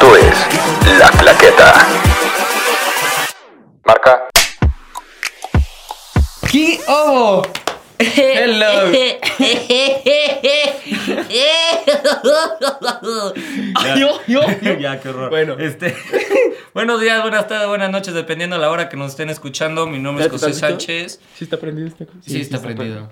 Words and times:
Esto 0.00 0.14
es 0.16 0.98
La 1.00 1.10
Claqueta. 1.10 1.74
Marca. 3.84 4.28
¿Qué 6.48 6.78
hubo? 6.86 7.42
Hello. 7.98 8.92
Ay, 13.74 14.00
yo, 14.00 14.20
yo, 14.28 14.40
yo. 14.62 14.74
ya, 14.78 15.00
qué 15.00 15.08
horror. 15.08 15.30
Bueno. 15.30 15.56
Este, 15.58 15.96
buenos 16.74 17.00
días, 17.00 17.20
buenas 17.22 17.48
tardes, 17.48 17.66
buenas 17.66 17.90
noches, 17.90 18.14
dependiendo 18.14 18.54
de 18.54 18.62
la 18.62 18.70
hora 18.70 18.88
que 18.88 18.96
nos 18.96 19.10
estén 19.10 19.30
escuchando. 19.30 19.88
Mi 19.88 19.98
nombre 19.98 20.26
es 20.26 20.30
¿Ya 20.30 20.38
te 20.38 20.44
José 20.44 20.50
está? 20.54 20.68
Sánchez. 20.68 21.18
¿Sí 21.34 21.42
está 21.44 21.56
prendido 21.56 21.88
este? 21.88 22.06
Sí, 22.24 22.40
está 22.40 22.60
prendido. 22.62 23.10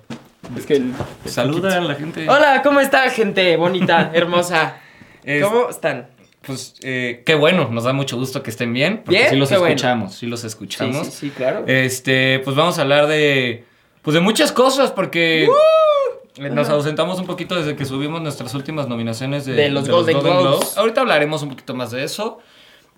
Es 0.56 0.64
que 0.66 0.76
el... 0.76 0.92
Saluda 1.24 1.78
a 1.78 1.80
la 1.80 1.96
gente. 1.96 2.28
Hola, 2.28 2.62
¿cómo 2.62 2.78
está, 2.78 3.10
gente 3.10 3.56
bonita, 3.56 4.12
hermosa? 4.14 4.76
Es- 5.24 5.42
¿Cómo 5.44 5.68
están? 5.68 6.14
Pues 6.46 6.74
eh, 6.82 7.22
qué 7.26 7.34
bueno, 7.34 7.68
nos 7.70 7.84
da 7.84 7.92
mucho 7.92 8.16
gusto 8.16 8.42
que 8.42 8.50
estén 8.50 8.72
bien. 8.72 9.02
Porque 9.04 9.18
Bien, 9.18 9.30
sí 9.30 9.36
los 9.36 9.48
qué 9.48 9.56
bueno. 9.58 9.74
escuchamos, 9.74 10.14
sí 10.14 10.26
los 10.26 10.44
escuchamos. 10.44 11.06
sí, 11.08 11.12
sí, 11.12 11.30
claro. 11.30 11.64
Este, 11.66 12.40
pues 12.40 12.56
vamos 12.56 12.78
a 12.78 12.82
hablar 12.82 13.06
de. 13.08 13.64
Pues 14.02 14.14
de 14.14 14.20
muchas 14.20 14.52
cosas, 14.52 14.92
porque. 14.92 15.48
Nos 16.38 16.68
ausentamos 16.68 17.18
un 17.18 17.26
poquito 17.26 17.54
desde 17.56 17.76
que 17.76 17.86
subimos 17.86 18.20
nuestras 18.20 18.52
últimas 18.54 18.88
nominaciones 18.88 19.46
de, 19.46 19.54
De 19.54 19.70
los 19.70 19.88
Golden 19.88 20.20
Globes. 20.20 20.76
Ahorita 20.76 21.00
hablaremos 21.00 21.42
un 21.42 21.48
poquito 21.48 21.74
más 21.74 21.90
de 21.90 22.04
eso. 22.04 22.40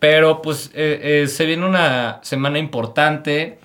Pero 0.00 0.42
pues 0.42 0.70
eh, 0.74 1.22
eh, 1.24 1.28
se 1.28 1.44
viene 1.46 1.66
una 1.66 2.20
semana 2.22 2.58
importante 2.58 3.58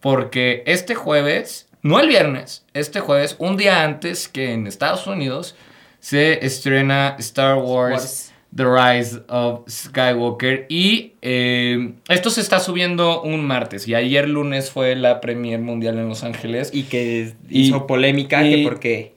porque 0.00 0.62
este 0.66 0.94
jueves, 0.94 1.68
no 1.82 2.00
el 2.00 2.08
viernes, 2.08 2.64
este 2.74 3.00
jueves, 3.00 3.36
un 3.38 3.56
día 3.56 3.82
antes 3.82 4.28
que 4.28 4.52
en 4.52 4.66
Estados 4.66 5.06
Unidos, 5.06 5.54
se 6.00 6.44
estrena 6.44 7.16
Star 7.18 7.56
Wars. 7.56 7.92
Wars. 7.92 8.29
The 8.54 8.64
Rise 8.64 9.20
of 9.28 9.60
Skywalker. 9.68 10.66
Y 10.68 11.12
eh, 11.22 11.92
esto 12.08 12.30
se 12.30 12.40
está 12.40 12.58
subiendo 12.60 13.22
un 13.22 13.44
martes. 13.44 13.86
Y 13.86 13.94
ayer 13.94 14.28
lunes 14.28 14.70
fue 14.70 14.96
la 14.96 15.20
premier 15.20 15.60
mundial 15.60 15.98
en 15.98 16.08
Los 16.08 16.24
Ángeles. 16.24 16.70
Y 16.74 16.84
que 16.84 17.32
Y- 17.48 17.68
hizo 17.68 17.86
polémica, 17.86 18.44
y- 18.46 18.50
que 18.56 18.62
porque... 18.68 19.14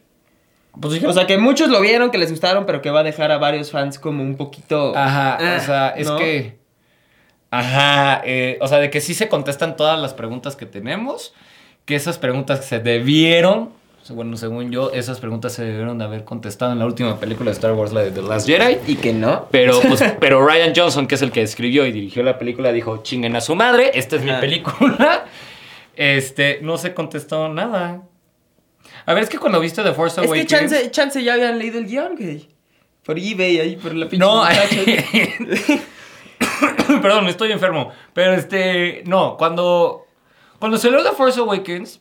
Pues 0.79 0.93
dijeron- 0.93 1.11
O 1.11 1.13
sea, 1.13 1.27
que 1.27 1.37
muchos 1.37 1.69
lo 1.69 1.79
vieron, 1.81 2.09
que 2.09 2.17
les 2.17 2.31
gustaron, 2.31 2.65
pero 2.65 2.81
que 2.81 2.89
va 2.89 3.01
a 3.01 3.03
dejar 3.03 3.31
a 3.31 3.37
varios 3.37 3.69
fans 3.71 3.99
como 3.99 4.23
un 4.23 4.35
poquito... 4.35 4.95
Ajá, 4.95 5.37
ah, 5.39 5.57
o 5.61 5.65
sea, 5.65 5.89
es 5.89 6.07
¿no? 6.07 6.17
que. 6.17 6.57
Ajá, 7.51 8.21
eh, 8.25 8.57
o 8.61 8.67
sea, 8.67 8.79
de 8.79 8.89
que 8.89 8.99
sí 8.99 9.13
se 9.13 9.29
contestan 9.29 9.75
todas 9.75 9.99
las 9.99 10.13
preguntas 10.15 10.55
que 10.55 10.65
tenemos. 10.65 11.33
Que 11.85 11.95
esas 11.95 12.17
preguntas 12.17 12.65
se 12.65 12.79
debieron. 12.79 13.69
Bueno, 14.09 14.35
según 14.35 14.69
yo, 14.69 14.91
esas 14.91 15.19
preguntas 15.19 15.53
se 15.53 15.63
debieron 15.63 15.97
de 15.97 16.03
haber 16.03 16.25
contestado 16.25 16.73
en 16.73 16.79
la 16.79 16.85
última 16.85 17.19
película 17.19 17.51
de 17.51 17.55
Star 17.55 17.71
Wars, 17.71 17.93
la 17.93 18.01
de 18.01 18.11
The 18.11 18.21
Last 18.21 18.47
Jedi. 18.47 18.79
Y 18.85 18.97
que 18.97 19.13
no. 19.13 19.47
Pero, 19.49 19.79
pues, 19.79 20.03
pero 20.19 20.45
Ryan 20.45 20.73
Johnson, 20.75 21.07
que 21.07 21.15
es 21.15 21.21
el 21.21 21.31
que 21.31 21.41
escribió 21.41 21.85
y 21.85 21.93
dirigió 21.93 22.21
la 22.21 22.37
película, 22.37 22.73
dijo, 22.73 23.01
chinguen 23.01 23.35
a 23.35 23.41
su 23.41 23.55
madre, 23.55 23.91
esta 23.93 24.17
es 24.17 24.23
mi 24.23 24.31
Ajá. 24.31 24.41
película. 24.41 25.25
Este, 25.95 26.59
no 26.61 26.77
se 26.77 26.93
contestó 26.93 27.49
nada. 27.49 28.01
A 29.05 29.13
ver, 29.13 29.23
es 29.23 29.29
que 29.29 29.37
cuando 29.37 29.59
viste 29.59 29.83
The 29.83 29.93
Force 29.93 30.19
Es 30.19 30.27
que 30.27 30.39
Awakens... 30.39 30.49
chance, 30.49 30.91
chance 30.91 31.23
ya 31.23 31.33
habían 31.33 31.59
leído 31.59 31.79
el 31.79 31.85
guion, 31.85 32.15
güey. 32.15 32.49
Por 33.05 33.17
eBay, 33.17 33.59
ahí, 33.59 33.75
por 33.75 33.93
la 33.93 34.07
pinche 34.07 34.25
No, 34.25 34.43
perdón, 37.01 37.27
estoy 37.27 37.51
enfermo. 37.51 37.91
Pero 38.13 38.33
este, 38.33 39.03
no, 39.05 39.35
cuando, 39.37 40.05
cuando 40.59 40.77
salió 40.77 41.03
The 41.03 41.11
Force 41.11 41.39
Awakens, 41.39 41.99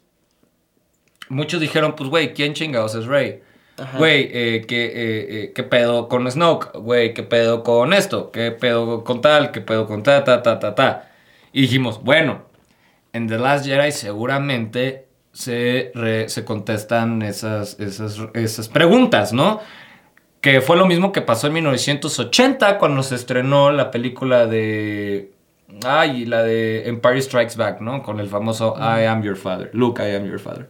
muchos 1.33 1.61
dijeron, 1.61 1.95
pues, 1.97 2.09
güey, 2.11 2.33
¿quién 2.35 2.55
chingados 2.55 2.95
es 2.95 3.07
Rey? 3.07 3.41
Güey, 3.99 4.29
eh, 4.33 4.65
¿qué, 4.69 4.85
eh, 4.85 4.93
eh, 4.95 5.53
¿qué 5.55 5.63
pedo 5.65 6.07
con 6.09 6.31
Snoke? 6.31 6.71
Güey, 6.79 7.15
¿qué 7.15 7.23
pedo 7.23 7.63
con 7.63 7.93
esto? 7.93 8.31
¿Qué 8.31 8.51
pedo 8.53 9.03
con 9.03 9.21
tal? 9.23 9.51
¿Qué 9.51 9.61
pedo 9.61 9.87
con 9.87 10.03
ta, 10.03 10.23
ta, 10.25 10.43
ta, 10.43 10.59
ta, 10.61 10.75
ta? 10.75 11.11
Y 11.53 11.63
dijimos, 11.63 12.03
bueno, 12.05 12.43
en 13.13 13.27
The 13.29 13.39
Last 13.39 13.65
Jedi 13.67 13.91
seguramente 13.93 15.07
se, 15.33 15.91
re- 15.95 16.29
se 16.29 16.45
contestan 16.45 17.23
esas, 17.23 17.81
esas, 17.81 18.19
esas 18.35 18.69
preguntas, 18.69 19.33
¿no? 19.33 19.61
Que 20.43 20.61
fue 20.61 20.77
lo 20.77 20.87
mismo 20.87 21.11
que 21.13 21.23
pasó 21.23 21.47
en 21.47 21.55
1980 21.55 22.79
cuando 22.79 23.03
se 23.03 23.15
estrenó 23.15 23.71
la 23.73 23.91
película 23.91 24.47
de... 24.47 25.33
Ay, 25.85 26.27
la 26.27 26.43
de 26.43 26.89
Empire 26.89 27.23
Strikes 27.23 27.57
Back, 27.57 27.81
¿no? 27.81 28.03
Con 28.03 28.21
el 28.21 28.29
famoso 28.29 28.77
I 28.79 29.05
am 29.07 29.23
your 29.23 29.37
father. 29.37 29.71
Luke, 29.73 30.03
I 30.03 30.15
am 30.15 30.27
your 30.27 30.39
father. 30.39 30.69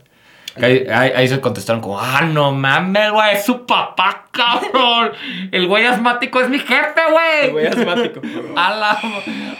Ahí, 0.61 0.85
ahí- 0.93 1.13
ahí 1.17 1.29
se 1.29 1.41
contestaron 1.41 1.81
como, 1.81 1.99
ah, 2.01 2.23
no 2.23 2.53
mames, 2.53 3.11
güey, 3.11 3.35
es 3.37 3.45
su 3.45 3.65
papá, 3.65 4.27
cabrón. 4.31 5.13
El 5.51 5.67
güey 5.67 5.87
asmático 5.87 6.41
es 6.41 6.49
mi 6.49 6.59
jefe, 6.59 7.01
güey. 7.11 7.45
El 7.47 7.51
güey 7.53 7.67
asmático. 7.69 8.21
A 8.57 8.75
la, 8.75 8.99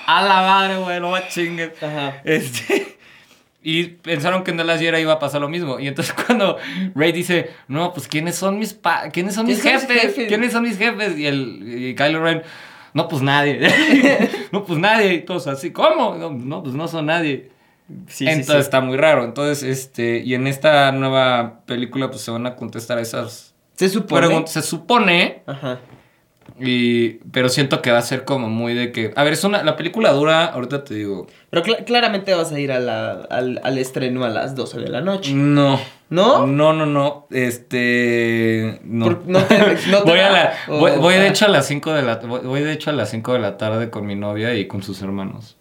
a 0.07 0.23
la 0.23 0.35
madre, 0.43 0.77
güey, 0.77 1.01
no 1.01 1.11
me 1.11 1.27
chingues. 1.29 1.83
Ajá. 1.83 2.21
Este, 2.25 2.99
y 3.63 3.85
pensaron 3.85 4.43
que 4.45 4.51
en 4.51 4.67
Last 4.67 4.83
Jedi 4.83 5.01
iba 5.01 5.13
a 5.15 5.19
pasar 5.19 5.41
lo 5.41 5.49
mismo. 5.49 5.79
Y 5.79 5.87
entonces 5.89 6.13
cuando 6.27 6.59
Rey 6.95 7.13
dice, 7.13 7.51
no, 7.69 7.93
pues 7.95 8.09
¿quiénes 8.09 8.35
son 8.35 8.59
mis 8.59 8.75
pa 8.75 9.09
quiénes 9.11 9.35
son 9.35 9.47
mis 9.47 9.61
¿Quiénes 9.63 9.83
son 9.83 9.89
mis 9.91 9.97
jefes? 9.99 10.15
jefes? 10.15 10.29
¿Quiénes 10.29 10.53
son 10.53 10.63
mis 10.65 10.77
jefes? 10.79 11.17
Y, 11.17 11.27
el, 11.27 11.63
y 11.65 11.95
Kylo 11.95 12.23
Ren, 12.23 12.43
no, 12.93 13.09
pues 13.09 13.23
nadie. 13.23 13.61
no, 14.53 14.65
pues 14.65 14.79
nadie. 14.81 15.15
Y 15.15 15.21
todos 15.23 15.47
así, 15.47 15.71
¿cómo? 15.71 16.17
No, 16.17 16.31
no, 16.31 16.63
pues 16.63 16.75
no 16.75 16.87
son 16.89 17.07
nadie. 17.07 17.52
Sí, 18.09 18.27
Entonces 18.27 18.55
sí. 18.55 18.61
está 18.61 18.81
muy 18.81 18.97
raro. 18.97 19.25
Entonces, 19.25 19.63
este, 19.63 20.19
y 20.19 20.35
en 20.35 20.47
esta 20.47 20.93
nueva 20.93 21.61
película, 21.67 22.09
pues 22.11 22.23
se 22.23 22.31
van 22.31 22.47
a 22.47 22.57
contestar 22.57 22.99
esas 22.99 23.55
Se 23.77 23.89
supone. 23.89 24.27
preguntas. 24.27 24.53
Se 24.53 24.63
supone, 24.63 25.43
Ajá. 25.47 25.79
y, 26.61 27.15
pero 27.33 27.49
siento 27.49 27.81
que 27.83 27.91
va 27.91 27.99
a 27.99 28.03
ser 28.03 28.25
como 28.25 28.49
muy 28.49 28.75
de 28.75 28.93
que. 28.93 29.13
A 29.17 29.25
ver, 29.25 29.33
es 29.33 29.45
una. 29.45 29.63
La 29.63 29.77
película 29.77 30.13
dura, 30.13 30.47
ahorita 30.47 30.85
te 30.85 30.95
digo. 30.95 31.27
Pero 31.51 31.63
cla- 31.65 31.85
claramente 31.85 32.35
vas 32.35 32.53
a 32.53 32.59
ir 32.61 32.73
a 32.73 32.79
la- 32.81 33.13
al, 33.31 33.61
al 33.65 33.79
estreno 33.79 34.25
a 34.25 34.29
las 34.29 34.55
12 34.55 34.79
de 34.81 34.89
la 34.89 35.01
noche. 35.01 35.33
No. 35.35 35.81
¿No? 36.11 36.47
No, 36.47 36.73
no, 36.75 36.85
no. 36.85 37.27
Este. 37.31 38.81
No. 38.85 39.07
Por- 39.07 39.27
no 39.27 39.43
te- 39.45 39.59
no 39.89 40.03
te 40.05 40.11
voy 40.11 40.19
a 40.21 40.31
la. 40.31 40.53
Voy, 40.69 40.93
voy 40.99 41.15
de 41.15 41.29
hecho 41.29 41.47
a 41.47 41.49
las 41.49 41.67
5 41.67 41.93
de 41.93 42.03
la. 42.03 42.17
Voy, 42.17 42.41
voy 42.41 42.61
de 42.61 42.73
hecho 42.73 42.91
a 42.91 42.93
las 42.93 43.11
5 43.11 43.33
de 43.33 43.39
la 43.39 43.57
tarde 43.57 43.91
con 43.91 44.07
mi 44.07 44.15
novia 44.15 44.55
y 44.55 44.67
con 44.67 44.83
sus 44.83 45.01
hermanos. 45.03 45.57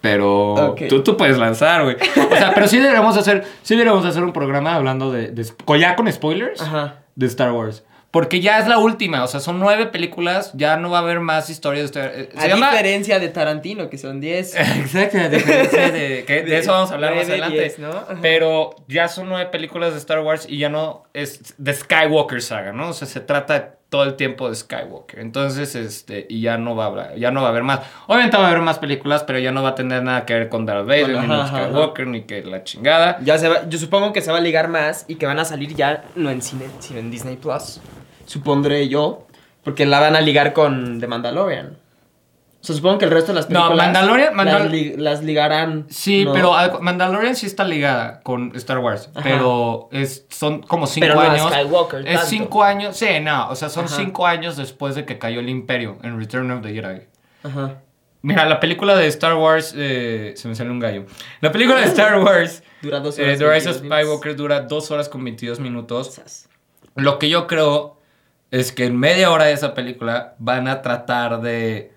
Pero 0.00 0.74
tú, 0.88 1.02
tú 1.02 1.16
puedes 1.16 1.38
lanzar, 1.38 1.84
güey. 1.84 1.96
O 1.96 2.36
sea, 2.36 2.52
pero 2.54 2.66
sí 2.68 2.78
deberíamos 2.78 3.16
hacer. 3.16 3.44
Sí 3.62 3.74
deberíamos 3.74 4.04
hacer 4.04 4.22
un 4.24 4.32
programa 4.32 4.74
hablando 4.74 5.12
de. 5.12 5.30
de 5.30 5.46
ya 5.78 5.96
con 5.96 6.10
spoilers. 6.10 6.60
Ajá. 6.60 7.02
De 7.14 7.26
Star 7.26 7.52
Wars. 7.52 7.84
Porque 8.10 8.40
ya 8.40 8.58
es 8.58 8.66
la 8.66 8.78
última. 8.78 9.22
O 9.22 9.28
sea, 9.28 9.38
son 9.38 9.60
nueve 9.60 9.86
películas. 9.86 10.50
Ya 10.54 10.76
no 10.76 10.90
va 10.90 10.98
a 10.98 11.02
haber 11.02 11.20
más 11.20 11.48
historias 11.48 11.92
de 11.92 12.00
Star 12.00 12.12
eh, 12.14 12.28
A 12.36 12.46
diferencia 12.56 13.20
de 13.20 13.28
Tarantino, 13.28 13.88
que 13.88 13.98
son 13.98 14.20
10. 14.20 14.56
Exacto, 14.56 15.18
a 15.18 15.28
diferencia 15.28 15.90
de, 15.92 16.24
que 16.26 16.42
de 16.42 16.58
eso 16.58 16.72
vamos 16.72 16.90
a 16.90 16.94
hablar 16.94 17.14
más 17.14 17.28
adelante. 17.28 17.58
diez, 17.58 17.78
¿no? 17.78 17.90
Ajá. 17.90 18.18
Pero 18.20 18.74
ya 18.88 19.06
son 19.08 19.28
nueve 19.28 19.50
películas 19.50 19.92
de 19.92 19.98
Star 19.98 20.20
Wars 20.20 20.46
y 20.48 20.58
ya 20.58 20.68
no 20.68 21.04
es 21.14 21.54
de 21.58 21.72
Skywalker 21.72 22.42
saga, 22.42 22.72
¿no? 22.72 22.88
O 22.88 22.92
sea, 22.92 23.06
se 23.06 23.20
trata 23.20 23.76
todo 23.90 24.04
el 24.04 24.14
tiempo 24.14 24.48
de 24.48 24.54
Skywalker. 24.54 25.18
Entonces, 25.18 25.74
este, 25.74 26.26
y 26.28 26.40
ya 26.40 26.56
no 26.56 26.74
va 26.74 26.84
a 26.84 26.86
haber, 26.86 27.18
ya 27.18 27.30
no 27.30 27.42
va 27.42 27.48
a 27.48 27.50
haber 27.50 27.64
más. 27.64 27.80
Obviamente 28.06 28.38
va 28.38 28.44
a 28.44 28.48
haber 28.48 28.62
más 28.62 28.78
películas, 28.78 29.24
pero 29.24 29.38
ya 29.38 29.52
no 29.52 29.62
va 29.62 29.70
a 29.70 29.74
tener 29.74 30.02
nada 30.02 30.24
que 30.24 30.32
ver 30.32 30.48
con 30.48 30.64
Darth 30.64 30.86
Vader, 30.86 31.20
ni 31.20 31.26
con 31.26 31.32
ajá, 31.32 31.64
Skywalker, 31.64 32.06
ni 32.06 32.22
que 32.22 32.42
la 32.42 32.64
chingada. 32.64 33.18
Ya 33.22 33.36
se 33.36 33.48
va, 33.48 33.68
yo 33.68 33.78
supongo 33.78 34.12
que 34.12 34.22
se 34.22 34.32
va 34.32 34.38
a 34.38 34.40
ligar 34.40 34.68
más 34.68 35.04
y 35.08 35.16
que 35.16 35.26
van 35.26 35.38
a 35.38 35.44
salir 35.44 35.74
ya 35.74 36.04
no 36.16 36.30
en 36.30 36.40
cine, 36.40 36.66
sino 36.78 37.00
en 37.00 37.10
Disney 37.10 37.36
Plus. 37.36 37.80
Supondré 38.24 38.88
yo. 38.88 39.26
Porque 39.62 39.84
la 39.84 40.00
van 40.00 40.16
a 40.16 40.22
ligar 40.22 40.54
con 40.54 41.00
The 41.00 41.06
Mandalorian. 41.06 41.76
O 42.60 42.62
sea, 42.62 42.76
supongo 42.76 42.98
que 42.98 43.06
el 43.06 43.10
resto 43.10 43.32
de 43.32 43.36
las 43.36 43.48
No, 43.48 43.60
películas. 43.68 43.86
Mandalorian- 43.88 44.32
Mandal- 44.34 44.58
las, 44.64 44.70
li- 44.70 44.96
las 44.98 45.22
ligarán. 45.24 45.86
Sí, 45.88 46.24
¿no? 46.26 46.32
pero 46.34 46.54
al- 46.54 46.80
Mandalorian 46.82 47.34
sí 47.34 47.46
está 47.46 47.64
ligada 47.64 48.20
con 48.22 48.52
Star 48.56 48.78
Wars, 48.78 49.08
Ajá. 49.14 49.22
pero 49.22 49.88
es, 49.92 50.26
son 50.28 50.60
como 50.62 50.86
cinco 50.86 51.06
Pero 51.08 51.14
no 51.22 51.30
años. 51.30 51.50
Skywalker, 51.50 52.00
es 52.06 52.14
tanto. 52.16 52.26
cinco 52.26 52.62
años, 52.62 52.96
sí, 52.96 53.06
no, 53.22 53.48
o 53.48 53.56
sea, 53.56 53.70
son 53.70 53.86
Ajá. 53.86 53.96
cinco 53.96 54.26
años 54.26 54.58
después 54.58 54.94
de 54.94 55.06
que 55.06 55.18
cayó 55.18 55.40
el 55.40 55.48
Imperio 55.48 55.96
en 56.02 56.18
Return 56.18 56.50
of 56.50 56.60
the 56.62 56.72
Jedi. 56.74 57.00
Ajá. 57.44 57.76
Mira, 58.22 58.44
la 58.44 58.60
película 58.60 58.94
de 58.94 59.06
Star 59.06 59.34
Wars, 59.36 59.72
eh, 59.74 60.34
se 60.36 60.46
me 60.46 60.54
sale 60.54 60.68
un 60.70 60.78
gallo. 60.80 61.06
La 61.40 61.50
película 61.50 61.80
de 61.80 61.86
Star 61.86 62.18
Wars, 62.22 62.62
Dura 62.82 63.00
dos 63.00 63.18
eh, 63.18 63.22
horas. 63.24 63.38
The 63.38 63.50
Rise 63.54 63.68
of 63.70 63.80
22 63.80 63.82
minutos. 63.82 63.98
Skywalker, 64.02 64.36
dura 64.36 64.60
dos 64.60 64.90
horas 64.90 65.08
con 65.08 65.24
22 65.24 65.60
minutos. 65.60 66.20
Lo 66.94 67.18
que 67.18 67.30
yo 67.30 67.46
creo 67.46 67.96
es 68.50 68.72
que 68.72 68.84
en 68.84 68.98
media 68.98 69.30
hora 69.30 69.44
de 69.46 69.52
esa 69.52 69.72
película 69.72 70.34
van 70.38 70.68
a 70.68 70.82
tratar 70.82 71.40
de 71.40 71.92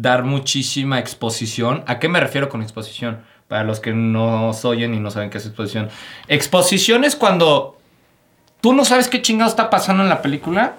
dar 0.00 0.24
muchísima 0.24 0.98
exposición. 0.98 1.82
¿A 1.86 1.98
qué 1.98 2.08
me 2.08 2.20
refiero 2.20 2.48
con 2.48 2.62
exposición? 2.62 3.22
Para 3.48 3.64
los 3.64 3.80
que 3.80 3.92
no 3.92 4.50
oyen 4.50 4.94
y 4.94 4.98
no 5.00 5.10
saben 5.10 5.30
qué 5.30 5.38
es 5.38 5.46
exposición. 5.46 5.88
Exposición 6.28 7.04
es 7.04 7.16
cuando 7.16 7.78
tú 8.60 8.72
no 8.72 8.84
sabes 8.84 9.08
qué 9.08 9.22
chingado 9.22 9.48
está 9.48 9.70
pasando 9.70 10.02
en 10.02 10.08
la 10.08 10.20
película. 10.22 10.74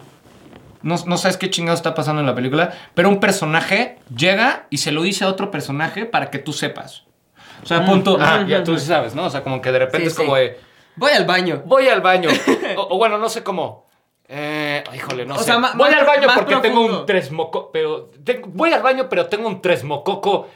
No, 0.83 0.95
no 1.05 1.17
sabes 1.17 1.37
qué 1.37 1.49
chingado 1.49 1.75
está 1.75 1.95
pasando 1.95 2.19
en 2.21 2.27
la 2.27 2.35
película. 2.35 2.73
Pero 2.93 3.09
un 3.09 3.19
personaje 3.19 3.97
llega 4.15 4.67
y 4.69 4.77
se 4.77 4.91
lo 4.91 5.01
dice 5.01 5.23
a 5.25 5.29
otro 5.29 5.49
personaje 5.49 6.05
para 6.05 6.29
que 6.29 6.37
tú 6.39 6.53
sepas. 6.53 7.03
O 7.63 7.65
sea, 7.65 7.85
punto. 7.85 8.17
Mm, 8.17 8.21
Ah, 8.21 8.39
ujú, 8.41 8.49
ya 8.49 8.63
tú 8.63 8.77
sí 8.77 8.85
sabes, 8.85 9.15
¿no? 9.15 9.23
O 9.25 9.29
sea, 9.29 9.43
como 9.43 9.61
que 9.61 9.71
de 9.71 9.79
repente 9.79 10.01
Sí, 10.01 10.07
es 10.07 10.13
como 10.15 10.35
sí. 10.35 10.41
de. 10.41 10.59
Voy 10.95 11.11
al 11.11 11.25
baño. 11.25 11.63
Voy 11.65 11.87
al 11.87 12.01
baño. 12.01 12.29
o, 12.77 12.95
o 12.95 12.97
bueno, 12.97 13.17
no 13.17 13.29
sé 13.29 13.43
cómo. 13.43 13.86
Eh, 14.29 14.83
híjole, 14.93 15.25
no 15.25 15.35
O 15.35 15.39
sé. 15.39 15.45
sea, 15.45 15.57
voy 15.75 15.89
al 15.93 16.05
baño 16.05 16.27
porque 16.35 16.55
tengo 16.57 16.81
un 16.85 17.05
tresmoco, 17.05 17.69
pero 17.71 18.09
voy 18.47 18.73
al 18.73 18.81
baño 18.81 19.07
pero 19.09 19.27
tengo 19.27 19.47
un 19.47 19.61
tresmococo 19.61 20.47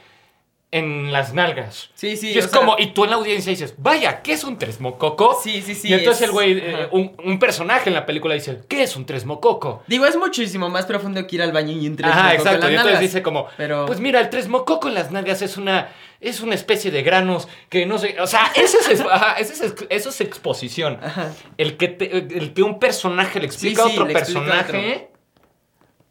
en 0.74 1.12
las 1.12 1.34
nalgas. 1.34 1.90
Sí, 1.96 2.16
sí. 2.16 2.32
y 2.32 2.38
es 2.38 2.46
o 2.46 2.48
sea, 2.50 2.60
como, 2.60 2.76
y 2.80 2.88
tú 2.94 3.04
en 3.04 3.10
la 3.10 3.18
audiencia 3.18 3.50
dices, 3.50 3.76
vaya, 3.78 4.22
¿qué 4.22 4.32
es 4.34 4.44
un 4.46 4.58
tresmococo? 4.58 5.38
Sí, 5.44 5.62
sí, 5.62 5.76
sí. 5.76 5.90
y 5.90 5.94
entonces 5.94 6.22
es- 6.22 6.28
el 6.30 6.32
güey, 6.32 6.58
eh, 6.60 6.88
un, 6.92 7.12
un 7.26 7.40
personaje 7.40 7.90
en 7.90 7.94
la 7.96 8.06
película 8.06 8.34
dice, 8.36 8.60
¿qué 8.70 8.84
es 8.84 8.96
un 8.96 9.06
tresmococo? 9.06 9.84
Digo, 9.88 10.06
es 10.06 10.16
muchísimo 10.16 10.70
más 10.70 10.86
profundo 10.86 11.28
que 11.28 11.36
ir 11.36 11.42
al 11.42 11.52
baño 11.52 11.74
y 11.74 11.88
un 11.88 11.98
tres 11.98 12.10
Ajá, 12.10 12.30
en 12.34 12.38
exacto. 12.38 12.60
las 12.60 12.70
Y 12.70 12.74
entonces 12.74 12.86
nalgas. 12.86 13.02
dice 13.02 13.22
como, 13.22 13.48
Pero- 13.58 13.86
pues 13.86 14.00
mira, 14.00 14.22
el 14.22 14.30
tresmococo 14.30 14.88
en 14.88 14.94
las 14.94 15.12
nalgas 15.12 15.42
es 15.42 15.58
una, 15.58 15.90
es 16.22 16.40
una 16.40 16.56
especie 16.56 16.90
de 16.90 17.04
granos 17.04 17.50
que 17.68 17.86
no 17.86 17.98
sé, 17.98 18.16
o 18.22 18.28
sea, 18.28 18.52
eso 18.56 18.78
es, 18.90 19.02
ajá, 19.12 19.34
eso 19.40 19.52
es, 19.52 19.62
ex- 19.74 19.86
eso 19.90 20.10
es 20.10 20.22
exposición. 20.22 21.00
Ajá. 21.04 21.34
El 21.58 21.76
que, 21.76 21.90
te- 21.90 22.18
el 22.18 22.54
que 22.54 22.64
un 22.64 22.80
personaje 22.80 23.40
le 23.42 23.46
explica 23.48 23.84
Sí, 23.84 23.90
a 23.90 23.92
otro 23.92 24.06
le 24.06 24.14
explica 24.14 24.40
personaje 24.42 25.10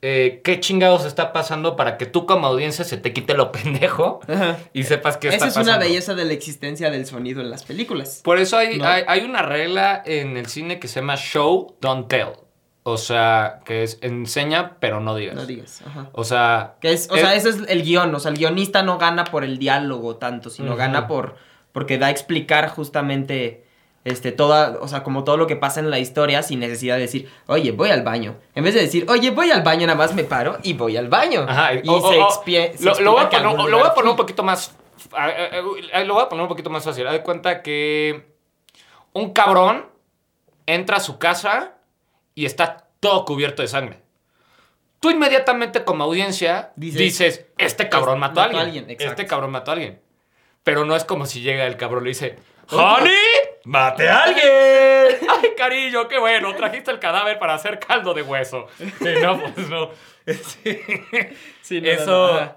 eh, 0.02 0.40
qué 0.42 0.60
chingados 0.60 1.04
está 1.04 1.32
pasando 1.32 1.76
para 1.76 1.98
que 1.98 2.06
tú 2.06 2.24
como 2.24 2.46
audiencia 2.46 2.84
se 2.84 2.96
te 2.96 3.12
quite 3.12 3.34
lo 3.34 3.52
pendejo 3.52 4.20
Ajá. 4.28 4.58
y 4.72 4.84
sepas 4.84 5.16
qué 5.18 5.28
está 5.28 5.36
Esa 5.36 5.46
es 5.48 5.54
pasando. 5.54 5.72
una 5.72 5.78
belleza 5.78 6.14
de 6.14 6.24
la 6.24 6.32
existencia 6.32 6.90
del 6.90 7.06
sonido 7.06 7.40
en 7.40 7.50
las 7.50 7.64
películas. 7.64 8.20
Por 8.24 8.38
eso 8.38 8.56
hay, 8.56 8.78
¿No? 8.78 8.86
hay, 8.86 9.04
hay 9.06 9.22
una 9.22 9.42
regla 9.42 10.02
en 10.04 10.36
el 10.36 10.46
cine 10.46 10.78
que 10.80 10.88
se 10.88 11.00
llama 11.00 11.16
show, 11.16 11.76
don't 11.80 12.08
tell. 12.08 12.28
O 12.82 12.96
sea, 12.96 13.60
que 13.66 13.82
es 13.82 13.98
enseña, 14.00 14.78
pero 14.80 15.00
no 15.00 15.14
digas. 15.14 15.34
No 15.36 15.44
digas. 15.44 15.82
Ajá. 15.86 16.08
O 16.12 16.24
sea... 16.24 16.76
Que 16.80 16.92
es, 16.92 17.08
o 17.10 17.16
sea, 17.16 17.34
ese 17.34 17.50
es 17.50 17.58
el 17.68 17.82
guion. 17.82 18.14
O 18.14 18.20
sea, 18.20 18.30
el 18.30 18.38
guionista 18.38 18.82
no 18.82 18.96
gana 18.96 19.24
por 19.24 19.44
el 19.44 19.58
diálogo 19.58 20.16
tanto, 20.16 20.48
sino 20.48 20.76
gana 20.76 21.06
por. 21.06 21.36
porque 21.72 21.98
da 21.98 22.06
a 22.06 22.10
explicar 22.10 22.70
justamente. 22.70 23.64
Este, 24.04 24.32
toda, 24.32 24.78
o 24.80 24.88
sea, 24.88 25.02
como 25.02 25.24
todo 25.24 25.36
lo 25.36 25.46
que 25.46 25.56
pasa 25.56 25.78
en 25.80 25.90
la 25.90 25.98
historia 25.98 26.42
sin 26.42 26.60
necesidad 26.60 26.94
de 26.96 27.02
decir, 27.02 27.28
oye, 27.46 27.70
voy 27.72 27.90
al 27.90 28.02
baño. 28.02 28.36
En 28.54 28.64
vez 28.64 28.72
de 28.74 28.80
decir, 28.80 29.04
oye, 29.10 29.30
voy 29.30 29.50
al 29.50 29.62
baño, 29.62 29.86
nada 29.86 29.98
más 29.98 30.14
me 30.14 30.24
paro 30.24 30.56
y 30.62 30.72
voy 30.72 30.96
al 30.96 31.08
baño. 31.08 31.44
Ajá, 31.46 31.74
y 31.74 31.80
se, 31.84 32.18
expie- 32.20 32.72
se 32.76 32.84
lo, 32.84 32.98
lo 33.00 33.12
voy 33.12 33.24
a 33.24 33.28
poner, 33.28 33.44
lo 33.44 33.56
voy 33.56 33.66
a 33.66 33.70
lugar 33.76 33.94
poner 33.94 34.10
un 34.10 34.16
poquito 34.16 34.42
más. 34.42 34.74
ah, 35.12 35.28
ah, 35.28 35.60
ah, 35.92 36.00
Lo 36.04 36.14
voy 36.14 36.22
a 36.22 36.28
poner 36.30 36.42
un 36.42 36.48
poquito 36.48 36.70
más 36.70 36.82
fácil. 36.82 37.06
Haz 37.06 37.12
de 37.12 37.22
cuenta 37.22 37.60
que 37.62 38.26
un 39.12 39.32
cabrón 39.34 39.86
entra 40.64 40.96
a 40.96 41.00
su 41.00 41.18
casa 41.18 41.74
y 42.34 42.46
está 42.46 42.86
todo 43.00 43.26
cubierto 43.26 43.60
de 43.60 43.68
sangre. 43.68 44.00
Tú 45.00 45.10
inmediatamente 45.10 45.84
como 45.84 46.04
audiencia 46.04 46.72
Dices, 46.76 46.98
dices, 46.98 47.46
este 47.58 47.88
cabrón 47.90 48.14
"Este 48.16 48.20
mató 48.20 48.40
a 48.40 48.44
mató 48.46 48.56
a 48.58 48.60
alguien. 48.62 48.84
alguien", 48.88 49.08
este 49.10 49.26
cabrón 49.26 49.50
mató 49.50 49.70
a 49.70 49.74
alguien. 49.74 50.00
Pero 50.62 50.84
no 50.86 50.94
es 50.96 51.04
como 51.04 51.26
si 51.26 51.40
llega 51.40 51.66
el 51.66 51.76
cabrón 51.76 52.02
y 52.02 52.04
le 52.04 52.10
dice, 52.10 52.36
¡Honey! 52.72 53.12
¡Mate 53.64 54.08
a 54.08 54.22
alguien! 54.24 55.28
¡Ay, 55.42 55.50
cariño, 55.56 56.08
qué 56.08 56.18
bueno! 56.18 56.54
Trajiste 56.54 56.90
el 56.90 56.98
cadáver 56.98 57.38
para 57.38 57.54
hacer 57.54 57.78
caldo 57.78 58.14
de 58.14 58.22
hueso. 58.22 58.66
Sí, 58.78 59.08
no, 59.22 59.40
pues 59.54 59.68
no. 59.68 59.90
Sí. 60.26 60.78
Sí, 61.62 61.80
no, 61.80 61.86
no, 61.86 61.92
Eso. 61.92 62.40
no, 62.40 62.54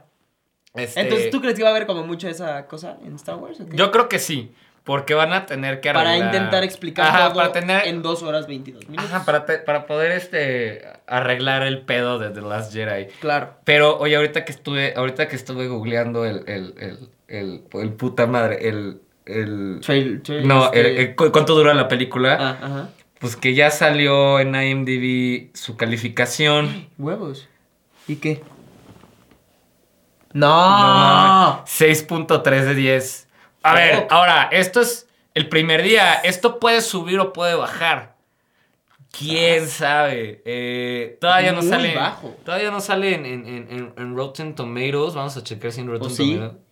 este, 0.82 1.00
Entonces, 1.02 1.30
¿tú 1.32 1.42
crees 1.42 1.56
que 1.56 1.64
va 1.64 1.70
a 1.70 1.72
haber 1.72 1.86
como 1.88 2.04
mucho 2.06 2.28
esa 2.28 2.66
cosa 2.68 2.98
en 3.04 3.16
Star 3.16 3.36
Wars? 3.36 3.60
o 3.62 3.68
qué? 3.68 3.76
Yo 3.76 3.92
creo 3.92 4.08
que 4.10 4.20
sí. 4.20 4.54
Porque 4.84 5.14
van 5.14 5.32
a 5.32 5.46
tener 5.46 5.80
que 5.80 5.94
para 5.94 6.10
arreglar- 6.12 6.26
intentar 6.36 6.64
explicar 6.66 7.08
Ajá, 7.08 7.26
todo 7.30 7.36
para 7.36 7.52
tener. 7.54 7.88
en 7.88 8.02
2 8.02 8.22
horas 8.24 8.48
22 8.48 8.90
minutos. 8.90 9.10
Ajá, 9.12 9.24
para, 9.24 9.46
te- 9.46 9.60
para 9.60 9.86
poder 9.86 10.12
este 10.12 10.86
arreglar 11.08 11.64
el 11.64 11.82
pedo 11.84 12.20
de 12.20 12.32
The 12.32 12.42
Last 12.42 12.74
Jedi. 12.74 13.06
Claro. 13.22 13.54
Pero, 13.64 13.98
oye, 13.98 14.18
ahorita 14.18 14.44
que 14.44 14.52
estuve, 14.52 14.94
ahorita 14.98 15.30
que 15.30 15.38
estuve 15.38 15.68
googleando 15.70 16.26
el, 16.26 16.44
el, 16.48 16.74
el, 16.78 17.10
el, 17.30 17.64
el 17.82 17.94
puta 17.94 18.28
madre, 18.28 18.68
el. 18.68 19.00
El 19.26 19.80
Trail, 19.82 20.22
trail, 20.22 20.48
no, 20.48 20.66
este- 20.66 20.80
el- 20.80 20.98
el- 20.98 21.16
cu- 21.16 21.32
¿cuánto 21.32 21.56
dura 21.56 21.74
la 21.74 21.88
película? 21.88 22.38
Ah, 22.40 22.58
ajá. 22.66 22.90
Pues 23.20 23.36
que 23.38 23.54
ya 23.54 23.72
salió 23.72 24.40
en 24.40 24.54
IMDb 24.56 25.50
su 25.56 25.78
calificación. 25.78 26.88
Huevos. 26.98 27.48
¿Y 28.08 28.18
qué? 28.18 28.42
No. 30.34 30.48
No, 31.58 31.64
6.3 31.66 32.66
de 32.66 32.76
10. 32.76 33.28
A 33.62 33.74
ver, 33.76 34.08
ahora, 34.10 34.50
esto 34.52 34.82
es 34.82 35.08
el 35.36 35.48
primer 35.48 35.84
día. 35.84 36.16
Esto 36.16 36.60
puede 36.60 36.82
subir 36.82 37.20
o 37.20 37.32
puede 37.34 37.56
bajar. 37.56 38.16
¿Quién 39.18 39.68
sabe? 39.68 40.42
Eh, 40.44 41.18
todavía 41.22 41.52
no 41.52 41.62
sale. 41.62 41.96
Todavía 42.44 42.72
no 42.72 42.82
sale 42.82 43.14
en, 43.14 43.26
en, 43.28 43.48
en- 43.48 43.68
en- 43.70 43.94
en 43.96 44.16
Rotten 44.18 44.56
Tomatoes. 44.56 45.14
Vamos 45.14 45.38
a 45.38 45.44
checar 45.44 45.72
si 45.72 45.82
en 45.82 45.88
Rotten 45.88 46.08
¿O 46.08 46.10
sí? 46.10 46.34
Tomatoes. 46.36 46.63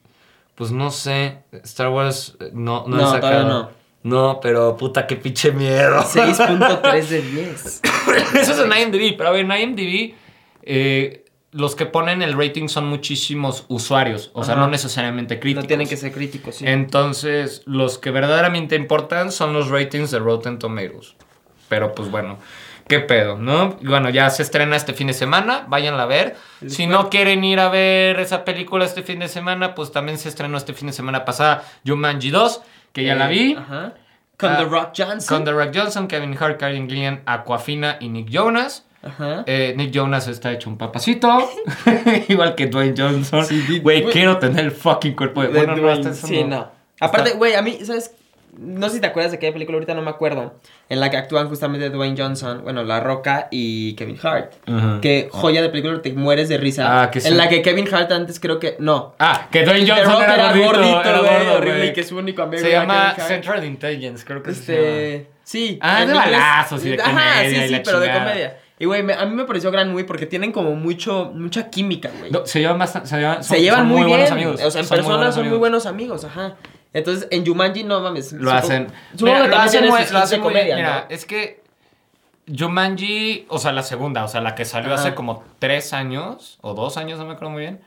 Pues 0.61 0.71
no 0.71 0.91
sé. 0.91 1.39
Star 1.63 1.89
Wars 1.89 2.37
eh, 2.39 2.51
no, 2.53 2.85
no, 2.87 2.97
No, 2.97 3.09
sacado. 3.09 3.47
no. 3.49 3.69
No, 4.03 4.39
pero 4.39 4.77
puta, 4.77 5.07
qué 5.07 5.15
pinche 5.15 5.51
miedo. 5.51 5.97
6.3 6.03 7.01
de 7.07 7.21
10. 7.23 7.81
Eso 8.35 8.51
es 8.51 8.59
en 8.59 8.71
IMDb, 8.71 9.17
pero 9.17 9.29
a 9.29 9.31
ver, 9.31 9.43
en 9.43 9.51
IMDb 9.51 10.13
eh, 10.61 11.25
los 11.51 11.75
que 11.75 11.87
ponen 11.87 12.21
el 12.21 12.37
rating 12.37 12.67
son 12.67 12.85
muchísimos 12.85 13.65
usuarios, 13.69 14.29
o 14.35 14.43
sea, 14.43 14.53
Ajá. 14.53 14.61
no 14.65 14.69
necesariamente 14.69 15.39
críticos. 15.39 15.63
No 15.63 15.67
tienen 15.67 15.87
que 15.87 15.97
ser 15.97 16.11
críticos, 16.11 16.57
sí. 16.57 16.65
Entonces, 16.67 17.63
los 17.65 17.97
que 17.97 18.11
verdaderamente 18.11 18.75
importan 18.75 19.31
son 19.31 19.53
los 19.53 19.69
ratings 19.69 20.11
de 20.11 20.19
Rotten 20.19 20.59
Tomatoes. 20.59 21.15
Pero 21.69 21.95
pues 21.95 22.11
bueno, 22.11 22.37
qué 22.91 22.99
pedo, 22.99 23.37
¿no? 23.37 23.77
Bueno, 23.81 24.09
ya 24.09 24.29
se 24.29 24.43
estrena 24.43 24.75
este 24.75 24.91
fin 24.93 25.07
de 25.07 25.13
semana, 25.13 25.63
váyanla 25.69 26.03
a 26.03 26.07
ver. 26.07 26.35
Si 26.67 26.87
no 26.87 27.09
quieren 27.09 27.41
ir 27.45 27.61
a 27.61 27.69
ver 27.69 28.19
esa 28.19 28.43
película 28.43 28.83
este 28.83 29.01
fin 29.01 29.19
de 29.19 29.29
semana, 29.29 29.75
pues 29.75 29.93
también 29.93 30.17
se 30.17 30.27
estrenó 30.27 30.57
este 30.57 30.73
fin 30.73 30.87
de 30.87 30.93
semana 30.93 31.23
pasada 31.23 31.63
Jumanji 31.87 32.31
2, 32.31 32.61
que 32.91 33.05
ya 33.05 33.15
la 33.15 33.27
vi. 33.29 33.53
Eh, 33.53 33.57
Ajá. 33.57 33.93
Con 34.35 34.51
Ah, 34.51 34.57
The 34.57 34.65
Rock 34.65 34.89
Johnson. 34.97 35.37
Con 35.37 35.45
The 35.45 35.51
Rock 35.53 35.69
Johnson, 35.73 36.07
Kevin 36.09 36.35
Hart, 36.37 36.59
Karen 36.59 36.89
Gillian, 36.89 37.21
Aquafina 37.25 37.95
y 38.01 38.09
Nick 38.09 38.27
Jonas. 38.29 38.85
Ajá. 39.01 39.45
Eh, 39.47 39.73
Nick 39.77 39.91
Jonas 39.91 40.27
está 40.27 40.51
hecho 40.51 40.69
un 40.69 40.77
papacito. 40.77 41.49
Igual 42.27 42.55
que 42.55 42.67
Dwayne 42.67 42.93
Johnson. 42.97 43.45
Güey, 43.81 44.03
quiero 44.07 44.37
tener 44.37 44.65
el 44.65 44.71
fucking 44.71 45.15
cuerpo 45.15 45.43
de. 45.43 45.47
Bueno, 45.47 45.77
no, 45.77 45.91
eso 45.93 46.27
Sí, 46.27 46.43
no. 46.43 46.69
Aparte, 46.99 47.31
güey, 47.35 47.55
a 47.55 47.61
mí, 47.61 47.79
¿sabes? 47.85 48.13
No 48.57 48.89
sé 48.89 48.95
si 48.95 49.01
te 49.01 49.07
acuerdas 49.07 49.31
de 49.31 49.37
aquella 49.37 49.53
película, 49.53 49.77
ahorita 49.77 49.93
no 49.93 50.01
me 50.01 50.09
acuerdo. 50.09 50.55
En 50.89 50.99
la 50.99 51.09
que 51.09 51.15
actúan 51.17 51.47
justamente 51.47 51.89
Dwayne 51.89 52.21
Johnson, 52.21 52.61
bueno, 52.63 52.83
La 52.83 52.99
Roca 52.99 53.47
y 53.49 53.93
Kevin 53.95 54.17
Hart. 54.21 54.53
Ujú. 54.67 54.99
Que 55.01 55.29
joya 55.31 55.61
de 55.61 55.69
película, 55.69 56.01
te 56.01 56.11
mueres 56.13 56.49
de 56.49 56.57
risa. 56.57 57.03
Ah, 57.03 57.11
que 57.11 57.21
sí. 57.21 57.29
En 57.29 57.37
la 57.37 57.47
que 57.47 57.61
Kevin 57.61 57.87
Hart 57.93 58.11
antes 58.11 58.39
creo 58.39 58.59
que. 58.59 58.75
No. 58.79 59.15
Ah, 59.19 59.47
que 59.51 59.63
Dwayne 59.63 59.89
Johnson 59.89 60.21
era, 60.21 60.33
era 60.35 60.53
gordito, 60.65 61.01
era 61.01 61.17
gordo, 61.19 61.53
horrible, 61.57 61.77
güey. 61.77 61.89
y 61.89 61.93
que 61.93 62.03
su 62.03 62.17
único 62.17 62.41
amigo 62.41 62.61
Se 62.61 62.71
era 62.71 62.81
llama 62.81 63.13
Kevin. 63.15 63.27
Central 63.29 63.63
Intelligence, 63.65 64.25
creo 64.25 64.43
que 64.43 64.53
se. 64.53 65.15
Este. 65.15 65.31
Sí. 65.43 65.79
Ah, 65.81 66.05
de 66.05 66.13
balazos 66.13 66.85
y 66.85 66.89
de 66.89 67.01
Ajá, 67.01 67.09
comedia 67.11 67.49
sí, 67.49 67.55
y 67.55 67.67
sí, 67.67 67.71
la 67.73 67.83
pero 67.83 67.99
de 67.99 68.07
chingada. 68.07 68.25
comedia. 68.31 68.57
Y, 68.79 68.85
güey, 68.85 69.11
a 69.11 69.25
mí 69.27 69.35
me 69.35 69.45
pareció 69.45 69.69
gran 69.71 69.91
movie 69.91 70.05
porque 70.05 70.25
tienen 70.25 70.51
como 70.51 70.75
mucho, 70.75 71.31
mucha 71.35 71.69
química, 71.69 72.09
güey. 72.19 72.31
No, 72.31 72.45
se 72.47 72.59
llevan. 72.59 72.85
Se, 72.87 73.17
llevan, 73.17 73.43
son- 73.43 73.55
se 73.55 73.61
llevan 73.61 73.79
son 73.81 73.87
muy, 73.89 73.97
bien. 73.99 74.09
buenos 74.09 74.31
amigos. 74.31 74.61
O 74.63 74.71
sea, 74.71 74.81
en 74.81 74.87
Son 74.87 74.97
muy 74.97 75.03
persona 75.03 75.17
buenos 75.17 75.35
son 75.35 75.49
muy 75.49 75.57
buenos 75.57 75.85
amigos, 75.85 76.25
ajá. 76.25 76.55
Entonces, 76.93 77.27
en 77.31 77.45
Jumanji, 77.45 77.83
no 77.83 78.01
mames. 78.01 78.33
Lo 78.33 78.51
hacen. 78.51 78.87
Supongo 79.13 79.33
Mira, 79.35 79.41
que 79.43 79.49
lo 79.49 79.57
hacen 79.61 79.87
muy, 79.87 79.99
lo 80.11 80.17
hacen 80.19 80.41
muy 80.41 80.49
comedia, 80.49 80.75
bien. 80.75 80.87
Mira, 80.87 81.05
¿no? 81.09 81.15
es 81.15 81.25
que 81.25 81.61
Jumanji, 82.57 83.45
o 83.49 83.57
sea, 83.59 83.71
la 83.71 83.83
segunda, 83.83 84.23
o 84.23 84.27
sea, 84.27 84.41
la 84.41 84.55
que 84.55 84.65
salió 84.65 84.93
Ajá. 84.93 85.01
hace 85.01 85.15
como 85.15 85.43
tres 85.59 85.93
años 85.93 86.57
o 86.61 86.73
dos 86.73 86.97
años, 86.97 87.17
no 87.19 87.25
me 87.25 87.33
acuerdo 87.33 87.51
muy 87.51 87.61
bien. 87.61 87.81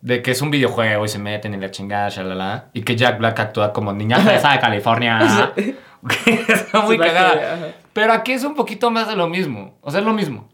De 0.00 0.22
que 0.22 0.30
es 0.30 0.42
un 0.42 0.50
videojuego 0.50 1.04
y 1.04 1.08
se 1.08 1.18
meten 1.18 1.54
en 1.54 1.60
la 1.60 1.70
chingada, 1.70 2.08
shalala. 2.08 2.66
Y 2.72 2.82
que 2.82 2.94
Jack 2.96 3.18
Black 3.18 3.38
actúa 3.40 3.72
como 3.72 3.92
niña 3.92 4.18
fresa 4.20 4.52
de 4.52 4.60
California. 4.60 5.52
Está 6.48 6.80
muy 6.82 6.96
Sí, 6.96 7.02
cagada. 7.02 7.72
Pero 7.92 8.12
aquí 8.12 8.32
es 8.32 8.44
un 8.44 8.54
poquito 8.54 8.90
más 8.90 9.08
de 9.08 9.16
lo 9.16 9.28
mismo. 9.28 9.76
O 9.80 9.90
sea, 9.90 10.00
es 10.00 10.06
lo 10.06 10.12
mismo. 10.12 10.48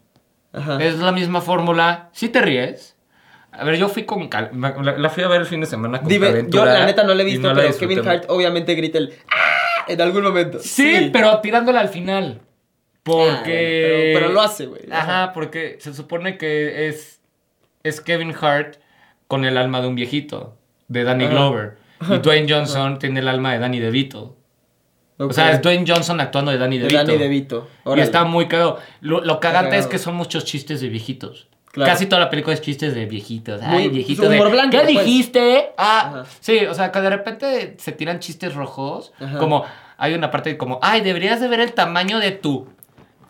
Ajá. 0.51 0.81
Es 0.81 0.97
la 0.97 1.11
misma 1.11 1.41
fórmula. 1.41 2.09
Si 2.11 2.29
te 2.29 2.41
ríes. 2.41 2.94
A 3.57 3.63
ver, 3.63 3.75
yo 3.77 3.87
fui 3.89 4.03
con. 4.03 4.27
cal- 4.27 4.51
La, 4.53 4.97
la 4.97 5.09
fui 5.09 5.23
a 5.23 5.27
ver 5.27 5.41
el 5.41 5.47
fin 5.47 5.61
de 5.61 5.65
semana 5.67 5.99
con 5.99 6.07
Dime, 6.07 6.45
yo 6.49 6.65
la 6.65 6.85
neta 6.85 7.03
no 7.03 7.13
la 7.13 7.21
he 7.21 7.25
visto, 7.25 7.51
pero 7.53 7.75
Kevin. 7.77 8.07
Hart 8.07 8.25
obviamente 8.29 8.73
grita 8.75 8.97
el 8.97 9.13
¡Ah! 9.31 9.85
en 9.87 10.01
algún 10.01 10.23
momento. 10.23 10.59
Sí, 10.59 11.09
pero 11.13 11.39
tirándola 11.41 11.79
al 11.81 11.89
final. 11.89 12.41
Porque. 13.03 13.31
Ah, 13.31 13.41
pero, 13.45 14.19
pero 14.19 14.29
lo 14.33 14.41
hace, 14.41 14.65
güey. 14.65 14.81
Ajá, 14.91 15.31
porque 15.33 15.77
se 15.79 15.93
supone 15.93 16.37
que 16.37 16.87
es. 16.89 17.21
Es 17.83 18.01
Kevin 18.01 18.33
Hart 18.41 18.77
con 19.27 19.45
el 19.45 19.57
alma 19.57 19.79
de 19.81 19.87
un 19.87 19.95
viejito. 19.95 20.57
De 20.87 21.03
Danny 21.03 21.25
Ajá. 21.25 21.33
Glover. 21.33 21.77
Y 22.09 22.17
Dwayne 22.19 22.51
Johnson 22.51 22.99
tiene 22.99 23.21
el 23.21 23.27
alma 23.27 23.53
de 23.53 23.59
Danny 23.59 23.79
DeVito. 23.79 24.37
Ok. 25.17 25.29
O 25.29 25.33
sea, 25.33 25.51
es 25.51 25.61
Dwayne 25.61 25.85
Johnson 25.87 26.19
actuando 26.19 26.51
de 26.51 26.57
Danny 26.57 26.77
De 26.77 26.87
DeVito. 26.87 27.05
Danny 27.05 27.17
DeVito. 27.17 27.69
Y 27.95 27.99
está 28.01 28.25
muy 28.25 28.47
cagado. 28.47 28.79
Lo, 29.01 29.21
lo 29.21 29.39
cagante 29.39 29.77
es 29.77 29.87
que 29.87 29.97
son 29.97 30.15
muchos 30.15 30.43
chistes 30.45 30.81
de 30.81 30.89
viejitos. 30.89 31.47
Claro. 31.75 31.91
Casi 31.91 32.05
toda 32.05 32.21
la 32.21 32.29
película 32.29 32.53
es 32.53 32.61
chistes 32.61 32.95
de 32.95 33.05
viejitos. 33.05 33.61
Muy- 33.61 33.81
Ay, 33.83 33.89
viejito 33.89 34.23
es 34.23 34.29
de. 34.29 34.49
blanco, 34.49 34.71
¿Qué 34.71 34.77
pues. 34.77 34.87
dijiste? 35.05 35.71
Ah, 35.77 36.21
Ajá. 36.21 36.25
sí, 36.39 36.65
o 36.65 36.73
sea, 36.73 36.89
que 36.89 37.01
de 37.01 37.09
repente 37.09 37.75
se 37.77 37.91
tiran 37.91 38.19
chistes 38.19 38.55
rojos. 38.55 39.11
Ajá. 39.19 39.37
Como 39.39 39.65
hay 39.97 40.13
una 40.13 40.31
parte 40.31 40.55
como, 40.57 40.79
ay, 40.81 41.01
deberías 41.01 41.41
de 41.41 41.49
ver 41.49 41.59
el 41.59 41.73
tamaño 41.73 42.19
de 42.19 42.31
tu. 42.31 42.69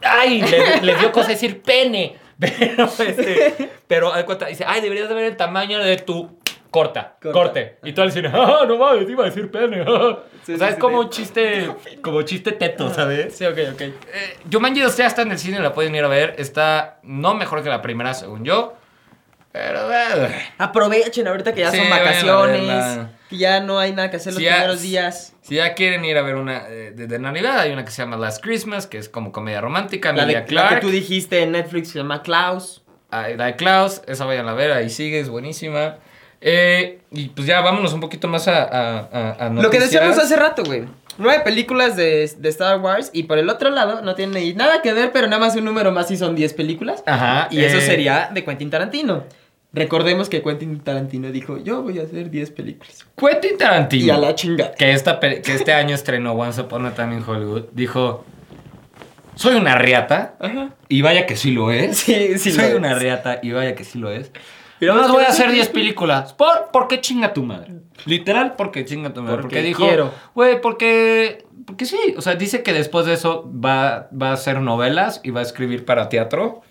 Ay, 0.03 0.43
le, 0.43 0.81
le 0.83 0.95
dio 0.95 1.11
cosa 1.11 1.29
decir 1.29 1.63
pene. 1.63 2.17
Pero, 2.39 2.85
este, 2.99 3.71
pero 3.87 4.11
dice, 4.49 4.65
ay, 4.67 4.81
deberías 4.81 5.07
de 5.07 5.15
ver 5.15 5.23
el 5.23 5.37
tamaño 5.37 5.79
de 5.79 5.95
tu 5.95 6.37
corta, 6.75 7.15
Corta. 7.21 7.31
corte. 7.39 7.77
Y 7.83 7.93
tú 7.93 8.01
al 8.01 8.11
cine, 8.11 8.29
ah, 8.33 8.65
no 8.67 8.77
mames, 8.77 9.09
iba 9.09 9.23
a 9.23 9.27
decir 9.27 9.49
pene. 9.49 9.81
o 9.87 10.23
Sí, 10.45 10.57
sea, 10.57 10.67
sí, 10.67 10.71
es 10.71 10.75
sí, 10.75 10.79
como 10.81 10.99
sí. 11.01 11.05
un 11.05 11.09
chiste, 11.09 11.71
como 12.01 12.21
chiste 12.23 12.51
teto, 12.51 12.93
¿sabes? 12.93 13.35
Sí, 13.35 13.45
ok, 13.45 13.57
ok. 13.73 13.81
Eh, 13.81 13.93
Jumanji 14.51 14.81
2 14.81 14.97
ya 14.97 15.07
está 15.07 15.21
en 15.23 15.31
el 15.31 15.39
cine, 15.39 15.59
la 15.59 15.73
pueden 15.73 15.95
ir 15.95 16.03
a 16.03 16.07
ver. 16.07 16.35
Está 16.37 16.99
no 17.03 17.33
mejor 17.33 17.63
que 17.63 17.69
la 17.69 17.81
primera, 17.81 18.13
según 18.13 18.43
yo. 18.43 18.75
Pero, 19.51 19.89
eh, 19.91 20.29
Aprovechen 20.57 21.27
ahorita 21.27 21.53
que 21.53 21.61
ya 21.61 21.71
Sí, 21.71 21.77
son 21.77 21.89
vacaciones, 21.89 22.67
verla. 22.67 23.09
que 23.29 23.37
ya 23.37 23.61
no 23.61 23.79
hay 23.79 23.93
nada 23.93 24.11
que 24.11 24.17
hacer 24.17 24.33
los 24.33 24.41
ya- 24.43 24.51
primeros 24.55 24.81
días. 24.81 25.33
si 25.41 25.55
ya 25.55 25.73
quieren 25.75 26.03
ir 26.03 26.17
a 26.17 26.21
ver 26.23 26.35
una 26.35 26.67
eh, 26.67 26.91
de, 26.93 27.07
de 27.07 27.19
Navidad, 27.19 27.59
hay 27.59 27.71
una 27.71 27.85
que 27.85 27.91
se 27.91 28.01
llama 28.01 28.17
Last 28.17 28.43
Christmas, 28.43 28.85
que 28.85 28.97
es 28.97 29.07
como 29.07 29.31
comedia 29.31 29.61
romántica. 29.61 30.11
La, 30.11 30.25
de, 30.25 30.33
Emilia 30.33 30.63
la 30.63 30.69
que 30.69 30.75
tú 30.81 30.89
dijiste 30.89 31.41
en 31.41 31.53
Netflix 31.53 31.91
se 31.91 31.99
llama 31.99 32.21
Klaus. 32.21 32.83
Ah, 33.11 33.29
La 33.29 33.45
de 33.45 33.55
Klaus, 33.55 34.01
esa 34.07 34.25
vayan 34.25 34.47
a 34.49 34.53
ver, 34.53 34.73
ahí 34.73 34.89
sigue, 34.89 35.21
es 35.21 35.29
buenísima. 35.29 35.99
Eh, 36.41 36.99
y 37.11 37.29
pues 37.29 37.47
ya 37.47 37.61
vámonos 37.61 37.93
un 37.93 37.99
poquito 37.99 38.27
más 38.27 38.47
a, 38.47 39.39
a, 39.39 39.49
Lo 39.49 39.69
que 39.69 39.79
decíamos 39.79 40.17
hace 40.17 40.35
rato, 40.35 40.63
güey. 40.63 40.83
Nueve 41.17 41.43
películas 41.45 41.95
de, 41.95 42.29
de 42.37 42.49
Star 42.49 42.79
Wars 42.81 43.09
y 43.13 43.23
por 43.23 43.37
el 43.37 43.49
otro 43.49 43.69
lado 43.69 44.01
no 44.01 44.15
tiene 44.15 44.53
nada 44.53 44.81
que 44.81 44.93
ver, 44.93 45.11
pero 45.13 45.27
nada 45.27 45.39
más 45.39 45.55
un 45.55 45.63
número 45.63 45.91
más 45.91 46.11
y 46.11 46.17
son 46.17 46.35
10 46.35 46.53
películas. 46.53 47.03
Ajá. 47.05 47.47
Y 47.51 47.61
eso 47.63 47.77
eh, 47.77 47.81
sería 47.81 48.29
de 48.33 48.43
Quentin 48.43 48.69
Tarantino. 48.69 49.23
Recordemos 49.71 50.29
que 50.29 50.41
Quentin 50.41 50.79
Tarantino 50.81 51.31
dijo, 51.31 51.57
yo 51.57 51.81
voy 51.83 51.99
a 51.99 52.03
hacer 52.03 52.29
10 52.29 52.51
películas. 52.51 53.05
Quentin 53.17 53.57
Tarantino. 53.57 54.05
Y 54.05 54.09
a 54.09 54.17
la 54.17 54.35
chingada. 54.35 54.73
que, 54.73 54.91
esta, 54.91 55.19
que 55.19 55.41
este 55.53 55.73
año 55.73 55.95
estrenó 55.95 56.33
Once 56.33 56.59
Upon 56.61 56.85
a 56.85 56.93
Time 56.93 57.15
in 57.15 57.23
Hollywood, 57.25 57.65
dijo, 57.71 58.25
soy 59.35 59.55
una 59.55 59.77
riata, 59.77 60.35
Ajá. 60.39 60.69
y 60.87 61.01
vaya 61.01 61.25
que 61.25 61.35
sí 61.35 61.51
lo 61.51 61.71
es. 61.71 61.97
Sí, 61.97 62.37
sí. 62.37 62.51
soy 62.51 62.71
lo 62.71 62.77
una 62.77 62.91
es. 62.93 62.99
riata, 62.99 63.39
y 63.41 63.51
vaya 63.51 63.75
que 63.75 63.83
sí 63.83 63.99
lo 63.99 64.11
es. 64.11 64.31
Y 64.79 64.85
Y 64.85 64.89
más 64.89 65.09
a 65.09 65.11
voy 65.13 65.23
a 65.23 65.27
hacer 65.27 65.45
hacer 65.45 65.55
10 65.55 65.69
películas. 65.69 66.33
¿Por, 66.33 66.69
¿Por 66.71 66.87
qué 66.87 66.99
chinga 67.01 67.33
tu 67.33 67.43
madre? 67.43 67.73
Literal, 68.05 68.55
porque 68.57 68.83
chinga 68.85 69.13
tu 69.13 69.21
madre. 69.21 69.37
Porque 69.41 69.55
Porque, 69.57 69.61
dijo, 69.67 69.87
quiero. 69.87 70.11
güey, 70.33 70.59
porque, 70.61 71.45
porque 71.65 71.85
sí. 71.85 71.97
O 72.17 72.21
sea, 72.21 72.35
dice 72.35 72.61
que 72.61 72.73
después 72.73 73.05
de 73.05 73.13
eso 73.13 73.49
va, 73.49 74.09
va 74.11 74.29
a 74.29 74.33
hacer 74.33 74.59
novelas 74.59 75.21
y 75.23 75.31
va 75.31 75.39
a 75.39 75.43
escribir 75.43 75.85
para 75.85 76.09
teatro. 76.09 76.61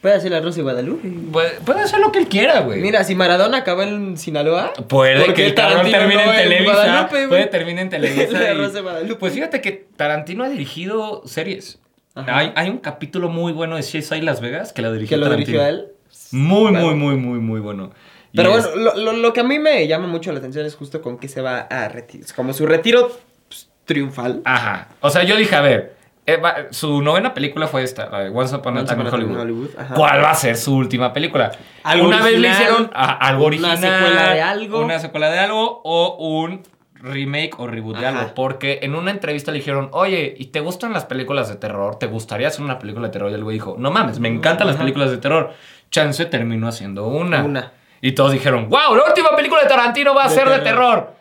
Puede 0.00 0.14
hacer 0.14 0.30
la 0.30 0.40
Rosa 0.40 0.56
de 0.56 0.62
Guadalupe. 0.62 1.10
Puede, 1.30 1.50
puede 1.60 1.80
hacer 1.82 2.00
lo 2.00 2.10
que 2.10 2.20
él 2.20 2.28
quiera, 2.28 2.60
güey. 2.60 2.80
Mira, 2.80 3.04
si 3.04 3.14
Maradona 3.14 3.58
acabó 3.58 3.82
en 3.82 4.16
Sinaloa. 4.16 4.72
Puede 4.88 5.26
¿por 5.26 5.34
que 5.34 5.48
el 5.48 5.54
cabrón 5.54 5.90
Tarantino 5.90 5.98
termine 5.98 6.24
no 6.24 6.32
en 6.32 6.36
Televisa. 6.38 7.08
Güey? 7.10 7.28
puede 7.28 7.46
terminar 7.48 7.82
en 7.84 7.90
Televisa. 7.90 8.32
La 8.40 8.54
y- 8.54 8.56
Rosa 8.56 8.72
de 8.72 8.80
Guadalupe. 8.80 9.14
Pues 9.16 9.34
fíjate 9.34 9.60
que 9.60 9.86
Tarantino 9.96 10.44
ha 10.44 10.48
dirigido 10.48 11.20
series. 11.26 11.78
Hay, 12.14 12.52
hay 12.56 12.70
un 12.70 12.78
capítulo 12.78 13.28
muy 13.28 13.52
bueno 13.52 13.76
de 13.76 13.82
CSI 13.82 14.22
Las 14.22 14.40
Vegas 14.40 14.72
que 14.72 14.80
lo 14.80 14.90
dirigió 14.92 15.16
que 15.16 15.20
lo 15.20 15.26
Tarantino. 15.26 15.46
dirigió 15.46 15.66
a 15.66 15.68
él. 15.68 15.88
Muy, 16.32 16.70
Claro. 16.70 16.86
muy, 16.86 16.94
muy, 16.96 17.16
muy, 17.16 17.38
muy 17.38 17.60
bueno. 17.60 17.90
Pero 18.34 18.50
bueno, 18.52 18.68
lo, 18.76 18.96
lo- 18.96 19.12
lo 19.12 19.32
que 19.32 19.40
a 19.40 19.44
mí 19.44 19.58
me 19.58 19.86
llama 19.88 20.06
mucho 20.06 20.30
la 20.32 20.38
atención 20.38 20.64
es 20.64 20.76
justo 20.76 21.02
con 21.02 21.18
que 21.18 21.26
se 21.28 21.40
va 21.40 21.60
a 21.62 21.88
retirar. 21.88 22.26
Como 22.36 22.52
su 22.52 22.64
retiro 22.66 23.10
pues, 23.48 23.68
triunfal. 23.84 24.42
Ajá. 24.44 24.88
O 25.00 25.10
sea, 25.10 25.24
yo 25.24 25.36
dije, 25.36 25.56
a 25.56 25.60
ver, 25.60 25.96
eh, 26.26 26.38
su 26.70 27.02
novena 27.02 27.34
película 27.34 27.66
fue 27.66 27.82
esta, 27.82 28.08
la 28.08 28.20
de 28.20 28.28
Once 28.30 28.54
Upon 28.54 28.78
a 28.78 28.84
Time 28.84 29.02
in 29.02 29.08
Hollywood. 29.12 29.70
¿Cuál 29.96 30.22
va 30.22 30.30
a 30.30 30.34
ser 30.36 30.56
su 30.56 30.76
última 30.76 31.12
película? 31.12 31.50
Algo 31.82 32.06
una 32.06 32.22
vez 32.22 32.38
le 32.38 32.48
hicieron 32.50 32.90
a- 32.94 33.14
algo 33.28 33.46
una 33.46 33.76
secuela 33.76 34.32
de 34.34 34.42
algo. 34.42 34.80
Una 34.84 34.98
secuela 35.00 35.28
de 35.30 35.38
algo 35.40 35.80
o 35.82 36.16
un 36.42 36.62
remake 37.02 37.54
o 37.58 37.66
reboot 37.66 37.96
de 37.98 38.06
algo. 38.06 38.34
Porque 38.36 38.78
en 38.82 38.94
una 38.94 39.10
entrevista 39.10 39.50
le 39.50 39.58
dijeron, 39.58 39.88
oye, 39.92 40.34
¿y 40.38 40.46
te 40.46 40.60
gustan 40.60 40.92
las 40.92 41.04
películas 41.06 41.48
de 41.48 41.56
terror? 41.56 41.96
¿Te 41.98 42.06
gustaría 42.06 42.46
hacer 42.46 42.62
una 42.62 42.78
película 42.78 43.08
de 43.08 43.12
terror? 43.12 43.30
Y 43.32 43.34
el 43.34 43.42
güey 43.42 43.54
dijo, 43.54 43.74
no 43.76 43.90
mames, 43.90 44.20
me 44.20 44.28
encantan 44.28 44.68
las 44.68 44.76
películas 44.76 45.10
de 45.10 45.16
terror. 45.16 45.52
Chance 45.90 46.26
terminó 46.26 46.68
haciendo 46.68 47.06
una. 47.08 47.42
Una. 47.44 47.72
Y 48.00 48.12
todos 48.12 48.32
dijeron, 48.32 48.68
wow, 48.68 48.94
la 48.96 49.04
última 49.04 49.34
película 49.36 49.62
de 49.62 49.68
Tarantino 49.68 50.14
va 50.14 50.24
a 50.24 50.28
De 50.28 50.34
ser 50.34 50.48
de 50.48 50.58
terror. 50.60 50.64
terror. 51.00 51.14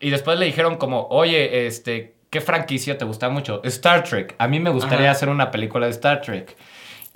Y 0.00 0.10
después 0.10 0.38
le 0.38 0.46
dijeron 0.46 0.76
como, 0.76 1.06
oye, 1.10 1.66
este, 1.66 2.14
¿qué 2.30 2.40
franquicia 2.40 2.96
te 2.98 3.04
gusta 3.04 3.28
mucho? 3.28 3.60
Star 3.64 4.02
Trek. 4.04 4.34
A 4.38 4.46
mí 4.48 4.60
me 4.60 4.70
gustaría 4.70 5.06
Ajá. 5.06 5.12
hacer 5.12 5.28
una 5.28 5.50
película 5.50 5.86
de 5.86 5.92
Star 5.92 6.20
Trek. 6.22 6.56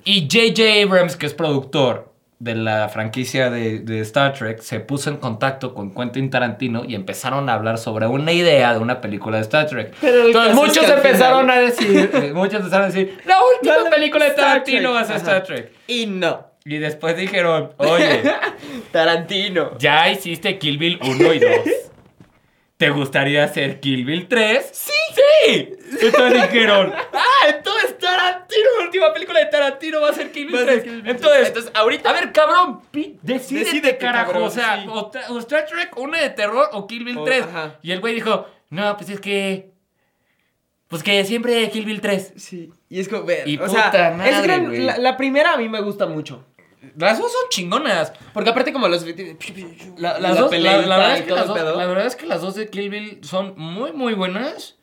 Y 0.03 0.27
J.J. 0.31 0.83
Abrams, 0.83 1.15
que 1.15 1.25
es 1.27 1.33
productor 1.33 2.11
de 2.39 2.55
la 2.55 2.89
franquicia 2.89 3.51
de, 3.51 3.79
de 3.79 3.99
Star 3.99 4.33
Trek, 4.33 4.61
se 4.61 4.79
puso 4.79 5.11
en 5.11 5.17
contacto 5.17 5.75
con 5.75 5.93
Quentin 5.93 6.31
Tarantino 6.31 6.83
y 6.87 6.95
empezaron 6.95 7.49
a 7.49 7.53
hablar 7.53 7.77
sobre 7.77 8.07
una 8.07 8.31
idea 8.31 8.73
de 8.73 8.79
una 8.79 8.99
película 8.99 9.37
de 9.37 9.43
Star 9.43 9.67
Trek. 9.67 9.93
Pero 10.01 10.25
Entonces 10.25 10.55
muchos 10.55 10.89
empezaron 10.89 11.41
final- 11.41 11.57
a 11.57 11.61
decir, 11.61 12.09
eh, 12.13 12.31
muchos 12.33 12.55
empezaron 12.55 12.85
a 12.85 12.87
decir, 12.87 13.19
la 13.25 13.35
última 13.57 13.77
La- 13.77 13.83
la- 13.83 13.89
película 13.91 14.25
de 14.25 14.31
Tarantino 14.31 14.81
Trek. 14.91 14.93
va 14.95 14.99
a 15.01 15.05
ser. 15.05 15.15
Star 15.17 15.43
Trek. 15.43 15.71
Y 15.87 16.07
no. 16.07 16.50
Y 16.65 16.77
después 16.77 17.17
dijeron, 17.17 17.73
oye, 17.77 18.21
Tarantino. 18.91 19.77
ya 19.79 20.09
hiciste 20.09 20.57
Kill 20.59 20.77
Bill 20.77 20.99
1 21.01 21.33
y 21.33 21.39
2. 21.39 21.51
¿Te 22.77 22.89
gustaría 22.89 23.43
hacer 23.43 23.79
Kill 23.79 24.05
Bill 24.05 24.27
3? 24.27 24.69
¡Sí! 24.71 24.91
¡Sí! 25.13 25.69
Entonces 26.01 26.51
dijeron, 26.51 26.93
¡ah! 27.13 27.47
Entonces 27.55 27.97
Tarantino, 27.99 28.69
la 28.79 28.85
última 28.85 29.13
película 29.13 29.39
de 29.39 29.45
Tarantino 29.47 30.01
va 30.01 30.09
a 30.09 30.13
ser 30.13 30.31
Kill 30.31 30.47
Bill 30.47 30.55
Va 30.55 30.59
a 30.61 30.65
ser 30.65 30.73
3. 30.81 30.83
Kill 30.83 30.93
Bill 30.93 31.03
3. 31.03 31.15
Entonces, 31.15 31.47
Entonces, 31.49 31.71
ahorita- 31.75 32.09
A 32.09 32.13
ver, 32.13 32.31
cabrón, 32.31 32.81
pi- 32.91 33.17
decídete, 33.21 33.65
Decídete, 33.65 33.97
carajo. 33.97 34.31
cabrón, 34.31 34.47
o 34.47 34.51
sea, 34.51 34.81
sí. 34.81 34.87
o, 34.89 35.11
tra- 35.11 35.29
o 35.29 35.37
Star 35.39 35.65
Trek, 35.67 35.95
una 35.97 36.19
de 36.21 36.29
terror 36.31 36.69
o 36.73 36.87
Kill 36.87 37.03
Bill 37.05 37.17
O- 37.19 37.23
3. 37.23 37.43
ajá. 37.43 37.75
Y 37.83 37.91
el 37.91 37.99
güey 37.99 38.15
dijo, 38.15 38.47
no, 38.69 38.97
pues 38.97 39.09
es 39.09 39.19
que. 39.19 39.69
Pues 40.87 41.03
que 41.03 41.23
siempre 41.23 41.69
Kill 41.69 41.85
Bill 41.85 42.01
3. 42.01 42.33
Sí. 42.35 42.69
Y 42.89 42.99
es 42.99 43.07
como, 43.07 43.23
ver, 43.23 43.47
Y 43.47 43.57
o 43.57 43.65
puta 43.65 43.91
sea, 43.91 44.11
madre, 44.11 44.31
es 44.31 44.41
gran- 44.43 44.65
güey. 44.65 44.79
la, 44.81 44.97
la 44.97 45.15
primera 45.17 45.53
a 45.53 45.57
mí 45.57 45.69
me 45.69 45.81
gusta 45.81 46.05
mucho. 46.07 46.45
Las 46.97 47.19
dos 47.19 47.31
son 47.31 47.41
chingonas. 47.49 48.13
Porque 48.33 48.49
aparte 48.49 48.71
como. 48.73 48.87
La, 48.87 48.95
las 48.97 49.05
la 50.21 50.33
dos, 50.35 50.51
la, 50.51 50.77
la 50.77 50.97
verdad 50.97 51.17
es 51.17 51.23
que 51.23 51.31
las 51.33 51.47
dos, 51.47 51.57
la 51.57 51.85
verdad 51.85 52.05
es 52.05 52.15
que 52.15 52.25
las 52.25 52.41
dos 52.41 52.55
de 52.55 52.69
Kill 52.69 52.89
Bill 52.89 53.19
son 53.23 53.53
muy, 53.57 53.91
muy 53.93 54.13
buenas. 54.13 54.75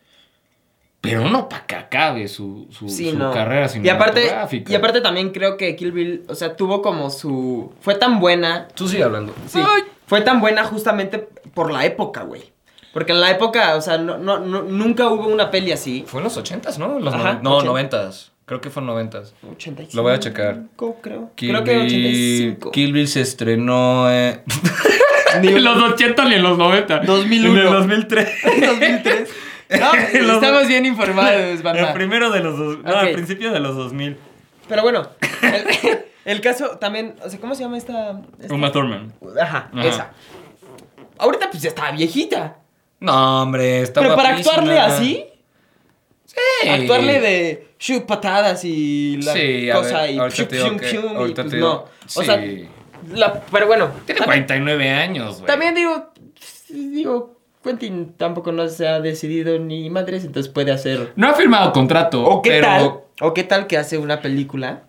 Pero 1.01 1.29
no 1.29 1.49
para 1.49 1.65
que 1.65 1.77
acabe 1.77 2.27
su, 2.27 2.67
su, 2.71 2.89
Sí, 2.89 3.13
su 3.13 3.19
no. 3.19 3.31
carrera 3.33 3.71
y 3.83 3.89
aparte, 3.89 4.21
cinematográfica. 4.23 4.73
y 4.73 4.75
aparte 4.75 5.01
también 5.01 5.31
creo 5.31 5.57
que 5.57 5.77
Kill 5.77 5.93
Bill, 5.93 6.25
o 6.29 6.35
sea, 6.35 6.57
tuvo 6.57 6.83
como 6.83 7.09
su... 7.11 7.73
Fue 7.81 7.95
tan 7.95 8.19
buena 8.19 8.67
Tú 8.75 8.89
sigue 8.89 9.05
hablando. 9.05 9.33
Sí, 9.47 9.61
fue 10.07 10.23
tan 10.23 10.41
buena 10.41 10.65
justamente 10.65 11.19
por 11.55 11.71
la 11.71 11.85
época, 11.87 12.25
güey. 12.25 12.53
Porque 12.93 13.13
en 13.13 13.21
la 13.21 13.31
época, 13.31 13.77
o 13.77 13.81
sea, 13.81 13.97
no, 13.99 14.19
no, 14.19 14.41
no- 14.41 14.63
nunca 14.63 15.09
hubo 15.09 15.29
una 15.29 15.53
peli 15.53 15.71
así. 15.71 16.03
Fue 16.05 16.19
en 16.19 16.25
los 16.25 16.37
ochentas, 16.37 16.81
¿no? 16.81 16.99
Los 16.99 17.15
Ajá, 17.15 17.35
no, 17.45 17.59
80. 17.59 17.65
noventas. 17.71 18.33
Creo 18.49 18.61
que 18.61 18.71
fue 18.71 18.81
en 18.81 18.87
noventas. 18.87 19.35
85. 19.53 19.97
Lo 19.97 20.03
voy 20.03 20.13
a 20.15 20.19
checar. 20.19 20.63
Creo. 21.03 21.31
Kill 21.37 21.51
creo 21.51 21.65
que 21.65 21.77
Bill- 21.79 21.85
85. 21.87 22.71
Kill 22.73 22.93
Bill 22.93 23.07
se 23.09 23.21
estrenó 23.21 24.11
eh, 24.11 24.43
Ni 25.43 25.49
en 25.49 25.63
los 25.63 25.77
80 25.93 26.25
ni 26.25 26.35
en 26.37 26.43
los 26.43 26.57
90. 26.59 27.01
2001. 27.01 27.61
En 27.61 27.67
el 27.67 27.73
2003. 27.73 28.29
2003. 28.67 29.31
No, 29.71 29.93
estamos 30.33 30.67
bien 30.67 30.87
informados, 30.87 31.31
El 31.35 31.59
banda. 31.63 31.93
primero 31.93 32.31
de 32.31 32.41
los 32.41 32.59
dos. 32.59 32.79
No, 32.79 32.91
Ok. 32.91 32.97
al 32.97 33.13
principio 33.13 33.53
de 33.53 33.61
los 33.61 33.77
2000. 33.77 34.17
Pero 34.67 34.81
bueno, 34.81 35.07
el, 35.43 35.99
el 36.25 36.41
caso 36.41 36.79
también, 36.79 37.17
o 37.23 37.29
sea, 37.29 37.39
¿cómo 37.39 37.55
se 37.55 37.65
llama 37.65 37.77
esta? 37.77 38.23
esta? 38.41 38.55
Uma 38.55 38.73
Thurman. 38.73 39.13
Ajá, 39.39 39.69
Ajá. 39.71 39.87
esa. 39.87 40.11
Ahorita 41.19 41.51
pues 41.51 41.63
ya 41.63 41.69
está 41.69 41.91
viejita. 41.91 42.57
No, 43.01 43.43
hombre, 43.43 43.83
está 43.83 44.01
Pero 44.01 44.17
para 44.17 44.31
guapísima. 44.31 44.55
actuarle 44.55 44.81
así, 44.81 45.25
Sí. 46.29 46.69
actuarle 46.69 47.21
de 47.21 47.69
patadas 48.07 48.65
y 48.65 49.17
la 49.23 49.33
Sí, 49.33 49.69
cosa 49.73 50.03
ver, 50.03 50.11
y 50.13 50.19
ahorita 51.17 51.43
pues 51.43 51.53
digo- 51.55 51.69
no. 51.69 52.21
O 52.21 52.23
sea, 52.23 52.43
la, 53.15 53.41
pero 53.51 53.67
bueno, 53.67 53.91
Tiene 54.05 54.21
también, 54.21 54.45
49 54.45 54.91
años, 54.91 55.37
güey. 55.37 55.47
también 55.47 55.75
digo, 55.75 56.13
digo, 56.69 57.41
Quentin 57.65 58.13
tampoco 58.17 58.53
no 58.53 58.69
se 58.69 58.87
ha 58.87 59.01
decidido 59.01 59.59
ni 59.59 59.89
madres, 59.91 60.25
entonces 60.25 60.53
puede 60.53 60.71
hacer. 60.73 61.13
No 61.17 61.29
ha 61.29 61.35
firmado 61.35 61.73
contrato. 61.73 62.23
¿O 62.25 62.43
qué 62.43 62.51
pero... 62.51 62.67
tal? 62.67 63.01
¿O 63.21 63.35
qué 63.35 63.43
tal 63.45 63.67
que 63.67 63.77
hace 63.79 63.99
una 63.99 64.21
película? 64.21 64.85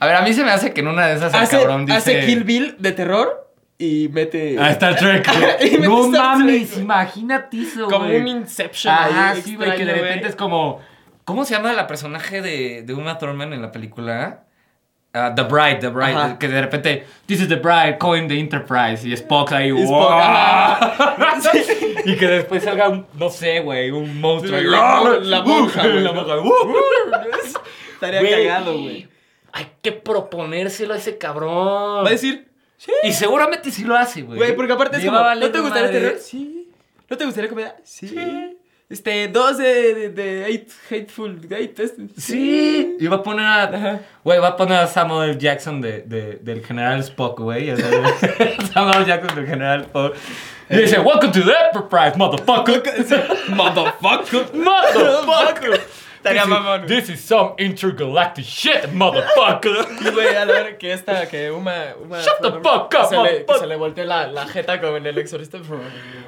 A 0.00 0.06
ver, 0.06 0.16
a 0.16 0.22
mí 0.22 0.32
se 0.32 0.44
me 0.44 0.50
hace 0.50 0.72
que 0.72 0.80
en 0.80 0.88
una 0.88 1.06
de 1.06 1.16
esas 1.16 1.32
el 1.34 1.48
cabrón 1.48 1.86
dice... 1.86 1.98
hace 1.98 2.26
Kill 2.26 2.44
Bill 2.44 2.76
de 2.78 2.92
terror 2.92 3.49
y 3.80 4.08
mete. 4.10 4.56
Ah, 4.60 4.70
Star 4.70 4.96
Trek. 4.96 5.26
No 5.80 6.06
Star 6.06 6.38
mames, 6.38 6.70
Trek. 6.70 6.82
imagínate 6.82 7.60
eso, 7.62 7.86
como 7.88 8.06
güey. 8.06 8.20
un 8.20 8.28
Inception. 8.28 8.94
Ahí 8.94 9.40
sí, 9.42 9.56
güey, 9.56 9.74
que 9.76 9.84
de 9.84 9.92
repente 9.94 10.18
güey. 10.20 10.30
es 10.30 10.36
como... 10.36 10.80
¿Cómo 11.24 11.44
se 11.44 11.54
llama 11.54 11.72
la 11.72 11.86
personaje 11.86 12.42
de, 12.42 12.82
de 12.82 12.92
Uma 12.94 13.16
Thurman 13.18 13.52
en 13.52 13.62
la 13.62 13.70
película? 13.72 14.44
Ah, 15.12 15.32
the 15.34 15.42
Bride, 15.42 15.76
The 15.80 15.88
Bride. 15.88 16.14
Ajá. 16.16 16.38
Que 16.38 16.48
de 16.48 16.60
repente, 16.60 17.04
this 17.26 17.40
is 17.40 17.48
the 17.48 17.56
Bride, 17.56 17.98
calling 17.98 18.26
the 18.28 18.38
Enterprise. 18.38 19.06
Y 19.06 19.12
Spock 19.12 19.52
ahí, 19.52 19.70
Spock, 19.70 19.88
"Wow". 19.90 20.08
ajá. 20.08 21.40
Y 22.04 22.16
que 22.16 22.26
después 22.26 22.62
salga 22.64 22.88
un, 22.88 23.06
no 23.14 23.28
sé, 23.28 23.60
güey, 23.60 23.90
un 23.90 24.20
monstruo. 24.20 24.56
ahí, 24.56 24.64
La 24.66 25.18
la 25.20 25.42
monja, 25.42 25.82
güey, 25.82 26.00
La 26.02 26.12
monja, 26.12 26.38
"Uh". 26.38 26.74
Estaría 27.94 28.20
cagado, 28.22 28.78
güey. 28.78 29.08
Hay 29.52 29.66
que 29.82 29.92
proponérselo 29.92 30.94
a 30.94 30.96
ese 30.96 31.18
cabrón. 31.18 32.04
Va 32.04 32.08
a 32.08 32.10
decir, 32.12 32.49
Y 33.02 33.12
seguramente 33.12 33.70
sí 33.70 33.84
lo 33.84 33.96
hace, 33.96 34.22
güey. 34.22 34.38
güey, 34.38 34.56
porque 34.56 34.72
aparte 34.72 34.96
es 34.98 35.04
como, 35.04 35.18
¿no 35.34 35.50
te 35.50 35.60
gustaría 35.60 35.90
terror? 35.90 36.18
Sí. 36.18 36.68
¿No 37.08 37.16
te 37.16 37.24
gustaría 37.24 37.48
comedia? 37.50 37.76
Sí. 37.84 38.14
Este, 38.88 39.28
dos 39.28 39.56
de, 39.58 39.94
de, 39.94 40.08
de 40.10 40.46
Hate- 40.46 40.72
Hateful 40.90 41.38
Eight. 41.50 41.78
este. 41.78 42.08
Sí, 42.16 42.96
y 42.98 43.06
va 43.06 43.16
a 43.16 43.22
poner 43.22 43.46
a. 43.46 44.00
Güey, 44.24 44.40
va 44.40 44.48
a 44.48 44.56
poner 44.56 44.78
a 44.78 44.86
Samuel 44.88 45.38
Jackson 45.38 45.80
de, 45.80 46.02
de- 46.02 46.40
del 46.42 46.64
General 46.64 46.98
Spock, 47.00 47.38
güey. 47.40 47.72
Samuel 48.74 49.04
Jackson 49.06 49.36
del 49.36 49.46
General 49.46 49.82
Spock. 49.82 50.16
Y 50.70 50.76
dice, 50.76 50.98
Welcome 50.98 51.32
to 51.32 51.40
the 51.44 51.52
Enterprise, 51.66 52.16
motherfucker. 52.16 52.82
Motherfucker. 53.50 54.52
Motherfucker. 54.54 55.80
Estaría 56.20 56.42
This 56.42 56.50
is- 56.50 56.54
mamón. 56.58 56.86
This 56.86 57.08
is 57.08 57.20
some 57.20 57.54
intergalactic 57.56 58.44
shit, 58.44 58.92
motherfucker. 58.92 59.86
Y 60.04 60.10
güey, 60.10 60.36
a 60.36 60.76
que 60.78 60.92
esta, 60.92 61.26
que 61.26 61.50
Uma. 61.50 61.94
Uma 61.98 62.20
Shut 62.20 62.42
the 62.42 62.50
fuck 62.60 62.94
up, 62.94 63.08
se 63.08 63.16
le, 63.16 63.46
que 63.46 63.58
se 63.58 63.66
le 63.66 63.76
volteó 63.76 64.04
la, 64.04 64.26
la 64.26 64.46
jeta 64.46 64.80
como 64.80 64.98
en 64.98 65.06
el 65.06 65.16
exorcista. 65.16 65.58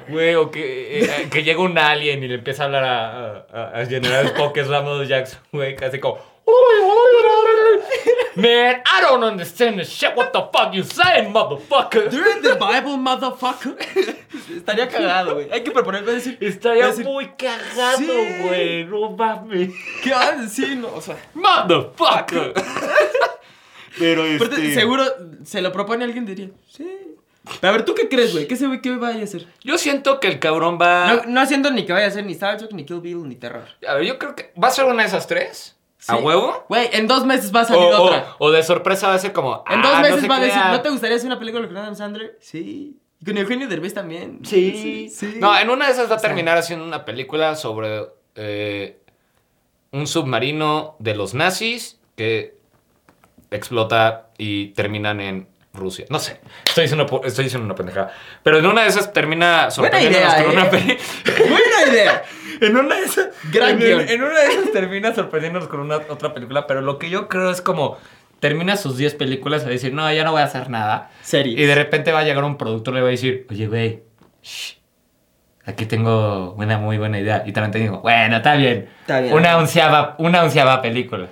Güey, 0.09 0.33
o 0.35 0.49
que, 0.49 1.03
eh, 1.05 1.29
que 1.31 1.43
llega 1.43 1.61
un 1.61 1.77
alien 1.77 2.23
y 2.23 2.27
le 2.27 2.35
empieza 2.35 2.63
a 2.63 2.65
hablar 2.65 2.83
a, 2.83 3.45
a, 3.53 3.81
a 3.81 3.85
General 3.85 4.25
Spock, 4.25 4.53
que 4.53 4.61
es 4.61 4.67
Samuel 4.67 5.07
Jackson, 5.07 5.39
güey, 5.51 5.75
casi 5.75 5.99
como. 5.99 6.32
Man, 8.35 8.81
I 8.85 9.01
don't 9.01 9.23
understand 9.23 9.77
the 9.79 9.85
shit. 9.85 10.15
What 10.15 10.31
the 10.33 10.41
fuck 10.51 10.73
you 10.73 10.83
saying, 10.83 11.31
motherfucker? 11.31 12.09
During 12.09 12.41
the 12.41 12.55
Bible, 12.55 12.97
motherfucker. 12.97 13.77
Estaría 14.57 14.87
cagado, 14.89 15.35
güey. 15.35 15.49
Hay 15.51 15.63
que 15.63 15.71
proponer, 15.71 16.01
voy 16.03 16.11
a 16.11 16.15
decir. 16.15 16.37
Estaría 16.41 16.83
voy 16.83 16.91
a 16.91 16.95
decir, 16.95 17.05
muy 17.05 17.27
cagado, 17.37 17.97
Sí. 17.97 18.37
güey. 18.41 18.85
No 18.85 19.11
mames. 19.11 19.69
¿Qué 20.03 20.09
vas 20.11 20.29
a 20.29 20.35
decir? 20.37 20.75
No, 20.77 20.89
o 20.95 21.01
sea. 21.01 21.15
Motherfucker. 21.33 22.53
Pero 23.99 24.23
Aparte, 24.23 24.55
este. 24.55 24.73
seguro 24.73 25.03
se 25.45 25.61
lo 25.61 25.71
propone 25.71 26.03
alguien, 26.03 26.25
diría. 26.25 26.49
Sí. 26.67 26.87
A 27.61 27.71
ver, 27.71 27.85
¿tú 27.85 27.93
qué 27.93 28.09
crees, 28.09 28.31
güey? 28.33 28.47
¿Qué 28.47 28.55
se 28.55 28.67
ve 28.67 28.81
que 28.81 28.95
vaya 28.95 29.19
a 29.21 29.23
hacer? 29.23 29.45
Yo 29.63 29.77
siento 29.77 30.19
que 30.19 30.27
el 30.27 30.39
cabrón 30.39 30.79
va. 30.81 31.13
No, 31.13 31.21
no 31.27 31.41
haciendo 31.41 31.69
ni 31.71 31.85
que 31.85 31.93
vaya 31.93 32.05
a 32.05 32.09
hacer 32.09 32.25
ni 32.25 32.33
Star 32.33 32.57
Trek, 32.57 32.71
ni 32.71 32.85
Kill 32.85 33.01
Bill, 33.01 33.27
ni 33.27 33.35
terror. 33.35 33.65
A 33.87 33.93
ver, 33.95 34.05
yo 34.05 34.17
creo 34.17 34.35
que. 34.35 34.51
¿Va 34.61 34.69
a 34.69 34.71
ser 34.71 34.85
una 34.85 35.03
de 35.03 35.09
esas 35.09 35.27
tres? 35.27 35.75
¿A 36.07 36.15
huevo? 36.17 36.65
Güey, 36.69 36.89
en 36.93 37.07
dos 37.07 37.25
meses 37.25 37.53
va 37.55 37.61
a 37.61 37.65
salir 37.65 37.81
o- 37.83 38.01
otra. 38.03 38.35
o 38.39 38.51
de 38.51 38.63
sorpresa 38.63 39.07
va 39.07 39.13
a 39.15 39.19
ser 39.19 39.31
como. 39.33 39.63
En 39.69 39.79
ah, 39.79 39.81
dos 39.83 39.93
no 39.95 40.01
meses 40.01 40.21
se 40.21 40.27
va 40.27 40.37
a 40.37 40.39
decir. 40.39 40.61
¿no 40.71 40.81
te 40.81 40.89
gustaría 40.89 41.15
hacer 41.17 41.27
una 41.27 41.39
película 41.39 41.65
con 41.67 41.77
Adam 41.77 41.95
Sandler? 41.95 42.37
Sí. 42.41 42.99
Y 43.21 43.25
con 43.25 43.37
Eugenio 43.37 43.67
Derbez 43.67 43.93
también. 43.93 44.39
Sí. 44.43 45.09
sí. 45.09 45.35
No, 45.39 45.57
en 45.57 45.69
una 45.69 45.85
de 45.87 45.93
esas 45.93 46.11
va 46.11 46.15
a 46.15 46.19
sea- 46.19 46.27
terminar 46.29 46.57
haciendo 46.57 46.85
una 46.85 47.05
película 47.05 47.55
sobre 47.55 48.05
eh, 48.35 48.99
un 49.91 50.07
submarino 50.07 50.95
de 50.99 51.15
los 51.15 51.33
nazis 51.33 51.99
que 52.17 52.55
explota 53.51 54.27
y 54.37 54.69
terminan 54.69 55.21
en 55.21 55.47
Rusia. 55.73 56.05
No 56.09 56.19
sé, 56.19 56.39
estoy 56.65 56.83
diciendo, 56.83 57.21
estoy 57.23 57.45
diciendo 57.45 57.65
una 57.65 57.75
pendejada. 57.75 58.11
Pero 58.43 58.59
en 58.59 58.65
una 58.65 58.83
de 58.83 58.89
esas 58.89 59.11
termina 59.13 59.71
sorprendiéndonos 59.71 60.33
idea, 60.33 60.43
con 60.45 60.53
¿eh? 60.53 60.55
una 60.61 60.69
peli- 60.69 60.97
Buena 61.49 61.91
idea. 61.91 62.23
En 62.61 62.77
una 62.77 62.95
de 62.95 63.01
esas. 63.03 63.29
Gran 63.51 63.81
en, 63.81 64.23
una 64.23 64.39
de 64.39 64.47
esas 64.47 64.71
termina 64.71 65.13
sorprendiéndonos 65.13 65.67
con 65.67 65.79
una 65.79 65.97
otra 66.09 66.33
película. 66.33 66.67
Pero 66.67 66.81
lo 66.81 66.97
que 66.99 67.09
yo 67.09 67.27
creo 67.27 67.49
es 67.51 67.61
como. 67.61 67.97
Termina 68.39 68.75
sus 68.75 68.97
10 68.97 69.15
películas 69.15 69.63
a 69.65 69.69
decir, 69.69 69.93
no, 69.93 70.11
ya 70.11 70.25
no 70.25 70.33
voy 70.33 70.41
a 70.41 70.43
hacer 70.45 70.69
nada. 70.69 71.09
Series. 71.21 71.57
Y 71.57 71.63
de 71.63 71.75
repente 71.75 72.11
va 72.11 72.19
a 72.19 72.23
llegar 72.23 72.43
un 72.43 72.57
productor 72.57 72.93
y 72.93 72.97
le 72.97 73.01
va 73.01 73.07
a 73.07 73.11
decir, 73.11 73.47
oye, 73.49 73.67
güey, 73.67 74.03
aquí 75.65 75.85
tengo 75.85 76.53
una 76.57 76.77
muy 76.77 76.97
buena 76.97 77.19
idea. 77.19 77.43
Y 77.45 77.53
también 77.53 77.71
te 77.71 77.79
digo, 77.79 78.01
bueno, 78.01 78.37
está 78.37 78.55
bien. 78.55 78.89
Está 79.01 79.21
bien. 79.21 79.33
Una 79.33 79.57
onceava, 79.57 80.15
una 80.19 80.43
onceava 80.43 80.81
película. 80.81 81.27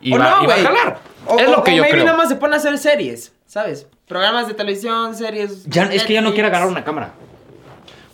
Y, 0.00 0.14
O 0.14 0.18
va, 0.18 0.30
no, 0.38 0.44
y 0.44 0.46
va 0.46 0.54
a 0.54 0.56
güey. 0.56 0.64
jalar. 0.66 0.98
O, 1.26 1.38
es 1.38 1.48
o- 1.48 1.50
lo 1.50 1.64
que 1.64 1.72
o 1.72 1.74
yo 1.74 1.82
maybe 1.82 1.94
creo. 1.96 2.04
nada 2.06 2.16
más 2.16 2.28
se 2.28 2.36
pone 2.36 2.54
a 2.54 2.58
hacer 2.58 2.78
series, 2.78 3.34
¿sabes? 3.46 3.88
Programas 4.06 4.46
de 4.48 4.54
televisión, 4.54 5.14
series. 5.16 5.64
Ya- 5.66 5.86
es 5.92 6.04
que 6.04 6.12
ya 6.14 6.20
no 6.20 6.32
quiere 6.32 6.46
agarrar 6.48 6.68
una 6.68 6.84
cámara. 6.84 7.12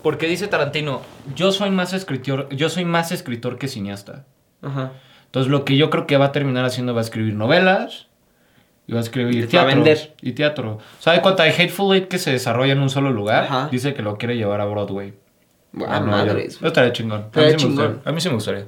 Porque 0.07 0.29
dice 0.29 0.47
Tarantino, 0.47 1.03
yo 1.35 1.51
soy 1.51 1.71
más 1.73 1.93
escritor, 1.93 2.49
yo 2.51 2.69
soy 2.69 2.85
más 2.85 3.11
escritor 3.11 3.59
que 3.59 3.67
cineasta. 3.67 4.25
Ajá. 4.63 4.93
Entonces 5.25 5.51
lo 5.51 5.65
que 5.65 5.77
yo 5.77 5.91
creo 5.91 6.07
que 6.07 6.17
va 6.17 6.27
a 6.27 6.31
terminar 6.31 6.65
haciendo 6.65 6.95
va 6.95 7.01
a 7.01 7.03
escribir 7.03 7.35
novelas 7.35 8.07
y 8.87 8.93
va 8.93 9.01
a 9.01 9.03
escribir 9.03 9.49
Para 9.49 9.51
teatro. 9.51 9.75
vender. 9.75 10.15
Y 10.23 10.31
teatro. 10.31 10.79
¿Sabe 11.01 11.21
cuánta 11.23 11.43
hay 11.43 11.51
Hateful 11.51 11.93
Eight 11.93 12.07
que 12.07 12.19
se 12.19 12.31
desarrolla 12.31 12.75
en 12.75 12.79
un 12.83 12.89
solo 12.89 13.11
lugar? 13.11 13.43
Ajá. 13.47 13.69
Dice 13.73 13.95
que 13.95 14.03
lo 14.03 14.17
quiere 14.17 14.37
llevar 14.37 14.61
a 14.61 14.67
Broadway. 14.67 15.13
Ah, 15.81 15.97
A 15.97 15.99
York. 15.99 16.07
madres. 16.09 16.55
Eso 16.55 16.67
estaría 16.69 16.93
chingón. 16.93 17.23
A 17.35 17.41
mí, 17.41 17.45
sí 17.47 17.51
me 17.51 17.57
chingón. 17.57 17.75
gustaría. 17.95 18.03
a 18.09 18.13
mí 18.13 18.21
sí 18.21 18.29
me 18.29 18.35
gustaría. 18.37 18.67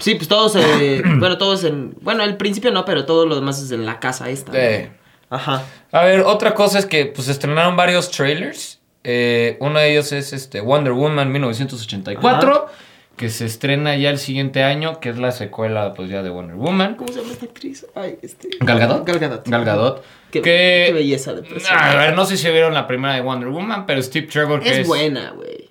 Sí, 0.00 0.14
pues 0.16 0.28
todos, 0.28 0.54
eh, 0.56 1.02
bueno, 1.18 1.38
todos 1.38 1.64
en, 1.64 1.94
bueno, 2.02 2.24
el 2.24 2.36
principio 2.36 2.70
no, 2.72 2.84
pero 2.84 3.06
todo 3.06 3.24
lo 3.24 3.36
demás 3.36 3.58
es 3.62 3.70
en 3.70 3.86
la 3.86 4.00
casa 4.00 4.28
esta. 4.28 4.52
¿no? 4.52 4.58
Eh. 4.58 4.92
Ajá. 5.30 5.62
A 5.92 6.04
ver, 6.04 6.20
otra 6.20 6.52
cosa 6.52 6.78
es 6.78 6.84
que 6.84 7.06
pues 7.06 7.28
estrenaron 7.28 7.74
varios 7.74 8.10
trailers. 8.10 8.82
Eh, 9.04 9.56
uno 9.60 9.78
de 9.78 9.92
ellos 9.92 10.10
es 10.12 10.32
este 10.32 10.60
Wonder 10.60 10.92
Woman 10.94 11.30
1984, 11.30 12.66
que 13.16 13.28
se 13.28 13.44
estrena 13.44 13.94
ya 13.96 14.10
el 14.10 14.18
siguiente 14.18 14.64
año, 14.64 14.98
que 14.98 15.10
es 15.10 15.18
la 15.18 15.30
secuela 15.30 15.92
pues 15.94 16.08
ya 16.10 16.22
de 16.22 16.30
Wonder 16.30 16.56
Woman. 16.56 16.96
¿Cómo 16.96 17.12
se 17.12 17.20
llama 17.20 17.32
esta 17.32 17.44
actriz? 17.44 17.86
Ay, 17.94 18.18
este. 18.22 18.48
¿Gal 18.60 18.78
Gadot? 18.78 19.06
Gal 19.06 19.18
Gadot. 19.18 19.46
Gal 19.48 19.64
Gadot. 19.64 20.04
Qué, 20.30 20.40
que- 20.42 20.84
qué 20.88 20.92
belleza 20.94 21.32
de 21.34 21.42
persona. 21.42 21.92
A 21.92 21.96
ver, 21.96 22.16
no 22.16 22.24
sé 22.24 22.36
si 22.36 22.50
vieron 22.50 22.74
la 22.74 22.86
primera 22.86 23.14
de 23.14 23.20
Wonder 23.20 23.50
Woman, 23.50 23.86
pero 23.86 24.02
Steve 24.02 24.26
Trevor 24.26 24.60
que 24.62 24.70
es, 24.70 24.78
es 24.78 24.86
buena, 24.88 25.30
güey. 25.30 25.70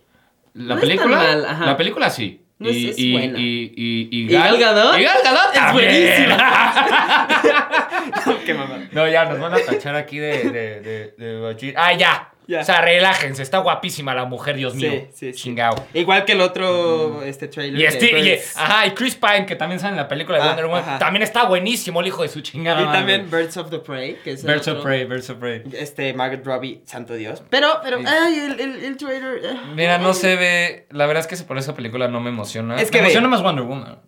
la 0.54 0.76
No 0.76 0.78
es 0.82 0.82
película. 0.82 1.17
mal, 1.17 1.46
ajá. 1.46 1.65
La 1.65 1.76
película 1.76 2.10
sí. 2.10 2.39
No 2.60 2.69
es- 2.69 2.76
y, 2.78 2.89
es 2.91 3.00
y, 3.00 3.12
buena. 3.12 3.39
y, 3.39 3.74
y, 3.76 4.10
y 4.12 4.24
¿Y 4.26 4.28
Gal 4.28 4.58
Gadot? 4.60 4.98
Y 5.00 5.04
Gal 5.04 5.17
Gadot 5.24 5.82
Es. 5.82 6.28
Qué 8.46 8.54
mamá. 8.54 8.88
No, 8.91 9.08
ya, 9.08 9.26
nos 9.26 9.39
van 9.39 9.54
a 9.54 9.58
tachar 9.58 9.96
aquí 9.96 10.17
de, 10.19 10.43
de, 10.50 10.82
de, 10.82 11.13
de. 11.17 11.74
Ah, 11.76 11.93
ya. 11.93 12.30
Ya. 12.47 12.62
O 12.62 12.63
sea, 12.63 12.82
relájense. 12.82 13.41
Está 13.41 13.60
guapísima 13.60 14.13
la 14.13 14.25
mujer, 14.25 14.56
Dios 14.58 14.75
mío. 14.75 14.91
Sí, 14.91 15.08
sí, 15.13 15.34
sí. 15.34 15.43
Chingao. 15.43 15.75
Igual 15.93 16.25
que 16.25 16.34
el 16.34 16.41
otro, 16.41 17.23
este 17.23 17.47
trailer. 17.47 17.79
Y, 17.82 17.86
este, 17.86 18.19
y, 18.19 18.39
ajá, 18.56 18.86
y 18.88 18.91
Chris 18.91 19.15
Pine, 19.15 19.45
que 19.45 19.56
también 19.56 19.79
sale 19.79 19.91
en 19.91 19.97
la 19.97 20.08
película 20.08 20.38
de 20.38 20.43
Ah, 20.43 20.47
Wonder 20.47 20.65
Woman, 20.65 20.82
ajá. 20.84 20.99
también 20.99 21.23
está 21.23 21.43
buenísimo 21.45 22.01
el 22.01 22.08
hijo 22.08 22.21
de 22.23 22.29
su 22.29 22.41
chingada. 22.41 22.82
Y 22.82 22.86
madre. 22.86 22.97
también 22.99 23.32
Birds 23.32 23.56
of 23.58 23.69
the 23.69 23.79
Prey, 23.79 24.15
que 24.23 24.32
es 24.32 24.43
Birds 24.43 24.67
of 24.67 24.73
otro. 24.79 24.84
Prey, 24.84 25.06
Birds 25.06 25.29
of 25.29 25.38
Prey. 25.38 25.63
Este, 25.73 26.13
Margaret 26.13 26.45
Robbie, 26.45 26.82
santo 26.86 27.13
Dios. 27.13 27.43
Pero, 27.49 27.79
pero, 27.84 27.99
Sí. 27.99 28.06
ay, 28.08 28.36
el, 28.39 28.60
el, 28.60 28.84
el 28.84 28.97
trailer. 28.97 29.39
eh. 29.43 29.58
Mira, 29.75 29.97
no 29.97 30.13
se 30.13 30.36
ve. 30.36 30.88
La 30.91 31.06
verdad 31.06 31.25
es 31.25 31.27
que 31.39 31.43
por 31.45 31.58
esa 31.58 31.73
película 31.75 32.08
no 32.08 32.19
me 32.19 32.29
emociona. 32.29 32.75
Es 32.82 32.91
que 32.91 32.97
me 32.97 33.03
ve. 33.03 33.08
emociona 33.08 33.27
más 33.29 33.41
Wonder 33.41 33.63
Woman. 33.65 33.99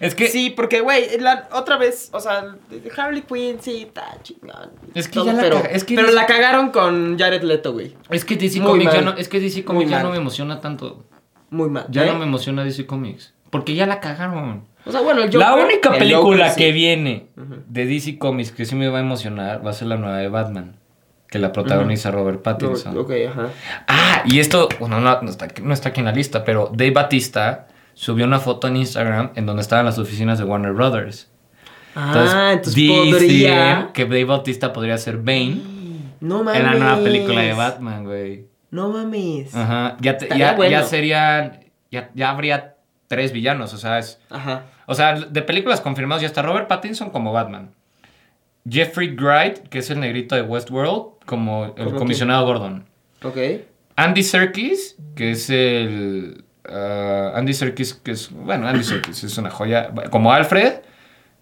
Es 0.00 0.14
que. 0.14 0.28
Sí, 0.28 0.50
porque, 0.50 0.80
güey, 0.80 1.04
otra 1.52 1.76
vez, 1.76 2.08
o 2.12 2.20
sea, 2.20 2.56
Harley 2.96 3.22
Quinn, 3.22 3.58
sí, 3.60 3.82
está 3.86 4.16
chingón. 4.22 4.70
Es 4.94 5.08
que 5.08 5.14
Todo, 5.14 5.26
ya 5.26 5.32
la 5.34 5.42
pero, 5.42 5.62
es 5.70 5.84
que 5.84 5.94
pero 5.94 6.10
la 6.10 6.26
cagaron 6.26 6.70
con 6.70 7.18
Jared 7.18 7.42
Leto, 7.42 7.74
güey. 7.74 7.94
Es 8.08 8.24
que 8.24 8.36
DC 8.36 8.60
Muy 8.60 8.70
Comics 8.70 8.92
ya 8.94 9.02
no, 9.02 9.12
es 9.12 9.28
que 9.28 9.38
DC 9.38 9.62
Comics 9.64 9.90
ya 9.90 10.02
no 10.02 10.10
me 10.10 10.16
emociona 10.16 10.60
tanto. 10.60 11.04
Muy 11.50 11.68
mal. 11.68 11.86
Ya 11.90 12.04
¿eh? 12.04 12.06
no 12.06 12.18
me 12.18 12.24
emociona 12.24 12.64
DC 12.64 12.86
Comics. 12.86 13.34
Porque 13.50 13.74
ya 13.74 13.86
la 13.86 14.00
cagaron. 14.00 14.64
O 14.86 14.92
sea, 14.92 15.02
bueno, 15.02 15.22
el 15.22 15.38
la 15.38 15.54
única 15.54 15.90
el 15.90 15.98
película 15.98 16.44
Joker, 16.46 16.50
sí. 16.50 16.56
que 16.56 16.72
viene 16.72 17.26
de 17.68 17.84
DC 17.84 18.18
Comics 18.18 18.52
que 18.52 18.64
sí 18.64 18.74
me 18.76 18.88
va 18.88 18.98
a 18.98 19.02
emocionar 19.02 19.64
va 19.64 19.70
a 19.70 19.74
ser 19.74 19.88
la 19.88 19.96
nueva 19.96 20.16
de 20.16 20.28
Batman. 20.28 20.76
Que 21.28 21.38
la 21.38 21.52
protagoniza 21.52 22.10
Robert 22.10 22.42
Pattinson. 22.42 22.96
Ok, 22.98 23.12
ajá. 23.28 23.50
Ah, 23.86 24.24
y 24.26 24.40
esto, 24.40 24.68
bueno, 24.80 24.98
no, 24.98 25.22
no 25.22 25.30
está, 25.30 25.46
no 25.62 25.72
está 25.72 25.90
aquí 25.90 26.00
en 26.00 26.06
la 26.06 26.12
lista, 26.12 26.42
pero 26.42 26.72
Dave 26.74 26.90
Batista 26.90 27.68
subió 28.00 28.24
una 28.24 28.38
foto 28.40 28.66
en 28.68 28.76
Instagram 28.78 29.32
en 29.34 29.44
donde 29.44 29.60
estaban 29.60 29.84
las 29.84 29.98
oficinas 29.98 30.38
de 30.38 30.44
Warner 30.44 30.72
Brothers. 30.72 31.28
ah, 31.94 32.50
entonces 32.54 32.88
podría. 32.88 33.90
que 33.92 34.04
Dave 34.04 34.24
Bautista 34.24 34.72
podría 34.72 34.96
ser 34.96 35.18
Bane 35.18 35.60
No 36.20 36.42
mames. 36.42 36.60
en 36.60 36.66
la 36.66 36.74
nueva 36.74 36.96
película 37.02 37.42
de 37.42 37.52
Batman, 37.52 38.04
güey. 38.04 38.46
No 38.70 38.88
mames. 38.88 39.54
Ajá, 39.54 39.96
ya, 40.00 40.16
te- 40.16 40.28
ya, 40.38 40.54
bueno. 40.54 40.70
ya 40.70 40.82
serían, 40.84 41.60
ya, 41.90 42.10
ya 42.14 42.30
habría 42.30 42.76
tres 43.06 43.32
villanos, 43.32 43.74
o 43.74 43.76
sea, 43.78 43.98
es, 43.98 44.18
Ajá. 44.30 44.62
o 44.86 44.94
sea, 44.94 45.20
de 45.20 45.42
películas 45.42 45.80
confirmadas 45.82 46.22
ya 46.22 46.28
está 46.28 46.40
Robert 46.42 46.68
Pattinson 46.68 47.10
como 47.10 47.32
Batman. 47.32 47.70
Jeffrey 48.68 49.14
Wright, 49.14 49.58
que 49.68 49.78
es 49.80 49.90
el 49.90 50.00
negrito 50.00 50.34
de 50.36 50.42
Westworld, 50.42 51.24
como 51.26 51.74
el 51.76 51.84
¿Cómo 51.84 51.98
comisionado 51.98 52.46
Gordon. 52.46 52.84
Ok. 53.22 53.36
Andy 53.96 54.22
Serkis, 54.22 54.96
que 55.16 55.32
es 55.32 55.50
el... 55.50 56.44
ah, 56.68 57.32
Andy 57.34 57.52
Serkis, 57.54 57.94
que 57.94 58.12
es... 58.12 58.30
Bueno, 58.32 58.66
Andy 58.68 58.84
Serkis 58.84 59.24
es 59.24 59.38
una 59.38 59.50
joya. 59.50 59.92
Como 60.10 60.32
Alfred. 60.32 60.74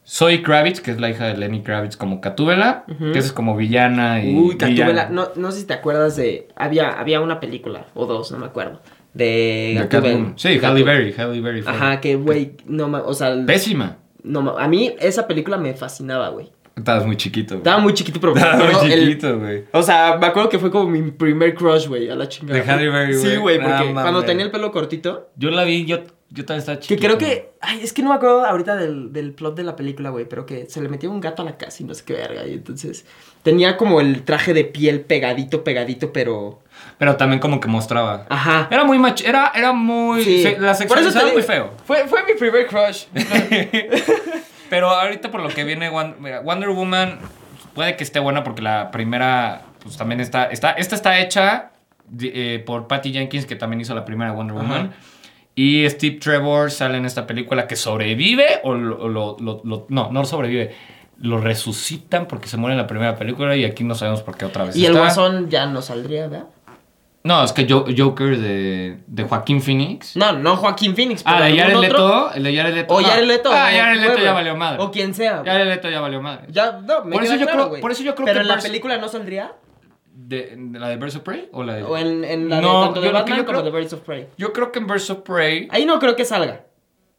Zoe 0.06 0.42
Kravitz, 0.42 0.80
que 0.80 0.90
es 0.90 0.98
la 1.00 1.10
hija 1.10 1.26
de 1.26 1.36
Lenny 1.36 1.62
Kravitz, 1.62 1.96
como 1.96 2.22
Catúbela. 2.22 2.84
Que 3.12 3.18
es 3.18 3.30
como 3.30 3.56
villana 3.56 4.24
y... 4.24 4.34
Uy, 4.34 4.54
villana. 4.54 5.10
No, 5.10 5.28
no 5.36 5.52
sé 5.52 5.60
si 5.60 5.66
te 5.66 5.74
acuerdas 5.74 6.16
de. 6.16 6.48
Había, 6.56 6.92
había 6.98 7.20
una 7.20 7.40
película, 7.40 7.86
o 7.94 8.06
dos, 8.06 8.32
no 8.32 8.38
me 8.38 8.46
acuerdo. 8.46 8.80
De 9.12 9.74
Gatúbela. 9.76 10.32
Sí, 10.36 10.58
Halle 10.62 10.82
Berry, 10.82 11.12
Halle 11.12 11.40
Berry. 11.42 11.62
Ajá, 11.66 12.00
que, 12.00 12.16
güey, 12.16 12.56
no 12.64 12.86
O 13.04 13.12
sea, 13.12 13.34
Pésima. 13.44 13.98
no 14.22 14.58
a 14.58 14.66
mí 14.66 14.94
esa 14.98 15.26
película 15.26 15.58
me 15.58 15.74
fascinaba, 15.74 16.30
güey. 16.30 16.52
Estabas 16.78 17.04
muy 17.06 17.16
chiquito. 17.16 17.54
güey. 17.54 17.58
Estaba 17.60 17.78
muy 17.80 17.92
chiquito, 17.94 18.20
pero 18.20 18.34
me 18.34 18.40
Estabas 18.40 18.82
muy 18.82 18.90
chiquito, 18.90 19.38
güey. 19.38 19.64
O 19.72 19.82
sea, 19.82 20.16
me 20.20 20.26
acuerdo 20.26 20.48
que 20.48 20.58
fue 20.58 20.70
como 20.70 20.88
mi 20.88 21.10
primer 21.10 21.54
crush, 21.54 21.86
güey, 21.88 22.08
a 22.08 22.14
la 22.14 22.28
chingada. 22.28 22.60
De 22.60 22.70
Halle 22.70 22.88
Berry, 22.88 23.14
Sí, 23.14 23.20
güey. 23.36 23.38
güey, 23.38 23.58
No 23.58 23.64
porque 23.76 23.92
cuando 23.92 24.22
tenía 24.24 24.44
el 24.44 24.50
pelo 24.50 24.70
cortito. 24.72 25.28
Yo 25.36 25.50
la 25.50 25.64
vi, 25.64 25.84
yo 25.84 25.98
Yo 26.30 26.44
también 26.44 26.60
estaba 26.60 26.78
Que 26.78 26.82
chiquito. 26.86 27.02
creo 27.06 27.18
que. 27.18 27.50
Ay, 27.60 27.80
es 27.82 27.92
que 27.94 28.02
no 28.02 28.10
me 28.10 28.14
acuerdo 28.16 28.44
ahorita 28.44 28.76
del, 28.76 29.12
del 29.14 29.32
plot 29.32 29.56
de 29.56 29.62
la 29.64 29.74
película, 29.76 30.10
güey. 30.10 30.26
Pero 30.28 30.44
que 30.46 30.66
se 30.68 30.80
le 30.82 30.88
metió 30.90 31.10
un 31.10 31.20
gato 31.20 31.40
a 31.42 31.44
la 31.44 31.56
casa 31.56 31.82
y 31.82 31.86
no 31.86 31.94
sé 31.94 32.04
qué 32.04 32.12
verga. 32.12 32.46
Y 32.46 32.52
entonces. 32.52 33.06
Tenía 33.42 33.76
como 33.78 34.00
el 34.02 34.22
traje 34.24 34.52
de 34.52 34.64
piel 34.64 35.00
pegadito, 35.00 35.64
pegadito, 35.64 36.12
pero. 36.12 36.60
Pero 36.98 37.16
también 37.16 37.40
como 37.40 37.60
que 37.60 37.68
mostraba. 37.68 38.26
Ajá. 38.28 38.68
Era 38.70 38.84
muy 38.84 38.98
macho. 38.98 39.24
Era, 39.26 39.52
era 39.54 39.72
muy. 39.72 40.22
Sí. 40.22 40.42
se- 40.42 40.58
la 40.60 40.74
digo, 40.74 41.32
muy 41.32 41.42
feo. 41.42 41.72
Fue, 41.86 42.06
fue 42.06 42.22
mi 42.24 42.34
primer 42.34 42.66
crush. 42.66 43.04
Pero 44.70 44.90
ahorita 44.90 45.30
por 45.30 45.40
lo 45.42 45.48
que 45.48 45.64
viene 45.64 45.88
Wonder 45.90 46.68
Woman 46.70 47.18
puede 47.74 47.96
que 47.96 48.04
esté 48.04 48.18
buena 48.20 48.44
porque 48.44 48.62
la 48.62 48.90
primera 48.90 49.62
pues 49.82 49.96
también 49.96 50.20
está 50.20 50.46
está 50.46 50.72
esta 50.72 50.94
está 50.96 51.18
hecha 51.20 51.70
eh, 52.20 52.62
por 52.66 52.86
Patty 52.88 53.12
Jenkins 53.12 53.46
que 53.46 53.56
también 53.56 53.80
hizo 53.80 53.94
la 53.94 54.04
primera 54.04 54.32
Wonder 54.32 54.56
Ajá. 54.56 54.64
Woman 54.66 54.92
y 55.54 55.88
Steve 55.88 56.16
Trevor 56.20 56.70
sale 56.70 56.98
en 56.98 57.04
esta 57.06 57.26
película 57.26 57.66
que 57.66 57.76
sobrevive 57.76 58.60
o 58.64 58.74
lo, 58.74 59.08
lo- 59.08 59.36
lo- 59.40 59.60
lo- 59.64 59.86
no 59.88 60.10
no 60.10 60.24
sobrevive 60.24 60.74
lo 61.20 61.40
resucitan 61.40 62.26
porque 62.26 62.46
se 62.48 62.56
muere 62.56 62.74
en 62.74 62.78
la 62.78 62.86
primera 62.86 63.16
película 63.16 63.56
y 63.56 63.64
aquí 63.64 63.82
no 63.84 63.94
sabemos 63.94 64.22
por 64.22 64.36
qué 64.36 64.44
otra 64.44 64.64
vez 64.64 64.76
y 64.76 64.86
el 64.86 64.92
guasón 64.96 65.48
ya 65.50 65.66
no 65.66 65.82
saldría, 65.82 66.28
¿verdad? 66.28 66.46
No 67.24 67.42
es 67.44 67.52
que 67.52 67.66
Jo- 67.68 67.84
Joker 67.96 68.38
de, 68.38 68.98
de 69.06 69.22
Joaquín 69.24 69.60
Phoenix 69.60 70.16
No, 70.16 70.32
no 70.32 70.56
Joaquín 70.56 70.94
Phoenix. 70.94 71.22
ah 71.24 71.34
pero 71.38 71.54
de 71.54 71.60
algún 71.62 71.82
Jared. 71.82 71.90
Leto 71.90 72.32
el 72.32 72.42
de 72.44 72.56
Jared 72.56 72.74
Leto 72.74 72.94
O 72.94 73.00
no. 73.00 73.08
Jared 73.08 73.26
Leto. 73.26 73.50
ah 73.52 73.68
Jared 73.72 74.00
Leto 74.00 74.18
ya 74.20 74.32
valió 74.32 74.56
madre 74.56 74.78
O 74.82 74.90
quien 74.90 75.14
sea. 75.14 75.42
Jared 75.44 75.66
Leto 75.66 75.90
ya 75.90 76.00
valió 76.00 76.22
madre 76.22 76.46
Ya, 76.50 76.72
no, 76.80 77.04
me 77.04 77.12
Por 77.12 77.24
eso 77.24 77.34
yo 77.34 77.40
claro, 77.46 77.52
creo- 77.58 77.68
güey. 77.70 77.80
por 77.82 77.90
eso 77.92 78.02
yo 78.02 78.14
creo 78.14 78.26
Pero 78.26 78.38
que 78.38 78.42
en 78.42 78.48
la 78.48 78.58
película 78.58 78.96
no 78.98 79.08
saldría. 79.08 79.52
de, 80.14 80.54
de 80.56 80.78
la 80.78 80.88
de 80.88 80.96
Birds 80.96 81.16
of 81.16 81.22
Prey 81.22 81.48
o 81.52 81.62
la 81.64 81.74
de 81.74 81.82
O 81.82 81.96
en, 81.98 82.24
en 82.24 82.48
la 82.48 82.60
No, 82.60 82.80
de 82.80 82.84
tanto 82.86 83.00
de 83.00 83.06
yo 83.08 83.12
lo 83.12 83.24
que 83.24 83.30
Batman 83.32 83.46
como 83.46 83.62
de 83.62 83.70
Birds 83.70 83.92
of 83.92 84.00
Prey. 84.00 84.26
Yo 84.36 84.52
creo 84.52 84.72
que 84.72 84.78
en 84.78 84.86
Birds 84.86 85.10
of 85.10 85.18
Prey. 85.18 85.68
Ahí 85.70 85.84
no 85.86 85.98
creo 85.98 86.14
que 86.16 86.24
salga. 86.24 86.64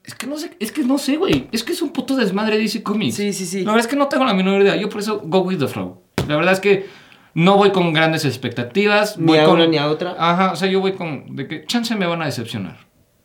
Es 0.03 0.15
que 0.15 0.25
no 0.27 0.37
sé, 0.37 0.51
es 0.59 0.71
que 0.71 0.81
no 0.83 0.97
sé, 0.97 1.17
güey. 1.17 1.47
Es 1.51 1.63
que 1.63 1.73
es 1.73 1.81
un 1.81 1.91
puto 1.91 2.15
desmadre 2.15 2.57
DC 2.57 2.81
Comics. 2.83 3.15
Sí, 3.15 3.31
sí, 3.33 3.45
sí. 3.45 3.59
La 3.63 3.71
verdad 3.73 3.81
es 3.85 3.87
que 3.87 3.95
no 3.95 4.07
tengo 4.07 4.25
la 4.25 4.33
menor 4.33 4.61
idea. 4.61 4.75
Yo 4.75 4.89
por 4.89 5.01
eso 5.01 5.21
go 5.23 5.39
with 5.41 5.59
the 5.59 5.67
flow. 5.67 6.01
La 6.27 6.35
verdad 6.35 6.53
es 6.53 6.59
que 6.59 6.87
no 7.33 7.55
voy 7.57 7.71
con 7.71 7.93
grandes 7.93 8.25
expectativas. 8.25 9.17
Ni 9.17 9.25
voy 9.27 9.37
a 9.39 9.45
con, 9.45 9.55
una 9.55 9.67
ni 9.67 9.77
a 9.77 9.87
otra. 9.87 10.15
Ajá, 10.17 10.51
o 10.51 10.55
sea, 10.55 10.67
yo 10.69 10.79
voy 10.81 10.93
con. 10.93 11.35
de 11.35 11.47
que 11.47 11.65
chance 11.65 11.95
me 11.95 12.05
van 12.07 12.21
a 12.21 12.25
decepcionar. 12.25 12.77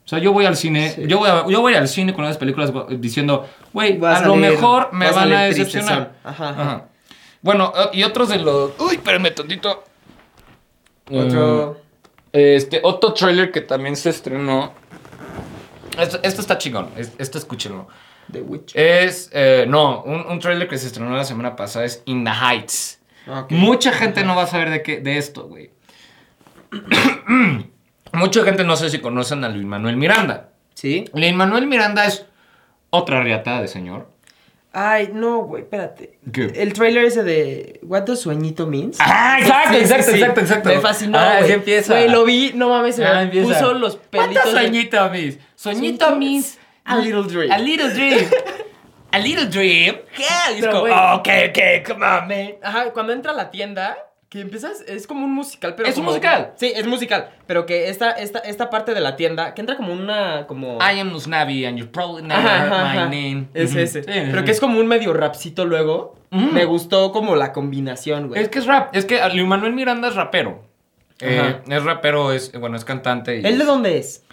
O 0.05 0.09
sea, 0.09 0.19
yo 0.19 0.33
voy 0.35 0.45
al 0.45 0.57
cine, 0.57 0.91
Sí. 0.91 1.05
yo, 1.07 1.19
voy 1.19 1.31
a- 1.31 1.47
yo 1.49 1.61
voy 1.63 1.75
al 1.75 1.89
cine 1.89 2.13
con 2.13 2.25
las 2.25 2.37
películas 2.37 2.71
diciendo, 3.01 3.49
güey, 3.73 3.99
a 4.05 4.19
a, 4.19 4.21
lo 4.27 4.37
mejor 4.37 4.93
me 4.93 5.07
a 5.07 5.13
van 5.13 5.33
a 5.33 5.43
decepcionar. 5.45 6.13
Ajá, 6.23 6.49
ajá. 6.51 6.85
Bueno, 7.41 7.73
eh, 7.77 7.89
y 7.95 8.03
otros 8.03 8.29
de 8.29 8.39
los. 8.39 8.73
Uy, 8.79 8.97
espérame 8.97 9.35
tantito. 9.35 9.85
Otro. 11.11 11.81
Este, 12.33 12.81
otro 12.83 13.13
trailer 13.13 13.51
que 13.53 13.61
también 13.61 13.97
se 13.97 14.11
estrenó. 14.11 14.73
Esto, 15.99 16.19
esto 16.23 16.41
está 16.41 16.59
chingón. 16.59 16.89
es- 16.97 17.13
Esto 17.19 17.39
escúchenlo. 17.39 17.87
The 18.33 18.41
Witch. 18.41 18.73
Es. 18.75 19.31
eh, 19.33 19.67
no, 19.69 20.03
un, 20.03 20.27
un 20.27 20.39
trailer 20.41 20.67
que 20.69 20.77
se 20.79 20.87
estrenó 20.89 21.15
la 21.17 21.25
semana 21.25 21.55
pasada 21.57 21.85
es 21.85 22.03
In 22.07 22.25
the 22.25 22.31
Heights. 22.31 22.99
Ok. 23.27 23.51
Mucha 23.53 23.93
gente 23.93 24.25
no 24.25 24.35
va 24.37 24.43
a 24.43 24.47
saber 24.47 24.71
de, 24.71 24.83
qué, 24.83 25.01
de 25.01 25.19
esto, 25.19 25.49
güey. 25.49 25.71
Mucha 28.13 28.45
gente 28.45 28.65
no 28.65 28.77
sé 28.77 28.91
si 28.91 28.99
conocen 29.01 29.45
a 29.45 29.49
Luis 29.49 29.65
Manuel 29.67 29.97
Miranda. 29.97 30.51
¿Sí? 30.75 31.05
Luis 31.15 31.35
Manuel 31.35 31.67
Miranda 31.67 32.05
es 32.07 32.27
otra 32.91 33.23
riata 33.23 33.61
de 33.61 33.69
señor. 33.69 34.09
Ay, 34.77 35.11
no, 35.13 35.39
güey, 35.45 35.63
espérate. 35.63 36.19
¿Qué? 36.33 36.53
El 36.57 36.73
trailer 36.73 37.05
ese 37.05 37.23
de 37.23 37.79
What 37.85 38.03
Does 38.03 38.21
Sueñito 38.21 38.67
Means. 38.67 38.97
Ah, 39.01 39.37
exacto, 39.41 39.69
Sí, 39.71 39.75
sí, 39.77 39.83
exacto, 39.85 40.11
sí. 40.13 40.19
exacto, 40.19 40.41
exacto. 40.41 40.69
Me 40.71 40.81
fascinó, 40.81 41.19
Ah, 41.19 41.39
así 41.39 41.53
empieza. 41.53 41.93
Güey, 41.95 42.09
lo 42.09 42.25
vi, 42.25 42.53
no 42.57 42.69
mames, 42.71 42.97
se 42.97 43.05
Ah, 43.05 43.15
me 43.15 43.23
empieza. 43.23 43.49
puso 43.61 43.75
los 43.75 43.97
pelitos. 43.97 44.43
¿Cuánto 44.43 44.59
de- 44.61 44.67
soñito, 44.67 45.11
mis? 45.11 45.39
Soñito 45.55 46.07
Soñito 46.07 46.17
means 46.17 46.59
a 46.85 46.97
little 46.97 47.23
dream. 47.23 47.53
A 47.53 47.59
little 47.59 47.89
dream. 47.91 48.27
a 49.15 49.19
little 49.19 49.47
dream. 49.47 49.97
Es 50.51 50.61
Pero, 50.61 50.73
como, 50.73 50.93
oh, 50.93 51.15
ok, 51.17 51.29
ok, 51.51 51.87
come 51.87 52.07
on, 52.07 52.29
man. 52.29 52.55
Ajá, 52.63 52.93
cuando 52.93 53.13
entra 53.13 53.33
a 53.33 53.35
la 53.35 53.51
tienda, 53.51 53.97
que 54.29 54.41
empiezas, 54.41 54.81
es 54.89 55.07
como 55.07 55.25
un 55.25 55.33
musical, 55.33 55.75
pero 55.77 55.89
¿Es 55.89 55.97
un 55.97 56.05
musical? 56.05 56.53
Sí, 56.57 56.73
es 56.75 56.87
musical, 56.87 57.31
pero 57.47 57.67
que 57.67 57.89
esta, 57.89 58.11
esta, 58.11 58.41
esta 58.41 58.71
parte 58.71 58.93
de 58.93 59.01
la 59.01 59.15
tienda, 59.15 59.55
que 59.55 59.61
entra 59.61 59.77
como 59.77 59.93
una, 59.93 60.47
como... 60.49 60.79
I 60.79 60.99
am 60.99 61.15
Usnavi 61.15 61.65
and 61.65 61.79
you 61.79 61.87
probably 61.87 62.23
never 62.23 62.45
Ajá, 62.45 62.65
heard 62.65 62.73
ajá, 62.73 63.09
my 63.09 63.17
name. 63.17 63.47
Es 63.55 63.77
ese. 63.77 64.03
Sí, 64.03 64.11
pero 64.11 64.41
sí. 64.41 64.45
que 64.45 64.51
es 64.51 64.61
como 64.61 64.81
un 64.81 64.87
medio 64.89 65.13
rapcito 65.13 65.65
luego. 65.65 66.17
Me 66.31 66.65
gustó 66.65 67.13
como 67.13 67.37
la 67.37 67.53
combinación, 67.53 68.27
güey. 68.27 68.43
Es 68.43 68.49
que 68.49 68.59
es 68.59 68.67
rap. 68.67 68.93
Es 68.93 69.05
que 69.05 69.21
Luis 69.33 69.47
Manuel 69.47 69.73
Miranda 69.73 70.09
es 70.09 70.17
rapero. 70.17 70.65
Eh, 71.21 71.61
es 71.69 71.85
rapero, 71.85 72.33
es, 72.33 72.51
bueno, 72.59 72.77
es 72.77 72.85
cantante. 72.85 73.39
y 73.39 73.47
¿Él 73.47 73.57
de 73.57 73.65
dónde 73.65 73.99
es? 73.99 74.25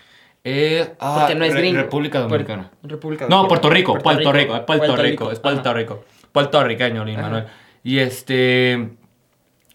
Eh, 0.44 0.94
ah, 1.00 1.18
Porque 1.20 1.36
no 1.36 1.46
es 1.46 1.54
Re- 1.54 1.60
gringo. 1.62 1.82
República 1.82 2.20
Puer- 2.20 2.30
Dominicana. 2.30 2.72
República 2.84 3.26
No, 3.26 3.38
Dominicana. 3.38 3.48
Puerto 3.48 3.70
Rico, 3.70 3.98
Puerto 4.00 4.32
Rico, 4.32 4.56
es 4.56 4.62
Puerto 4.62 4.86
Puerto 4.86 5.04
Rico, 5.04 5.32
es 5.32 5.40
Puerto 5.40 5.70
Ajá. 5.70 5.74
Rico. 5.78 6.06
Puertorriqueño, 6.32 7.06
Lin 7.06 7.16
Ajá. 7.20 7.24
Manuel. 7.28 7.46
Y 7.84 8.00
este. 8.00 8.90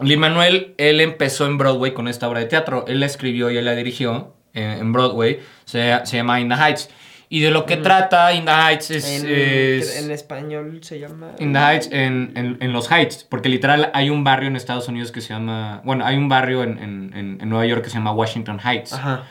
Lin 0.01 0.21
Manuel, 0.21 0.75
él 0.77 1.01
empezó 1.01 1.47
en 1.47 1.57
Broadway 1.57 1.93
con 1.95 2.09
esta 2.09 2.29
obra 2.29 2.41
de 2.41 2.47
teatro. 2.47 2.85
Él 2.89 3.01
la 3.01 3.07
escribió 3.07 3.51
y 3.51 3.57
él 3.57 3.65
la 3.65 3.75
dirigió 3.75 4.35
en, 4.53 4.65
en 4.71 4.93
Broadway. 4.93 5.41
Se, 5.65 5.99
se 6.05 6.17
llama 6.17 6.41
In 6.41 6.49
the 6.49 6.55
Heights. 6.57 6.91
Y 7.29 7.41
de 7.41 7.51
lo 7.51 7.65
que 7.67 7.77
trata 7.77 8.33
In 8.35 8.45
the 8.45 8.53
Heights 8.53 8.91
es. 8.91 9.05
En, 9.09 9.27
es- 9.29 10.03
en 10.05 10.11
español 10.11 10.79
se 10.83 11.01
llama... 11.01 11.31
In 11.39 11.53
the 11.53 11.59
Heights, 11.59 11.89
en, 11.91 12.33
en- 12.37 12.57
en 12.61 12.73
los 12.73 12.91
Heights, 12.91 13.25
porque 13.25 13.49
literal 13.49 13.91
hay 13.95 14.11
un 14.11 14.23
barrio 14.23 14.49
en 14.49 14.55
Estados 14.57 14.87
Unidos 14.89 15.11
que 15.13 15.21
se 15.21 15.31
llama, 15.31 15.81
bueno, 15.85 16.05
hay 16.07 16.17
un 16.17 16.29
barrio 16.29 16.63
en, 16.63 16.79
en- 16.79 17.13
en- 17.17 17.39
en 17.41 17.49
Nueva 17.49 17.67
York 17.67 17.83
que 17.83 17.91
se 17.91 17.97
llama 17.97 18.13
Washington 18.13 18.61
Heights. 18.65 18.93
Ajá. 18.93 19.25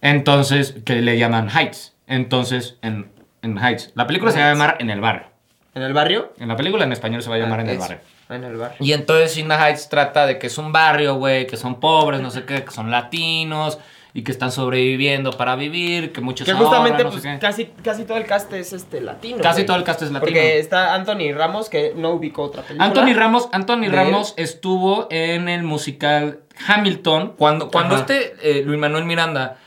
Entonces, 0.00 0.76
que 0.84 0.96
le 0.96 1.18
llaman 1.18 1.48
Heights. 1.50 1.94
Entonces, 2.06 2.76
en, 2.82 3.10
en 3.42 3.58
Heights. 3.58 3.92
La 3.94 4.06
película 4.06 4.30
se 4.32 4.38
va 4.40 4.46
a 4.46 4.52
llamar 4.52 4.76
En 4.80 4.90
el 4.90 5.00
barrio. 5.00 5.26
¿En 5.74 5.82
el 5.82 5.92
barrio? 5.92 6.32
En 6.38 6.48
la 6.48 6.56
película 6.56 6.84
en 6.84 6.92
español 6.92 7.22
se 7.22 7.30
va 7.30 7.36
a 7.36 7.38
llamar 7.38 7.60
Ah, 7.60 7.62
En 7.62 7.68
el 7.70 7.78
barrio. 7.78 7.98
En 8.30 8.44
el 8.44 8.56
barrio. 8.56 8.76
Y 8.80 8.92
entonces 8.92 9.36
In 9.38 9.48
the 9.48 9.54
Heights 9.54 9.88
trata 9.88 10.26
de 10.26 10.38
que 10.38 10.48
es 10.48 10.58
un 10.58 10.72
barrio, 10.72 11.14
güey, 11.16 11.46
que 11.46 11.56
son 11.56 11.80
pobres, 11.80 12.20
no 12.20 12.30
sé 12.30 12.44
qué, 12.44 12.64
que 12.64 12.70
son 12.70 12.90
latinos 12.90 13.78
y 14.14 14.22
que 14.22 14.32
están 14.32 14.50
sobreviviendo 14.50 15.32
para 15.32 15.54
vivir, 15.54 16.12
que 16.12 16.20
muchos 16.20 16.44
Que 16.44 16.50
ahorran, 16.52 16.66
justamente, 16.68 17.04
no 17.04 17.10
pues, 17.10 17.22
casi, 17.40 17.66
casi 17.84 18.04
todo 18.04 18.16
el 18.16 18.24
cast 18.24 18.52
es 18.54 18.72
este 18.72 19.00
latino. 19.00 19.38
Casi 19.42 19.58
güey. 19.58 19.66
todo 19.66 19.76
el 19.76 19.84
cast 19.84 20.02
es 20.02 20.10
latino. 20.10 20.20
Porque 20.20 20.58
está 20.58 20.94
Anthony 20.94 21.32
Ramos, 21.34 21.68
que 21.68 21.92
no 21.94 22.10
ubicó 22.10 22.42
otra 22.44 22.62
película. 22.62 22.86
Anthony 22.86 23.14
Ramos, 23.14 23.48
Anthony 23.52 23.80
de 23.82 23.88
Ramos 23.90 24.34
estuvo 24.36 25.06
en 25.10 25.48
el 25.48 25.62
musical 25.62 26.40
Hamilton. 26.66 27.34
Cuando, 27.38 27.70
cuando 27.70 27.94
Ajá. 27.94 28.04
este 28.12 28.34
eh, 28.42 28.62
Luis 28.64 28.78
Manuel 28.78 29.04
Miranda 29.04 29.58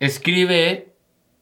escribe, 0.00 0.88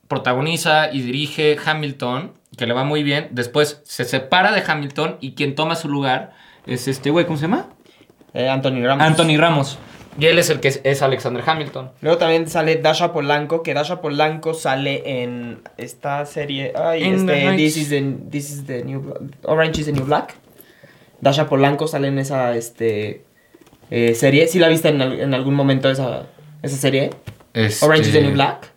protagoniza 0.08 0.92
y 0.92 1.02
dirige 1.02 1.56
Hamilton, 1.64 2.32
que 2.56 2.66
le 2.66 2.74
va 2.74 2.84
muy 2.84 3.02
bien, 3.02 3.28
después 3.32 3.80
se 3.84 4.04
separa 4.04 4.52
de 4.52 4.62
Hamilton 4.66 5.16
y 5.20 5.32
quien 5.32 5.54
toma 5.54 5.74
su 5.76 5.88
lugar 5.88 6.32
es 6.66 6.88
este 6.88 7.10
güey, 7.10 7.26
¿cómo 7.26 7.36
se 7.36 7.42
llama? 7.42 7.70
Eh, 8.32 8.48
Anthony 8.48 8.84
Ramos. 8.84 9.06
Anthony 9.06 9.36
Ramos. 9.36 9.78
Y 10.18 10.26
él 10.26 10.38
es 10.38 10.48
el 10.48 10.60
que 10.60 10.68
es, 10.68 10.80
es 10.84 11.02
Alexander 11.02 11.42
Hamilton. 11.44 11.90
Luego 12.00 12.18
también 12.18 12.48
sale 12.48 12.76
Dasha 12.76 13.12
Polanco, 13.12 13.64
que 13.64 13.74
Dasha 13.74 14.00
Polanco 14.00 14.54
sale 14.54 15.22
en 15.22 15.60
esta 15.76 16.24
serie. 16.24 16.72
Ay, 16.76 17.02
este. 17.02 17.56
This 17.56 17.76
is, 17.76 17.88
the, 17.88 18.16
this 18.30 18.50
is 18.50 18.66
the 18.66 18.84
New 18.84 19.32
Orange 19.42 19.80
is 19.80 19.86
the 19.86 19.92
New 19.92 20.04
Black. 20.04 20.36
Dasha 21.20 21.48
Polanco 21.48 21.88
sale 21.88 22.08
en 22.08 22.18
esa 22.18 22.54
este, 22.54 23.24
eh, 23.90 24.14
serie. 24.14 24.46
¿Sí 24.46 24.60
la 24.60 24.68
viste 24.68 24.88
en, 24.88 25.00
en 25.00 25.34
algún 25.34 25.54
momento 25.54 25.90
esa, 25.90 26.26
esa 26.62 26.76
serie? 26.76 27.10
Este- 27.54 27.84
Orange 27.86 28.08
is 28.08 28.12
the 28.12 28.20
New 28.20 28.32
Black. 28.32 28.72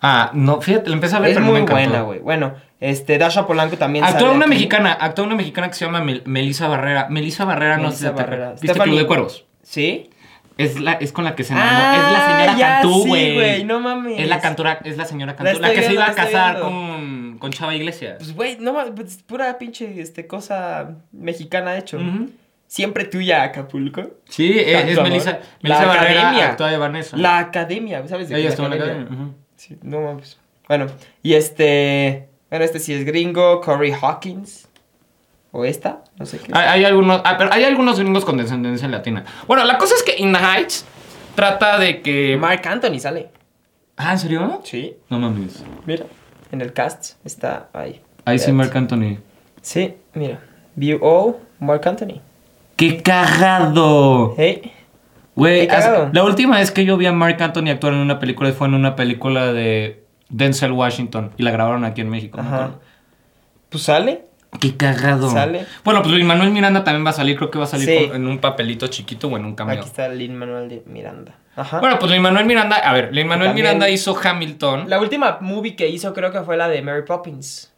Ah, 0.00 0.30
no, 0.34 0.60
fíjate, 0.60 0.90
la 0.90 0.96
empecé 0.96 1.16
a 1.16 1.20
ver, 1.20 1.30
Es 1.30 1.36
pero 1.36 1.46
no 1.46 1.52
me 1.52 1.60
muy 1.62 1.70
buena, 1.70 2.02
güey. 2.02 2.18
Bueno, 2.18 2.54
este, 2.78 3.16
Dasha 3.16 3.46
Polanco 3.46 3.78
también 3.78 4.04
Actúa 4.04 4.32
una 4.32 4.40
aquí. 4.44 4.50
mexicana, 4.50 4.92
actúa 5.00 5.24
una 5.24 5.34
mexicana 5.34 5.68
que 5.68 5.74
se 5.74 5.86
llama 5.86 6.00
Mel- 6.02 6.22
Melissa 6.26 6.68
Barrera. 6.68 7.06
Melissa 7.08 7.46
Barrera, 7.46 7.78
no 7.78 7.90
sé 7.90 8.04
Melissa 8.04 8.08
si 8.10 8.14
te 8.14 8.22
Barrera. 8.22 8.50
¿Viste 8.52 8.66
Stephanie- 8.68 8.84
Club 8.90 8.98
de 8.98 9.06
Cuervos? 9.06 9.46
¿Sí? 9.62 10.10
Es, 10.58 10.78
la, 10.78 10.92
es 10.92 11.10
con 11.10 11.24
la 11.24 11.34
que 11.34 11.42
se 11.42 11.52
enamoró. 11.54 11.96
es 12.06 12.12
la 12.12 12.26
señora 12.26 12.52
Ah, 12.52 12.56
ya, 12.58 12.68
Cantú, 12.82 13.06
güey. 13.06 13.64
no 13.64 13.80
mames. 13.80 14.20
Es 14.20 14.28
la 14.28 14.40
cantora, 14.40 14.78
es 14.84 14.96
la 14.98 15.04
señora 15.06 15.34
Cantú. 15.36 15.58
La 15.58 15.72
que 15.72 15.82
se 15.82 15.92
iba 15.94 16.06
a 16.06 16.12
casar 16.14 16.60
con, 16.60 17.38
con 17.38 17.50
Chava 17.50 17.74
Iglesias. 17.74 18.16
Pues, 18.18 18.34
güey, 18.34 18.58
no 18.60 18.72
mames, 18.74 18.92
pues, 18.94 19.22
pura 19.22 19.56
pinche 19.58 20.00
este, 20.00 20.26
cosa 20.26 20.90
mexicana 21.12 21.76
hecho. 21.78 21.96
Ujú. 21.96 22.30
Siempre 22.74 23.04
tuya, 23.04 23.44
Acapulco. 23.44 24.02
Sí, 24.28 24.58
es, 24.58 24.72
Tanto 24.72 24.90
es. 24.90 25.02
Melissa, 25.08 25.38
Melissa 25.62 25.86
Barrera, 25.86 26.44
actúa 26.44 26.70
de 26.72 26.76
Vanessa. 26.76 27.16
La 27.16 27.38
academia, 27.38 28.04
¿sabes? 28.08 28.28
de 28.28 28.36
Ella 28.36 28.48
estuvo 28.48 28.66
en 28.66 28.70
la 28.70 28.84
academia. 28.84 29.06
Sí, 29.54 29.78
no 29.80 30.00
mames. 30.00 30.40
Bueno, 30.66 30.86
y 31.22 31.34
este. 31.34 32.30
Bueno, 32.50 32.64
este 32.64 32.80
sí 32.80 32.92
es 32.92 33.04
gringo, 33.04 33.60
Corey 33.60 33.92
Hawkins. 33.92 34.66
O 35.52 35.64
esta, 35.64 36.02
no 36.18 36.26
sé 36.26 36.40
qué. 36.40 36.50
Hay, 36.52 36.80
hay 36.80 36.84
algunos, 36.84 37.20
ah, 37.24 37.36
pero 37.38 37.52
hay 37.52 37.62
algunos 37.62 38.00
gringos 38.00 38.24
con 38.24 38.38
descendencia 38.38 38.88
latina. 38.88 39.24
Bueno, 39.46 39.62
la 39.62 39.78
cosa 39.78 39.94
es 39.94 40.02
que 40.02 40.20
In 40.20 40.32
the 40.32 40.40
Heights 40.40 40.84
trata 41.36 41.78
de 41.78 42.02
que... 42.02 42.36
Mark 42.36 42.66
Anthony 42.66 42.98
sale. 42.98 43.28
Ah, 43.96 44.14
¿en 44.14 44.18
serio? 44.18 44.60
Sí. 44.64 44.96
No 45.08 45.20
mames. 45.20 45.62
Mira, 45.86 46.06
en 46.50 46.60
el 46.60 46.72
cast 46.72 47.24
está 47.24 47.68
ahí. 47.72 48.00
Ahí 48.24 48.40
sí. 48.40 48.50
Marc 48.50 48.74
Anthony. 48.74 49.18
Sí, 49.62 49.94
mira. 50.12 50.40
View 50.74 50.98
all, 51.00 51.36
Mark 51.60 51.86
Anthony. 51.86 52.20
¡Qué 52.76 53.02
cagado! 53.02 54.34
Hey. 54.36 54.72
Güey, 55.36 55.68
la 56.12 56.22
última 56.24 56.58
vez 56.58 56.70
que 56.70 56.84
yo 56.84 56.96
vi 56.96 57.06
a 57.06 57.12
Mark 57.12 57.36
Anthony 57.42 57.68
actuar 57.70 57.92
en 57.92 57.98
una 58.00 58.18
película 58.20 58.52
fue 58.52 58.68
en 58.68 58.74
una 58.74 58.94
película 58.94 59.52
de 59.52 60.04
Denzel 60.28 60.72
Washington. 60.72 61.32
Y 61.36 61.42
la 61.42 61.50
grabaron 61.50 61.84
aquí 61.84 62.00
en 62.00 62.08
México. 62.08 62.40
Ajá. 62.40 62.54
acuerdo. 62.56 62.80
Pues 63.68 63.82
sale. 63.84 64.24
Qué 64.60 64.76
cagado. 64.76 65.28
Sale. 65.30 65.66
Bueno, 65.82 66.00
pues 66.02 66.12
Luis 66.14 66.24
Manuel 66.24 66.50
Miranda 66.52 66.84
también 66.84 67.04
va 67.04 67.10
a 67.10 67.14
salir. 67.14 67.36
Creo 67.36 67.50
que 67.50 67.58
va 67.58 67.64
a 67.64 67.68
salir 67.68 67.86
Sí. 67.88 68.10
en 68.14 68.28
un 68.28 68.38
papelito 68.38 68.86
chiquito 68.86 69.26
o 69.26 69.36
en 69.36 69.44
un 69.44 69.56
cameo. 69.56 69.74
Aquí 69.80 69.86
está 69.88 70.06
Lin 70.08 70.36
Manuel 70.36 70.82
Miranda. 70.86 71.34
Ajá. 71.56 71.80
Bueno, 71.80 71.98
pues 71.98 72.10
Luis 72.10 72.22
Manuel 72.22 72.46
Miranda. 72.46 72.76
A 72.76 72.92
ver, 72.92 73.08
Luis 73.12 73.26
Manuel 73.26 73.48
También- 73.48 73.66
Miranda 73.66 73.88
hizo 73.90 74.16
Hamilton. 74.22 74.88
la 74.88 75.00
última 75.00 75.38
movie 75.40 75.74
que 75.74 75.88
hizo 75.88 76.12
creo 76.14 76.30
que 76.30 76.42
fue 76.42 76.56
la 76.56 76.68
de 76.68 76.80
Mary 76.82 77.02
Poppins. 77.04 77.72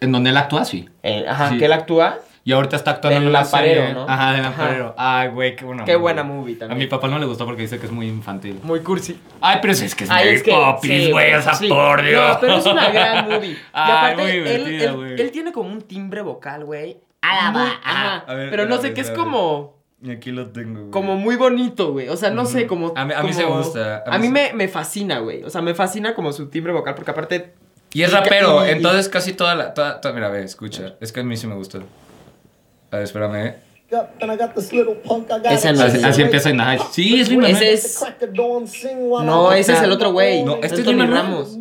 En 0.00 0.12
donde 0.12 0.30
él 0.30 0.36
actúa 0.36 0.60
así. 0.60 0.88
Eh, 1.02 1.24
ajá, 1.28 1.48
Sí. 1.50 1.58
que 1.58 1.64
él 1.64 1.72
actúa. 1.72 2.18
Y 2.46 2.52
ahorita 2.52 2.76
está 2.76 2.92
actuando 2.92 3.18
en 3.18 3.26
una 3.26 3.40
lamparero, 3.40 3.80
serie. 3.80 3.94
¿no? 3.94 4.02
Ajá, 4.08 4.30
Ajá. 4.30 4.40
lamparero. 4.42 4.94
Ay, 4.96 5.28
güey, 5.30 5.56
qué 5.56 5.64
buena 5.64 5.84
Qué 5.84 5.96
buena 5.96 6.22
movie 6.22 6.54
A 6.54 6.58
también. 6.60 6.78
mi 6.78 6.86
papá 6.86 7.08
no 7.08 7.18
le 7.18 7.26
gustó 7.26 7.44
porque 7.44 7.62
dice 7.62 7.80
que 7.80 7.86
es 7.86 7.92
muy 7.92 8.06
infantil. 8.06 8.60
Muy 8.62 8.80
cursi. 8.80 9.18
Ay, 9.40 9.58
pero 9.60 9.72
es 9.72 9.94
que 9.96 10.04
es 10.04 10.10
Ay, 10.10 10.24
Mary 10.26 10.36
es 10.36 10.42
que- 10.44 10.52
sí, 10.82 11.10
güey, 11.10 11.34
o 11.34 11.42
sea, 11.42 11.54
sí. 11.54 11.68
por 11.68 12.02
Dios. 12.04 12.34
No, 12.34 12.40
pero 12.40 12.54
es 12.58 12.66
una 12.66 12.88
gran 12.90 13.24
movie. 13.28 13.50
Y 13.50 13.58
Ay, 13.72 13.90
aparte, 13.92 14.22
muy 14.22 14.30
él, 15.20 15.30
tiene 15.32 15.50
como 15.52 15.70
un 15.70 15.82
timbre 15.82 16.22
vocal, 16.22 16.64
güey. 16.64 16.98
Alaba, 17.20 17.64
Muy- 17.64 17.72
ajá. 17.82 18.16
A 18.28 18.34
ver, 18.34 18.50
pero 18.50 18.66
no 18.66 18.76
a 18.76 18.78
sé 18.78 18.94
qué 18.94 19.00
es 19.00 19.10
a 19.10 19.14
como. 19.14 19.74
Y 20.00 20.12
aquí 20.12 20.30
lo 20.30 20.46
tengo, 20.50 20.78
güey. 20.82 20.90
Como 20.92 21.16
muy 21.16 21.34
bonito, 21.34 21.90
güey. 21.90 22.08
O 22.10 22.16
sea, 22.16 22.30
no 22.30 22.46
sé, 22.46 22.68
como. 22.68 22.92
A 22.94 23.04
mí- 23.04 23.12
a 23.12 23.22
mí 23.24 23.30
como- 23.30 23.34
se 23.34 23.44
me 23.44 23.50
gusta, 23.56 24.04
a 24.06 24.14
A 24.14 24.18
mí 24.18 24.26
se- 24.28 24.32
me, 24.32 24.52
me 24.52 24.68
fascina, 24.68 25.18
güey. 25.18 25.42
O 25.42 25.50
sea, 25.50 25.62
me 25.62 25.74
fascina 25.74 26.14
como 26.14 26.32
su 26.32 26.48
timbre 26.48 26.72
vocal, 26.72 26.94
porque 26.94 27.10
aparte. 27.10 27.54
Y 27.92 28.02
es 28.04 28.10
Y 28.12 28.14
rapero, 28.14 28.64
y- 28.64 28.70
entonces 28.70 29.08
casi 29.08 29.32
toda 29.32 29.56
la... 29.56 29.74
Toda, 29.74 30.00
toda- 30.00 30.14
mira, 30.14 30.28
ve, 30.28 30.44
escucha. 30.44 30.94
Es 31.00 31.10
que 31.12 31.20
a 31.20 31.24
mí 31.24 31.36
sí 31.36 31.48
me 31.48 31.54
gusta. 31.56 31.80
A 32.90 32.96
ver, 32.96 33.04
espérame. 33.04 33.54
Ese 33.88 35.72
no 35.72 35.84
Así, 35.84 35.96
es 35.98 36.04
así 36.04 36.08
ese. 36.08 36.22
empieza 36.22 36.50
In 36.50 36.56
the 36.56 36.62
Heights. 36.64 36.86
Sí, 36.90 37.20
es 37.20 37.30
Manuel. 37.30 37.52
Ese 37.52 37.72
es. 37.72 38.04
No, 39.24 39.52
ese 39.52 39.72
es 39.74 39.82
el 39.82 39.92
otro 39.92 40.12
güey. 40.12 40.42
No, 40.42 40.56
este 40.56 40.66
es 40.66 40.84
Tony 40.84 40.98
Lin-Manuel. 40.98 41.22
Ramos. 41.22 41.56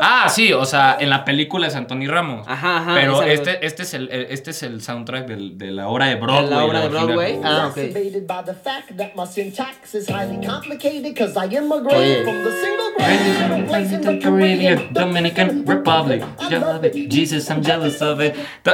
Ah, 0.00 0.28
sí, 0.28 0.52
o 0.52 0.64
sea, 0.64 0.96
en 1.00 1.10
la 1.10 1.24
película 1.24 1.66
es 1.66 1.74
Anthony 1.74 2.06
Ramos. 2.06 2.46
Ajá, 2.48 2.78
ajá, 2.78 2.94
Pero 2.94 3.22
este, 3.22 3.66
este, 3.66 3.82
es 3.82 3.94
el, 3.94 4.08
el- 4.10 4.26
este 4.30 4.50
es 4.52 4.62
el 4.62 4.80
soundtrack 4.82 5.26
del- 5.26 5.58
de 5.58 5.70
la 5.72 5.88
obra 5.88 6.06
de 6.06 6.14
Broadway. 6.16 6.44
De 6.44 6.50
la 6.50 6.64
obra 6.64 6.80
de. 6.80 6.88
Broadway. 6.88 7.40
Ah, 7.44 7.66
ok. 7.70 7.74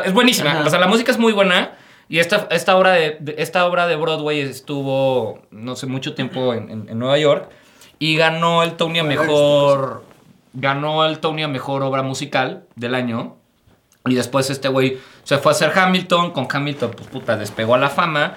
Es 0.05 0.12
buenísima. 0.12 0.51
Ajá. 0.53 0.64
O 0.66 0.70
sea, 0.70 0.79
la 0.79 0.87
música 0.87 1.12
es 1.12 1.18
muy 1.18 1.33
buena. 1.33 1.72
Y 2.09 2.18
esta, 2.20 2.46
esta, 2.51 2.77
obra 2.77 2.92
de, 2.92 3.16
de- 3.20 3.35
esta 3.38 3.66
obra 3.66 3.87
de 3.88 3.96
Broadway 3.96 4.40
estuvo, 4.40 5.40
no 5.51 5.75
sé, 5.77 5.87
mucho 5.87 6.14
tiempo 6.14 6.55
en, 6.55 6.70
en- 6.70 6.88
en 6.88 6.99
Nueva 6.99 7.18
York. 7.18 7.51
Y 7.99 8.16
ganó 8.16 8.62
el 8.62 8.72
Tony 8.75 8.99
a 8.99 9.05
mejor. 9.05 10.05
Ganó 10.59 11.05
el 11.05 11.19
Tony 11.19 11.42
a 11.42 11.49
mejor 11.49 11.83
obra 11.83 12.03
musical 12.03 12.64
del 12.77 12.95
año. 12.95 13.37
Y 14.07 14.14
después 14.14 14.49
este 14.51 14.69
güey 14.69 14.99
se 15.23 15.37
fue 15.38 15.53
a 15.53 15.55
hacer 15.55 15.71
Hamilton. 15.77 16.31
Con 16.31 16.49
Hamilton, 16.51 16.92
pues 16.97 17.09
puta, 17.09 17.37
despegó 17.37 17.75
a 17.75 17.79
la 17.79 17.90
fama. 17.90 18.37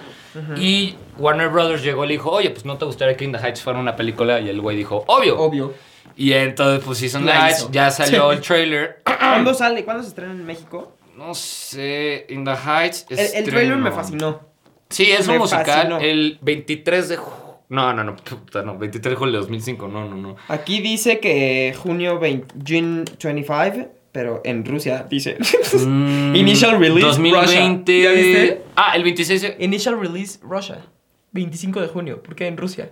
Y 0.57 0.95
Warner 1.17 1.49
Brothers 1.49 1.81
llegó 1.81 2.03
y 2.05 2.09
le 2.09 2.13
dijo, 2.15 2.29
oye, 2.31 2.49
pues 2.49 2.65
no 2.65 2.77
te 2.77 2.85
gustaría 2.85 3.15
que 3.15 3.23
In 3.25 3.31
the 3.31 3.39
Heights 3.39 3.61
fuera 3.61 3.79
una 3.79 3.95
película. 3.95 4.39
Y 4.39 4.49
el 4.49 4.59
güey 4.61 4.75
dijo, 4.77 5.03
obvio. 5.07 5.39
Obvio. 5.39 5.73
Y 6.15 6.33
entonces, 6.33 6.83
pues 6.85 7.01
hizo 7.01 7.19
In 7.19 7.25
the 7.25 7.31
La 7.31 7.45
Heights, 7.47 7.59
hizo. 7.61 7.71
ya 7.71 7.89
salió 7.89 8.31
el 8.31 8.41
trailer. 8.41 9.01
¿Cuándo 9.19 9.53
sale? 9.53 9.85
¿Cuándo 9.85 10.03
se 10.03 10.09
estrena 10.09 10.33
en 10.33 10.45
México? 10.45 10.95
No 11.15 11.33
sé, 11.33 12.25
In 12.29 12.43
the 12.45 12.51
Heights. 12.55 13.05
El, 13.09 13.19
el 13.19 13.45
trailer 13.49 13.77
me 13.77 13.91
fascinó. 13.91 14.41
Sí, 14.89 15.11
es 15.11 15.27
un 15.27 15.37
musical. 15.37 15.65
fascinó. 15.65 15.99
El 15.99 16.37
23 16.41 17.09
de 17.09 17.17
julio. 17.17 17.48
No, 17.69 17.93
no, 17.93 18.03
no, 18.03 18.15
puta, 18.15 18.63
no. 18.63 18.77
23 18.77 19.11
de 19.13 19.15
julio 19.15 19.33
de 19.33 19.39
2005. 19.39 19.87
No, 19.87 20.09
no, 20.09 20.15
no. 20.15 20.35
Aquí 20.47 20.81
dice 20.81 21.19
que 21.19 21.75
junio 21.77 22.17
20, 22.19 22.55
June 22.67 23.05
25, 23.23 23.87
pero 24.11 24.41
en 24.43 24.65
Rusia 24.65 25.05
dice. 25.07 25.37
Mm, 25.85 26.35
Initial 26.35 26.79
release, 26.79 27.05
2020. 27.07 27.91
Russia. 27.93 28.03
¿Ya 28.03 28.11
viste? 28.11 28.63
Ah, 28.75 28.95
el 28.95 29.03
26 29.03 29.41
de... 29.41 29.55
Initial 29.59 29.99
release 29.99 30.39
Russia. 30.41 30.83
25 31.31 31.79
de 31.81 31.87
junio. 31.89 32.23
¿Por 32.23 32.35
qué 32.35 32.47
en 32.47 32.57
Rusia? 32.57 32.89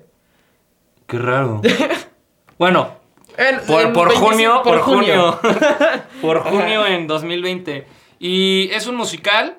Qué 1.07 1.17
raro. 1.17 1.61
bueno, 2.59 2.97
En- 3.35 3.59
por, 3.65 3.81
en 3.81 3.93
por 3.93 4.09
25 4.09 4.29
junio, 4.29 4.61
por 4.63 4.79
junio. 4.81 5.39
por 6.21 6.39
junio 6.41 6.85
en 6.85 7.07
2020. 7.07 7.87
Y 8.19 8.69
es 8.71 8.85
un 8.85 8.95
musical 8.95 9.57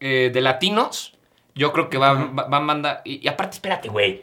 eh, 0.00 0.30
de 0.34 0.40
latinos. 0.40 1.16
Yo 1.54 1.72
creo 1.72 1.88
que 1.88 1.98
va, 1.98 2.14
va, 2.14 2.48
va 2.48 2.56
a 2.56 2.60
mandar... 2.60 3.02
Y, 3.04 3.24
y 3.24 3.28
aparte, 3.28 3.54
espérate, 3.54 3.88
güey. 3.88 4.22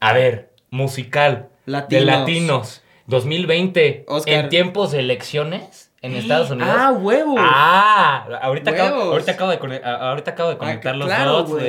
A 0.00 0.12
ver, 0.12 0.52
musical 0.70 1.48
Latinos. 1.64 2.04
de 2.04 2.10
latinos. 2.10 2.82
2020. 3.06 4.04
Oscar. 4.08 4.34
En 4.34 4.48
tiempos 4.48 4.92
de 4.92 5.00
elecciones 5.00 5.92
en 6.02 6.14
Estados 6.16 6.50
Unidos. 6.50 6.74
Ah, 6.76 6.90
huevo. 6.92 7.36
Ah, 7.38 8.26
ahorita 8.42 8.70
acabo, 8.72 8.96
Huevos. 8.96 9.12
ahorita 9.12 9.32
acabo 9.32 9.50
de, 9.52 9.60
conect- 9.60 9.84
a- 9.84 10.08
ahorita 10.10 10.30
acabo 10.32 10.50
de 10.50 10.58
conectar 10.58 10.96
los 10.96 11.06
claro, 11.08 11.42
dots. 11.44 11.62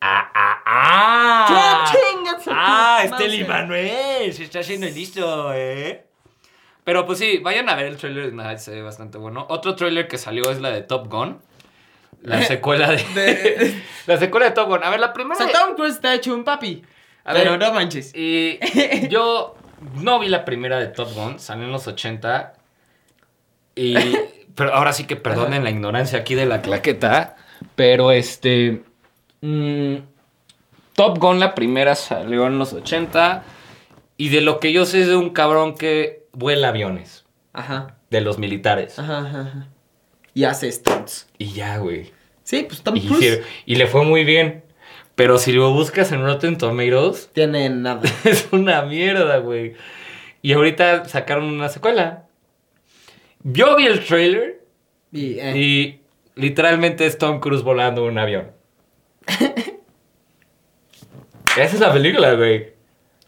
Ah, 0.00 0.30
ah, 0.34 0.62
ah. 0.66 1.46
Ah, 2.48 3.04
madre. 3.10 3.26
este 3.26 3.44
Manuel 3.44 4.32
se 4.32 4.44
está 4.44 4.60
haciendo 4.60 4.86
listo, 4.88 5.52
eh. 5.54 6.04
Pero 6.84 7.06
pues 7.06 7.18
sí, 7.18 7.38
vayan 7.38 7.68
a 7.68 7.74
ver 7.76 7.86
el 7.86 7.96
trailer 7.96 8.32
de 8.32 8.58
se 8.58 8.72
ve 8.72 8.82
bastante 8.82 9.18
bueno. 9.18 9.46
Otro 9.48 9.76
trailer 9.76 10.08
que 10.08 10.18
salió 10.18 10.50
es 10.50 10.60
la 10.60 10.70
de 10.70 10.82
Top 10.82 11.08
Gun. 11.08 11.40
La 12.22 12.42
secuela 12.42 12.90
de, 12.90 12.96
De- 13.14 13.82
la 14.06 14.16
secuela 14.18 14.46
de 14.46 14.52
Top 14.52 14.68
Gun. 14.68 14.82
A 14.82 14.90
ver, 14.90 15.00
la 15.00 15.08
O 15.08 15.12
primera. 15.12 15.36
sea, 15.36 15.48
Tom 15.52 15.74
Cruise 15.76 15.94
está 15.94 16.14
hecho 16.14 16.34
un 16.34 16.44
papi. 16.44 16.82
A 17.24 17.32
pero 17.34 17.52
ver. 17.52 17.60
no 17.60 17.72
manches. 17.72 18.12
Y 18.14 18.58
yo 19.08 19.54
no 20.00 20.18
vi 20.18 20.28
la 20.28 20.44
primera 20.44 20.78
de 20.78 20.88
Top 20.88 21.12
Gun, 21.14 21.38
salió 21.38 21.64
en 21.64 21.72
los 21.72 21.86
80. 21.86 22.54
Y, 23.74 23.94
pero 24.54 24.74
ahora 24.74 24.92
sí 24.92 25.04
que 25.04 25.16
perdonen 25.16 25.64
la 25.64 25.70
ignorancia 25.70 26.18
aquí 26.18 26.34
de 26.34 26.46
la 26.46 26.62
claqueta. 26.62 27.36
Pero 27.76 28.10
este. 28.12 28.82
mm, 29.40 29.94
Top 30.94 31.18
Gun, 31.18 31.40
la 31.40 31.54
primera 31.54 31.94
salió 31.94 32.46
en 32.46 32.58
los 32.58 32.72
80. 32.72 33.44
Y 34.18 34.28
de 34.28 34.40
lo 34.40 34.60
que 34.60 34.72
yo 34.72 34.84
sé 34.84 35.00
es 35.02 35.06
de 35.08 35.16
un 35.16 35.30
cabrón 35.30 35.74
que 35.74 36.24
vuela 36.32 36.68
aviones. 36.68 37.24
Ajá. 37.52 37.96
De 38.10 38.20
los 38.20 38.38
militares. 38.38 38.98
Ajá, 38.98 39.18
ajá, 39.20 39.40
ajá. 39.42 39.66
Y 40.34 40.44
hace 40.44 40.70
stunts. 40.70 41.28
Y 41.38 41.52
ya, 41.52 41.78
güey. 41.78 42.12
Sí, 42.42 42.64
pues 42.68 42.82
Tom 42.82 42.96
Y, 42.96 43.00
Cruise 43.06 43.18
hicieron- 43.22 43.44
y 43.66 43.76
le 43.76 43.86
fue 43.86 44.04
muy 44.04 44.24
bien. 44.24 44.64
Pero 45.22 45.38
si 45.38 45.52
lo 45.52 45.70
buscas 45.72 46.10
en 46.10 46.24
Rotten 46.24 46.58
Tomatoes, 46.58 47.30
tiene 47.32 47.70
nada. 47.70 48.00
es 48.24 48.48
una 48.50 48.82
mierda, 48.82 49.38
güey. 49.38 49.74
Y 50.42 50.52
ahorita 50.52 51.04
sacaron 51.04 51.44
una 51.44 51.68
secuela. 51.68 52.24
Yo 53.44 53.76
vi 53.76 53.86
el 53.86 54.04
trailer 54.04 54.64
Y, 55.12 55.38
eh, 55.38 55.56
y 55.56 56.00
literalmente 56.34 57.06
es 57.06 57.18
Tom 57.18 57.38
Cruise 57.38 57.62
volando 57.62 58.04
un 58.04 58.18
avión. 58.18 58.50
Esa 61.56 61.62
es 61.62 61.78
la 61.78 61.92
película, 61.92 62.34
güey. 62.34 62.72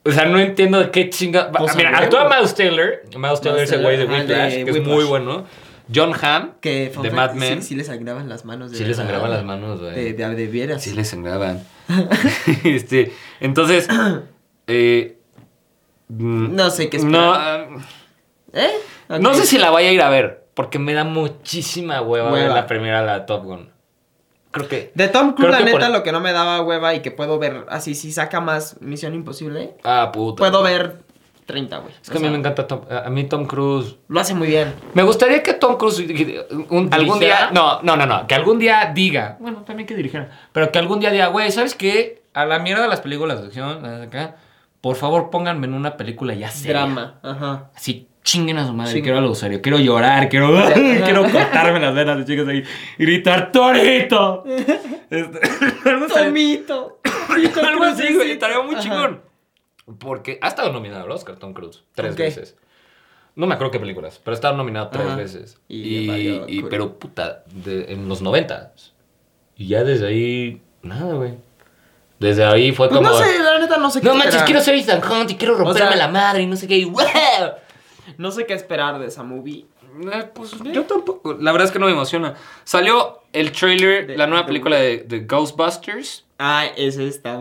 O 0.04 0.10
sea, 0.10 0.24
no 0.24 0.40
entiendo 0.40 0.80
de 0.80 0.90
qué 0.90 1.10
chinga. 1.10 1.52
Pues, 1.52 1.76
Mira, 1.76 1.96
actúa 1.96 2.28
Miles 2.28 2.56
Taylor. 2.56 3.02
Miles 3.16 3.40
Taylor 3.40 3.60
es 3.60 3.70
el 3.70 3.82
güey 3.82 3.98
de 3.98 4.06
Whiplash, 4.06 4.64
que 4.64 4.70
es 4.70 4.82
muy 4.82 5.04
bueno. 5.04 5.46
John 5.92 6.12
Hamm, 6.20 6.52
que 6.60 6.90
de 7.02 7.10
Mad 7.10 7.34
Men. 7.34 7.62
Sí, 7.62 7.68
sí 7.68 7.74
le 7.74 7.84
sangraban 7.84 8.28
las 8.28 8.44
manos. 8.44 8.70
de 8.70 8.78
Sí 8.78 8.84
le 8.84 8.94
sangraban 8.94 9.30
las 9.30 9.44
manos, 9.44 9.80
güey. 9.80 9.94
De, 9.94 10.12
de, 10.14 10.34
de 10.34 10.46
veras. 10.46 10.82
Sí 10.82 10.92
le 10.92 11.04
sangraban. 11.04 11.62
este, 12.64 13.12
entonces, 13.40 13.88
eh, 14.66 15.18
mm, 16.08 16.54
No 16.54 16.70
sé 16.70 16.88
qué 16.88 16.98
no, 16.98 17.34
esperar. 17.34 17.68
ah, 17.70 17.76
¿Eh? 18.54 19.18
no 19.20 19.34
sé 19.34 19.44
si 19.46 19.58
la 19.58 19.70
vaya 19.70 19.88
a 19.88 19.92
ir 19.92 20.00
a 20.02 20.08
ver, 20.08 20.46
porque 20.54 20.78
me 20.78 20.94
da 20.94 21.04
muchísima 21.04 22.00
hueva, 22.00 22.30
ver 22.30 22.50
la 22.50 22.66
primera, 22.66 23.02
la 23.02 23.26
Top 23.26 23.44
Gun. 23.44 23.70
Creo 24.52 24.68
que... 24.68 24.92
De 24.94 25.08
Tom 25.08 25.34
Cruise, 25.34 25.50
la 25.50 25.60
neta, 25.60 25.78
por- 25.80 25.90
lo 25.90 26.02
que 26.04 26.12
no 26.12 26.20
me 26.20 26.32
daba 26.32 26.62
hueva 26.62 26.94
y 26.94 27.02
que 27.02 27.10
puedo 27.10 27.38
ver 27.40 27.66
así, 27.68 27.96
si 27.96 28.12
saca 28.12 28.40
más 28.40 28.80
Misión 28.80 29.12
Imposible, 29.14 29.74
Ah, 29.82 30.10
puta. 30.12 30.38
puedo 30.38 30.62
ver 30.62 30.98
30, 31.46 31.78
güey. 31.78 31.94
Es 32.02 32.10
que 32.10 32.18
a 32.18 32.20
mí 32.20 32.28
me 32.28 32.36
encanta 32.38 32.66
Tom, 32.66 32.82
a 32.90 33.08
mí 33.10 33.24
Tom 33.24 33.46
Cruise... 33.46 33.96
Lo 34.08 34.20
hace 34.20 34.34
muy 34.34 34.48
bien. 34.48 34.72
Me 34.94 35.02
gustaría 35.02 35.42
que 35.42 35.54
Tom 35.54 35.76
Cruise 35.76 35.98
un- 36.70 36.88
algún 36.92 37.18
día... 37.20 37.50
No, 37.52 37.82
no, 37.82 37.96
no, 37.96 38.06
no. 38.06 38.26
Que 38.26 38.34
algún 38.34 38.58
día 38.58 38.90
diga... 38.94 39.36
Bueno, 39.40 39.62
también 39.64 39.86
que 39.86 39.94
dirigiera. 39.94 40.30
Pero 40.52 40.72
que 40.72 40.78
algún 40.78 41.00
día 41.00 41.10
diga, 41.10 41.26
güey, 41.28 41.50
¿sabes 41.52 41.74
qué? 41.74 42.22
A 42.34 42.44
la 42.46 42.58
mierda 42.58 42.82
de 42.82 42.88
las 42.88 43.00
películas 43.00 43.40
de 43.40 43.46
acción, 43.46 43.84
acá, 43.86 44.36
por 44.80 44.96
favor 44.96 45.30
pónganme 45.30 45.66
en 45.66 45.74
una 45.74 45.96
película 45.96 46.34
ya 46.34 46.50
seria. 46.50 46.80
Drama. 46.80 47.14
Ajá. 47.22 47.70
Así 47.74 48.08
chinguen 48.24 48.56
a 48.56 48.66
su 48.66 48.72
madre, 48.72 48.90
Sí. 48.92 49.02
quiero 49.02 49.18
algo 49.18 49.34
serio, 49.34 49.60
quiero 49.60 49.78
llorar, 49.78 50.30
quiero, 50.30 50.48
quiero 51.04 51.22
cortarme 51.30 51.78
las 51.78 51.94
venas 51.94 52.16
de 52.18 52.24
chicas 52.24 52.48
ahí 52.48 52.64
y 52.98 53.04
gritar 53.04 53.52
¡Torito! 53.52 54.44
Este, 55.10 55.38
Tomito. 56.08 56.98
algo 57.62 57.84
así, 57.84 58.14
güey, 58.14 58.32
estaría 58.32 58.60
muy 58.62 58.74
Ajá. 58.74 58.82
chingón. 58.82 59.20
Porque 59.98 60.38
ha 60.40 60.48
estado 60.48 60.72
nominado 60.72 61.04
al 61.04 61.10
Oscar 61.10 61.36
Tom 61.36 61.52
Cruise 61.52 61.82
tres 61.94 62.12
Ok. 62.12 62.18
veces. 62.18 62.56
No 63.36 63.46
me 63.46 63.54
acuerdo 63.54 63.72
qué 63.72 63.80
películas, 63.80 64.20
pero 64.22 64.32
ha 64.32 64.36
estado 64.36 64.56
nominado 64.56 64.88
tres 64.88 65.06
Ajá. 65.06 65.16
veces. 65.16 65.58
Y 65.68 65.78
Y, 66.10 66.44
y- 66.46 66.62
pero 66.62 66.98
puta, 66.98 67.42
de- 67.52 67.92
en 67.92 68.08
los 68.08 68.22
noventas. 68.22 68.92
Y 69.56 69.68
ya 69.68 69.84
desde 69.84 70.06
ahí, 70.06 70.62
nada, 70.82 71.14
güey. 71.14 71.34
Desde 72.18 72.44
ahí 72.44 72.72
fue 72.72 72.88
Pues 72.88 72.98
como. 72.98 73.10
no 73.10 73.16
sé, 73.18 73.38
la 73.42 73.58
neta 73.58 73.76
no 73.76 73.90
sé 73.90 74.00
qué 74.00 74.06
No 74.06 74.14
manches, 74.14 74.28
esperar. 74.36 74.46
quiero 74.46 74.60
ser 74.62 74.74
Ethan 74.76 75.02
Hunt 75.12 75.30
y 75.32 75.34
quiero 75.36 75.56
romperme 75.56 75.88
sea- 75.90 75.96
la 75.96 76.08
madre 76.08 76.42
y 76.42 76.46
no 76.46 76.56
sé 76.56 76.66
qué. 76.68 76.78
y 76.78 76.84
¡wow! 76.84 77.02
No 78.18 78.30
sé 78.30 78.46
qué 78.46 78.54
esperar 78.54 78.98
de 78.98 79.06
esa 79.06 79.22
movie. 79.22 79.66
Eh, 80.12 80.24
Pues 80.34 80.52
yo 80.72 80.84
tampoco. 80.84 81.34
La 81.34 81.52
verdad 81.52 81.66
es 81.66 81.72
que 81.72 81.78
no 81.78 81.86
me 81.86 81.92
emociona. 81.92 82.34
Salió 82.64 83.22
el 83.32 83.52
trailer, 83.52 84.06
De- 84.06 84.16
la 84.16 84.26
nueva 84.26 84.42
de- 84.42 84.46
película 84.46 84.76
de, 84.76 84.98
de 84.98 85.20
Ghostbusters. 85.20 86.24
Ah, 86.38 86.66
ese 86.76 87.06
está... 87.08 87.40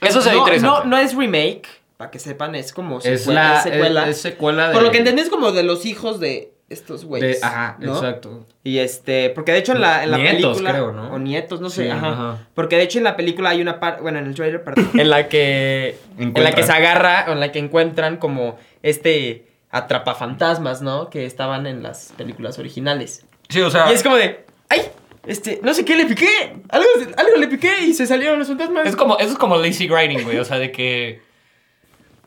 Eso 0.00 0.20
se 0.22 0.30
ve 0.30 0.36
no, 0.36 0.40
interesante. 0.42 0.78
No, 0.80 0.84
no 0.90 0.98
es 0.98 1.14
remake, 1.14 1.66
para 1.96 2.10
que 2.10 2.18
sepan, 2.18 2.54
es 2.54 2.72
como 2.72 2.98
es 2.98 3.26
secue- 3.26 3.32
la 3.34 3.56
es 3.58 3.62
secuela. 3.64 4.02
Es, 4.04 4.16
es 4.16 4.22
secuela 4.22 4.68
de. 4.68 4.74
Por 4.74 4.82
lo 4.82 4.90
que 4.90 4.98
entendí 4.98 5.22
es 5.22 5.30
como 5.30 5.52
de 5.52 5.62
los 5.62 5.86
hijos 5.86 6.20
de 6.20 6.52
estos 6.68 7.02
de- 7.02 7.06
güeyes. 7.06 7.42
Ajá, 7.42 7.76
¿no? 7.80 7.94
exacto. 7.94 8.44
Y 8.64 8.78
este, 8.78 9.30
porque 9.30 9.52
de 9.52 9.58
hecho 9.58 9.72
en 9.72 9.80
la, 9.80 10.02
en 10.04 10.10
la 10.10 10.18
Nietos, 10.18 10.40
película. 10.58 10.70
creo, 10.72 10.92
¿no? 10.92 11.12
O 11.14 11.18
nietos, 11.18 11.60
no 11.60 11.70
sé, 11.70 11.84
Sí, 11.84 11.88
ajá. 11.90 12.08
ajá. 12.12 12.38
Porque 12.54 12.76
de 12.76 12.82
hecho 12.82 12.98
en 12.98 13.04
la 13.04 13.16
película 13.16 13.50
hay 13.50 13.62
una 13.62 13.78
parte, 13.80 14.02
bueno, 14.02 14.18
en 14.18 14.26
el 14.26 14.34
trailer, 14.34 14.62
perdón. 14.64 14.90
en 14.98 15.08
la 15.10 15.28
que. 15.28 15.96
En 16.18 16.34
la 16.34 16.52
que 16.52 16.62
se 16.64 16.72
agarra, 16.72 17.26
o 17.28 17.32
en 17.32 17.40
la 17.40 17.52
que 17.52 17.58
encuentran 17.60 18.16
como 18.16 18.58
este 18.82 19.46
atrapafantasmas, 19.70 20.82
¿no? 20.82 21.08
Que 21.10 21.24
estaban 21.26 21.66
en 21.66 21.82
las 21.82 22.12
películas 22.16 22.58
originales. 22.58 23.24
Sí, 23.48 23.60
o 23.62 23.70
sea. 23.70 23.90
Y 23.90 23.94
es 23.94 24.02
como 24.02 24.16
de. 24.16 24.44
¡Ay! 24.68 24.82
Este, 25.26 25.60
no 25.62 25.74
sé 25.74 25.84
qué 25.84 25.96
le 25.96 26.06
piqué. 26.06 26.28
Algo, 26.68 26.86
algo 27.16 27.36
le 27.36 27.48
piqué 27.48 27.72
y 27.84 27.94
se 27.94 28.06
salieron 28.06 28.38
los 28.38 28.48
fantasmas. 28.48 28.86
Es 28.86 28.96
como, 28.96 29.18
eso 29.18 29.32
es 29.32 29.38
como 29.38 29.56
lazy 29.56 29.88
writing, 29.88 30.22
güey. 30.24 30.38
O 30.38 30.44
sea, 30.44 30.58
de 30.58 30.70
que. 30.72 31.20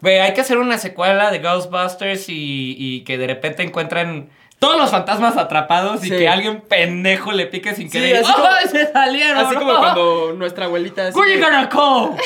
Güey, 0.02 0.20
hay 0.20 0.34
que 0.34 0.42
hacer 0.42 0.58
una 0.58 0.78
secuela 0.78 1.30
de 1.32 1.40
Ghostbusters 1.40 2.30
y, 2.30 2.76
y 2.78 3.02
que 3.04 3.18
de 3.18 3.28
repente 3.28 3.64
encuentran 3.64 4.30
todos 4.58 4.78
los 4.78 4.92
fantasmas 4.92 5.38
atrapados 5.38 6.04
y 6.06 6.10
Sí. 6.10 6.18
que 6.18 6.28
alguien 6.30 6.62
pendejo 6.62 7.32
le 7.32 7.46
pique 7.48 7.74
sin 7.76 7.90
Sí, 7.90 7.98
querer. 8.00 8.18
así 8.24 8.32
como- 8.34 8.46
¡Ay, 8.48 8.68
se 8.72 8.92
salieron! 8.92 9.38
Así 9.46 9.56
como 9.56 9.78
cuando 9.78 10.34
nuestra 10.38 10.66
abuelita. 10.66 11.08
así 11.08 11.18
gonna 11.40 11.68
call? 11.70 12.12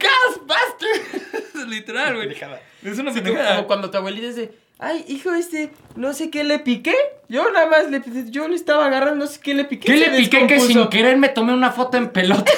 Ghostbusters. 0.00 1.66
Literal, 1.68 2.14
güey. 2.16 2.30
Es 2.32 2.98
una 2.98 3.10
como, 3.10 3.14
pendejada. 3.24 3.56
como 3.56 3.66
cuando 3.66 3.90
tu 3.90 3.96
abuelita 3.98 4.28
dice, 4.28 4.52
ay, 4.78 5.04
hijo, 5.08 5.32
este, 5.34 5.70
no 5.94 6.12
sé 6.12 6.30
qué 6.30 6.44
le 6.44 6.58
piqué. 6.58 6.94
Yo 7.28 7.50
nada 7.50 7.66
más 7.66 7.90
le 7.90 8.02
yo 8.30 8.46
le 8.48 8.56
estaba 8.56 8.86
agarrando, 8.86 9.24
no 9.24 9.30
sé 9.30 9.40
qué 9.40 9.54
le 9.54 9.64
piqué. 9.64 9.86
¿Qué 9.86 9.96
le 9.96 10.10
piqué 10.16 10.46
que 10.46 10.54
descompuso". 10.54 10.80
sin 10.82 10.88
querer 10.90 11.16
me 11.16 11.28
tomé 11.28 11.52
una 11.52 11.70
foto 11.72 11.96
en 11.96 12.10
pelota? 12.10 12.44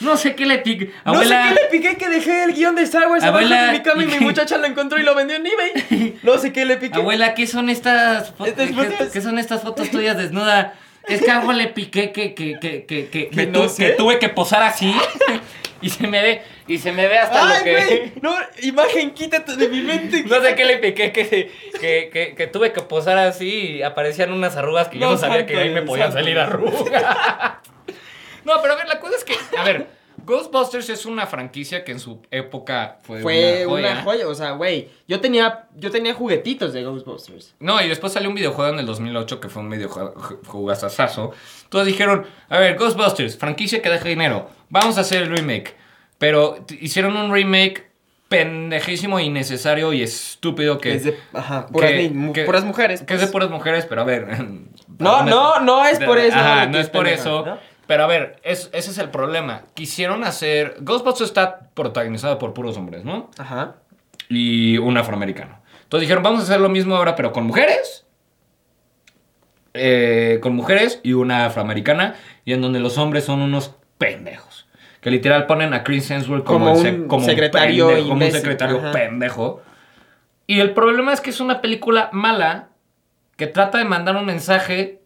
no 0.00 0.16
sé 0.16 0.34
qué 0.34 0.46
le 0.46 0.58
piqué. 0.58 0.92
No 1.04 1.22
sé 1.22 1.28
qué 1.28 1.54
le 1.54 1.68
piqué 1.70 1.96
que 1.96 2.08
dejé 2.08 2.44
el 2.44 2.52
guion 2.54 2.74
de 2.74 2.82
Star 2.82 3.08
Wars 3.08 3.24
Abuela, 3.24 3.66
de 3.66 3.72
mi 3.78 3.82
cama 3.82 4.02
y 4.04 4.06
¿y 4.06 4.08
mi 4.08 4.20
muchacha 4.24 4.58
lo 4.58 4.66
encontró 4.66 4.98
y 4.98 5.02
lo 5.02 5.14
vendió 5.14 5.36
en 5.36 5.46
eBay. 5.46 6.18
No 6.22 6.38
sé 6.38 6.52
qué 6.52 6.64
le 6.64 6.76
piqué. 6.76 6.98
Abuela, 6.98 7.34
¿qué 7.34 7.46
son 7.46 7.70
estas 7.70 8.32
fotos? 8.32 8.68
¿Qué, 9.12 9.20
son 9.20 9.38
estas 9.38 9.62
fotos 9.62 9.90
tuyas 9.90 10.16
desnuda? 10.16 10.74
Es 11.08 11.22
que 11.22 11.30
algo 11.30 11.52
le 11.52 11.68
piqué 11.68 12.10
que, 12.12 12.34
que, 12.34 12.58
que, 12.58 12.84
que, 12.84 13.08
que, 13.08 13.28
que 13.28 13.46
no 13.46 13.62
tu- 13.62 13.68
sé. 13.68 13.86
que 13.86 13.92
tuve 13.92 14.18
que 14.18 14.28
posar 14.28 14.62
así 14.64 14.92
y 15.82 15.90
se 15.90 16.06
me 16.06 16.22
ve 16.22 16.42
y 16.66 16.78
se 16.78 16.92
me 16.92 17.06
ve 17.06 17.18
hasta 17.18 17.48
Ay, 17.48 17.58
lo 17.58 17.64
que 17.64 17.84
güey, 17.86 18.12
no, 18.22 18.34
imagen, 18.62 19.10
quítate 19.12 19.56
de 19.56 19.68
mi 19.68 19.82
mente. 19.82 20.24
no 20.24 20.40
sé 20.42 20.54
qué 20.54 20.64
le 20.64 20.78
piqué 20.78 21.12
que, 21.12 21.28
que, 21.80 22.10
que, 22.12 22.34
que 22.36 22.46
tuve 22.46 22.72
que 22.72 22.82
posar 22.82 23.18
así 23.18 23.76
y 23.76 23.82
aparecían 23.82 24.32
unas 24.32 24.56
arrugas 24.56 24.88
que 24.88 24.98
yo 24.98 25.10
No, 25.10 25.16
sabía 25.16 25.38
santo 25.38 25.52
que 25.52 25.58
ahí 25.60 25.70
me 25.70 25.82
podían 25.82 26.12
santo 26.12 26.18
salir 26.24 26.38
arrugas. 26.38 27.04
no, 28.44 28.54
pero 28.62 28.74
a 28.74 28.76
ver, 28.76 28.88
la 28.88 29.00
cosa 29.00 29.16
es 29.16 29.24
que, 29.24 29.34
a 29.58 29.64
ver, 29.64 29.86
Ghostbusters 30.24 30.88
es 30.90 31.06
una 31.06 31.26
franquicia 31.26 31.84
que 31.84 31.92
en 31.92 32.00
su 32.00 32.20
época 32.32 32.98
fue, 33.02 33.20
Fue 33.22 33.66
una 33.66 33.74
joya. 33.76 33.92
una 33.92 34.02
joya, 34.02 34.28
o 34.28 34.34
sea, 34.34 34.50
güey, 34.52 34.88
yo 35.06 35.20
tenía, 35.20 35.66
yo 35.76 35.90
tenía 35.92 36.14
juguetitos 36.14 36.72
de 36.72 36.82
Ghostbusters. 36.82 37.54
No, 37.60 37.80
y 37.80 37.88
después 37.88 38.12
salió 38.12 38.28
un 38.28 38.34
videojuego 38.34 38.72
en 38.72 38.80
el 38.80 38.86
2008 38.86 39.38
que 39.40 39.48
fue 39.48 39.62
un 39.62 39.70
videojuegazazazo. 39.70 41.32
Todos 41.68 41.86
dijeron, 41.86 42.26
a 42.48 42.58
ver, 42.58 42.76
Ghostbusters, 42.76 43.36
franquicia 43.36 43.80
que 43.82 43.88
deja 43.88 44.08
dinero, 44.08 44.50
vamos 44.68 44.98
a 44.98 45.02
hacer 45.02 45.22
el 45.22 45.28
remake. 45.36 45.74
Pero 46.18 46.64
hicieron 46.80 47.16
un 47.16 47.32
remake 47.32 47.86
pendejísimo, 48.28 49.20
innecesario 49.20 49.92
y 49.92 50.02
estúpido 50.02 50.78
que... 50.78 50.94
Es 50.94 51.04
de, 51.04 51.18
ajá, 51.32 51.66
puras, 51.66 51.90
que- 51.92 51.96
ni- 51.98 52.08
mu- 52.10 52.32
que- 52.32 52.44
puras 52.44 52.64
mujeres. 52.64 53.02
Que 53.02 53.14
es 53.14 53.20
de 53.20 53.26
pues. 53.26 53.32
puras 53.32 53.50
mujeres, 53.50 53.86
pero 53.86 54.00
a 54.02 54.04
ver... 54.04 54.26
No, 54.98 55.22
no, 55.24 55.60
no 55.60 55.84
es 55.84 55.98
por 56.00 56.18
eso. 56.18 56.36
Ajá, 56.38 56.66
no 56.66 56.78
es 56.78 56.88
por 56.88 57.06
eso. 57.06 57.44
¿no? 57.44 57.58
Pero 57.86 58.04
a 58.04 58.06
ver, 58.06 58.40
es- 58.42 58.70
ese 58.72 58.90
es 58.90 58.98
el 58.98 59.10
problema. 59.10 59.62
Quisieron 59.74 60.24
hacer... 60.24 60.76
Ghostbusters 60.80 61.28
está 61.28 61.68
protagonizado 61.74 62.38
por 62.38 62.54
puros 62.54 62.76
hombres, 62.78 63.04
¿no? 63.04 63.30
Ajá. 63.38 63.76
y 64.30 64.78
un 64.78 64.96
afroamericano. 64.96 65.60
Entonces 65.82 66.08
dijeron, 66.08 66.22
vamos 66.24 66.40
a 66.40 66.42
hacer 66.44 66.60
lo 66.60 66.68
mismo 66.70 66.96
ahora, 66.96 67.14
pero 67.14 67.30
con 67.32 67.44
mujeres. 67.46 68.06
Eh, 69.74 70.38
con 70.42 70.54
mujeres 70.56 71.00
y 71.02 71.12
una 71.12 71.44
afroamericana. 71.46 72.14
Y 72.44 72.54
en 72.54 72.62
donde 72.62 72.80
los 72.80 72.96
hombres 72.98 73.24
son 73.24 73.40
unos 73.42 73.74
pendejos. 73.98 74.55
Que 75.06 75.12
literal 75.12 75.46
ponen 75.46 75.72
a 75.72 75.84
Chris 75.84 76.10
Hemsworth 76.10 76.42
como, 76.42 76.72
un 76.72 77.06
como 77.06 77.24
secretario 77.24 77.86
pendejo, 77.86 78.08
como 78.08 78.24
un 78.26 78.32
secretario 78.32 78.78
ajá. 78.78 78.90
pendejo. 78.90 79.62
Y 80.48 80.58
el 80.58 80.72
problema 80.72 81.12
es 81.12 81.20
que 81.20 81.30
es 81.30 81.38
una 81.38 81.60
película 81.60 82.08
mala 82.12 82.70
que 83.36 83.46
trata 83.46 83.78
de 83.78 83.84
mandar 83.84 84.16
un 84.16 84.24
mensaje 84.26 84.98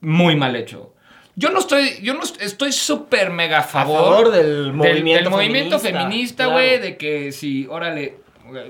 muy 0.00 0.34
mal 0.34 0.56
hecho. 0.56 0.94
Yo 1.34 1.50
no 1.50 1.58
estoy, 1.58 2.00
yo 2.02 2.14
no 2.14 2.22
est- 2.22 2.40
estoy 2.40 2.72
súper 2.72 3.28
mega 3.28 3.58
a 3.58 3.60
A 3.60 3.64
favor, 3.64 3.98
favor 4.02 4.30
del 4.32 4.46
del, 4.64 4.72
movimiento 4.72 5.24
del 5.24 5.30
movimiento 5.30 5.78
feminista, 5.78 6.00
feminista, 6.04 6.46
güey, 6.46 6.68
claro. 6.70 6.82
de 6.84 6.96
que 6.96 7.32
si, 7.32 7.66
órale, 7.66 8.16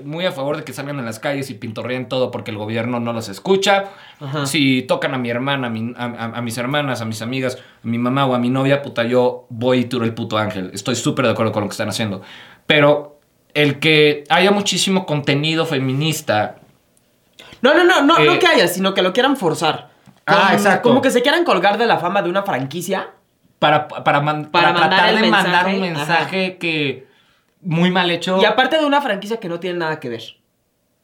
muy 0.03 0.25
a 0.25 0.31
favor 0.31 0.57
de 0.57 0.63
que 0.63 0.73
salgan 0.73 0.99
en 0.99 1.05
las 1.05 1.19
calles 1.19 1.49
y 1.49 1.53
pintorreen 1.53 2.07
todo 2.09 2.31
porque 2.31 2.51
el 2.51 2.57
gobierno 2.57 2.99
no 2.99 3.13
los 3.13 3.29
escucha. 3.29 3.85
Ajá. 4.19 4.45
Si 4.45 4.81
tocan 4.83 5.13
a 5.13 5.17
mi 5.17 5.29
hermana, 5.29 5.67
a, 5.67 5.69
mi- 5.69 5.93
a- 5.97 6.05
a- 6.05 6.37
a 6.37 6.41
mis 6.41 6.57
hermanas, 6.57 7.01
a 7.01 7.05
mis 7.05 7.21
amigas, 7.21 7.57
a 7.57 7.87
mi 7.87 7.97
mamá 7.97 8.25
o 8.25 8.33
a 8.35 8.39
mi 8.39 8.49
novia, 8.49 8.81
puta, 8.81 9.03
yo 9.03 9.45
voy 9.49 9.79
y 9.79 9.85
tiro 9.85 10.03
el 10.05 10.13
puto 10.13 10.37
ángel. 10.37 10.71
Estoy 10.73 10.95
súper 10.95 11.25
de 11.25 11.31
acuerdo 11.31 11.51
con 11.51 11.63
lo 11.63 11.69
que 11.69 11.73
están 11.73 11.89
haciendo. 11.89 12.21
Pero 12.65 13.19
el 13.53 13.79
que 13.79 14.23
haya 14.29 14.51
muchísimo 14.51 15.05
contenido 15.05 15.65
feminista 15.65 16.57
No, 17.61 17.73
no, 17.73 17.83
no, 17.83 18.01
no, 18.03 18.17
Eh, 18.19 18.25
no 18.25 18.39
que 18.39 18.45
haya, 18.47 18.67
sino 18.67 18.93
que 18.93 19.01
lo 19.01 19.13
quieran 19.13 19.35
forzar. 19.37 19.89
Ah, 20.27 20.33
Como- 20.47 20.53
exacto. 20.53 20.89
Como 20.89 21.01
que 21.01 21.09
se 21.11 21.21
quieran 21.21 21.43
colgar 21.43 21.77
de 21.77 21.87
la 21.87 21.97
fama 21.97 22.21
de 22.21 22.29
una 22.29 22.43
franquicia. 22.43 23.09
para, 23.59 23.87
para, 23.87 24.21
man- 24.21 24.49
Para 24.51 24.75
tratar 24.75 25.15
de 25.15 25.29
mandar 25.31 25.65
un 25.65 25.81
mensaje 25.81 26.57
que 26.59 27.07
muy 27.61 27.91
mal 27.91 28.09
hecho. 28.11 28.39
Y 28.41 28.45
aparte 28.45 28.77
de 28.77 28.85
una 28.85 29.01
franquicia 29.01 29.37
que 29.37 29.49
no 29.49 29.59
tiene 29.59 29.79
nada 29.79 29.99
que 29.99 30.09
ver. 30.09 30.21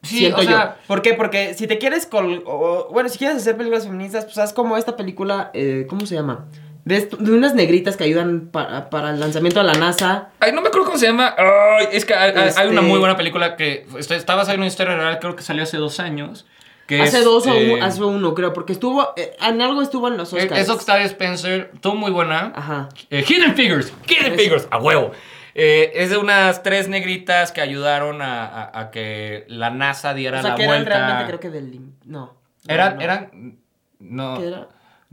Sí, 0.01 0.17
siento 0.17 0.39
o 0.39 0.43
yo. 0.43 0.49
sea, 0.49 0.77
¿Por 0.87 1.01
qué? 1.01 1.13
Porque 1.13 1.53
si 1.53 1.65
te 1.65 1.77
quieres 1.77 2.05
col 2.05 2.43
o- 2.45 2.89
bueno, 2.91 3.07
si 3.07 3.17
quieres 3.17 3.37
hacer 3.37 3.55
películas 3.55 3.85
feministas, 3.85 4.25
pues 4.25 4.37
haz 4.37 4.51
como 4.51 4.75
esta 4.77 4.97
película, 4.97 5.49
eh, 5.53 5.85
¿cómo 5.89 6.05
se 6.05 6.15
llama? 6.15 6.45
De, 6.83 6.99
de 7.17 7.31
unas 7.31 7.55
negritas 7.55 7.95
que 7.95 8.03
ayudan 8.03 8.49
para, 8.51 8.89
para 8.89 9.11
el 9.11 9.19
lanzamiento 9.21 9.61
de 9.61 9.67
la 9.67 9.73
NASA. 9.75 10.27
Ay, 10.41 10.51
no 10.51 10.61
me 10.61 10.67
acuerdo 10.67 10.87
cómo 10.87 10.97
se 10.97 11.05
llama. 11.07 11.33
Ay, 11.37 11.87
es 11.93 12.03
que 12.03 12.13
hay, 12.13 12.31
hay- 12.31 12.37
hay 12.37 12.47
Este- 12.49 12.67
una 12.67 12.81
muy 12.81 12.99
buena 12.99 13.15
película 13.15 13.55
que 13.55 13.85
está, 13.97 14.15
está 14.17 14.35
basada 14.35 14.55
en 14.55 14.59
una 14.59 14.67
historia 14.67 14.93
real, 14.95 15.19
creo 15.19 15.37
que 15.37 15.43
salió 15.43 15.63
hace 15.63 15.77
dos 15.77 16.01
años. 16.01 16.45
Que 16.85 17.01
hace 17.01 17.19
es, 17.19 17.23
dos 17.23 17.47
o 17.47 17.53
eh, 17.53 17.75
un- 17.75 17.81
hace 17.83 18.03
uno, 18.03 18.33
creo, 18.33 18.51
porque 18.51 18.73
estuvo, 18.73 19.13
eh, 19.15 19.37
en 19.41 19.61
algo 19.61 19.81
estuvo 19.81 20.09
en 20.09 20.17
los 20.17 20.33
es- 20.33 20.43
Oscars. 20.43 20.59
Es 20.59 20.69
Octavia 20.69 21.05
Spencer, 21.05 21.71
estuvo 21.73 21.95
muy 21.95 22.11
buena. 22.11 22.51
Ajá. 22.53 22.89
Eh, 23.09 23.23
Hidden 23.25 23.55
Figures, 23.55 23.93
Hidden 24.05 24.33
Eso. 24.33 24.41
Figures, 24.43 24.67
a 24.69 24.79
huevo. 24.79 25.13
Eh, 25.55 25.91
es 25.95 26.09
de 26.09 26.17
unas 26.17 26.63
tres 26.63 26.87
negritas 26.89 27.51
que 27.51 27.61
ayudaron 27.61 28.21
a, 28.21 28.45
a- 28.45 28.79
a 28.79 28.91
que 28.91 29.45
la 29.47 29.69
NASA 29.69 30.13
diera 30.13 30.39
O 30.39 30.41
sea, 30.41 30.51
la 30.51 30.55
que 30.55 30.63
eran 30.63 30.75
vuelta. 30.83 30.97
realmente, 30.97 31.25
creo 31.27 31.39
que 31.39 31.49
del... 31.49 31.79
No. 32.05 32.33
Eran, 32.67 32.95
No, 32.97 33.01
eran, 33.01 33.57
no, 33.99 34.37
¿Qué 34.39 34.47
era? 34.47 34.67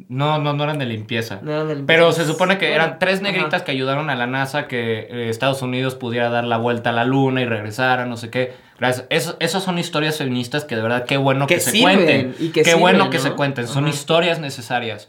no, 0.09 0.39
no, 0.39 0.53
no 0.55 0.65
eran 0.65 0.79
de 0.79 0.87
limpieza. 0.87 1.41
No 1.43 1.53
eran 1.53 1.69
de 1.69 1.75
limpieza. 1.75 1.99
Pero 1.99 2.13
se 2.13 2.25
supone 2.25 2.57
que 2.59 2.73
eran 2.75 2.99
tres 2.99 3.17
ajá. 3.21 3.25
negritas 3.25 3.63
que 3.63 3.71
ayudaron 3.73 4.09
a 4.09 4.15
la 4.15 4.27
NASA 4.27 4.67
que 4.67 5.01
eh, 5.11 5.29
Estados 5.29 5.61
Unidos 5.63 5.95
pudiera 5.95 6.31
dar 6.31 6.45
la 6.45 6.57
vuelta 6.57 6.91
a 6.91 6.93
la 6.95 7.05
luna 7.05 7.43
y 7.43 7.45
regresara, 7.45 8.07
no 8.07 8.17
sé 8.17 8.31
qué. 8.31 8.55
Gracias. 8.79 9.07
Esas 9.41 9.63
son 9.63 9.79
historias 9.79 10.17
feministas 10.17 10.65
que 10.65 10.75
de 10.75 10.81
verdad 10.83 11.05
qué 11.05 11.19
bueno 11.19 11.47
que, 11.47 11.57
Que 11.57 11.61
se 11.61 11.81
cuenten. 11.83 12.35
y 12.39 12.47
que 12.49 12.63
qué 12.63 12.65
sirven, 12.65 12.81
bueno 12.81 13.11
que 13.11 13.19
se 13.19 13.33
cuenten. 13.33 13.67
Son 13.69 13.85
Ajá. 13.85 13.93
historias 13.95 14.39
necesarias. 14.39 15.09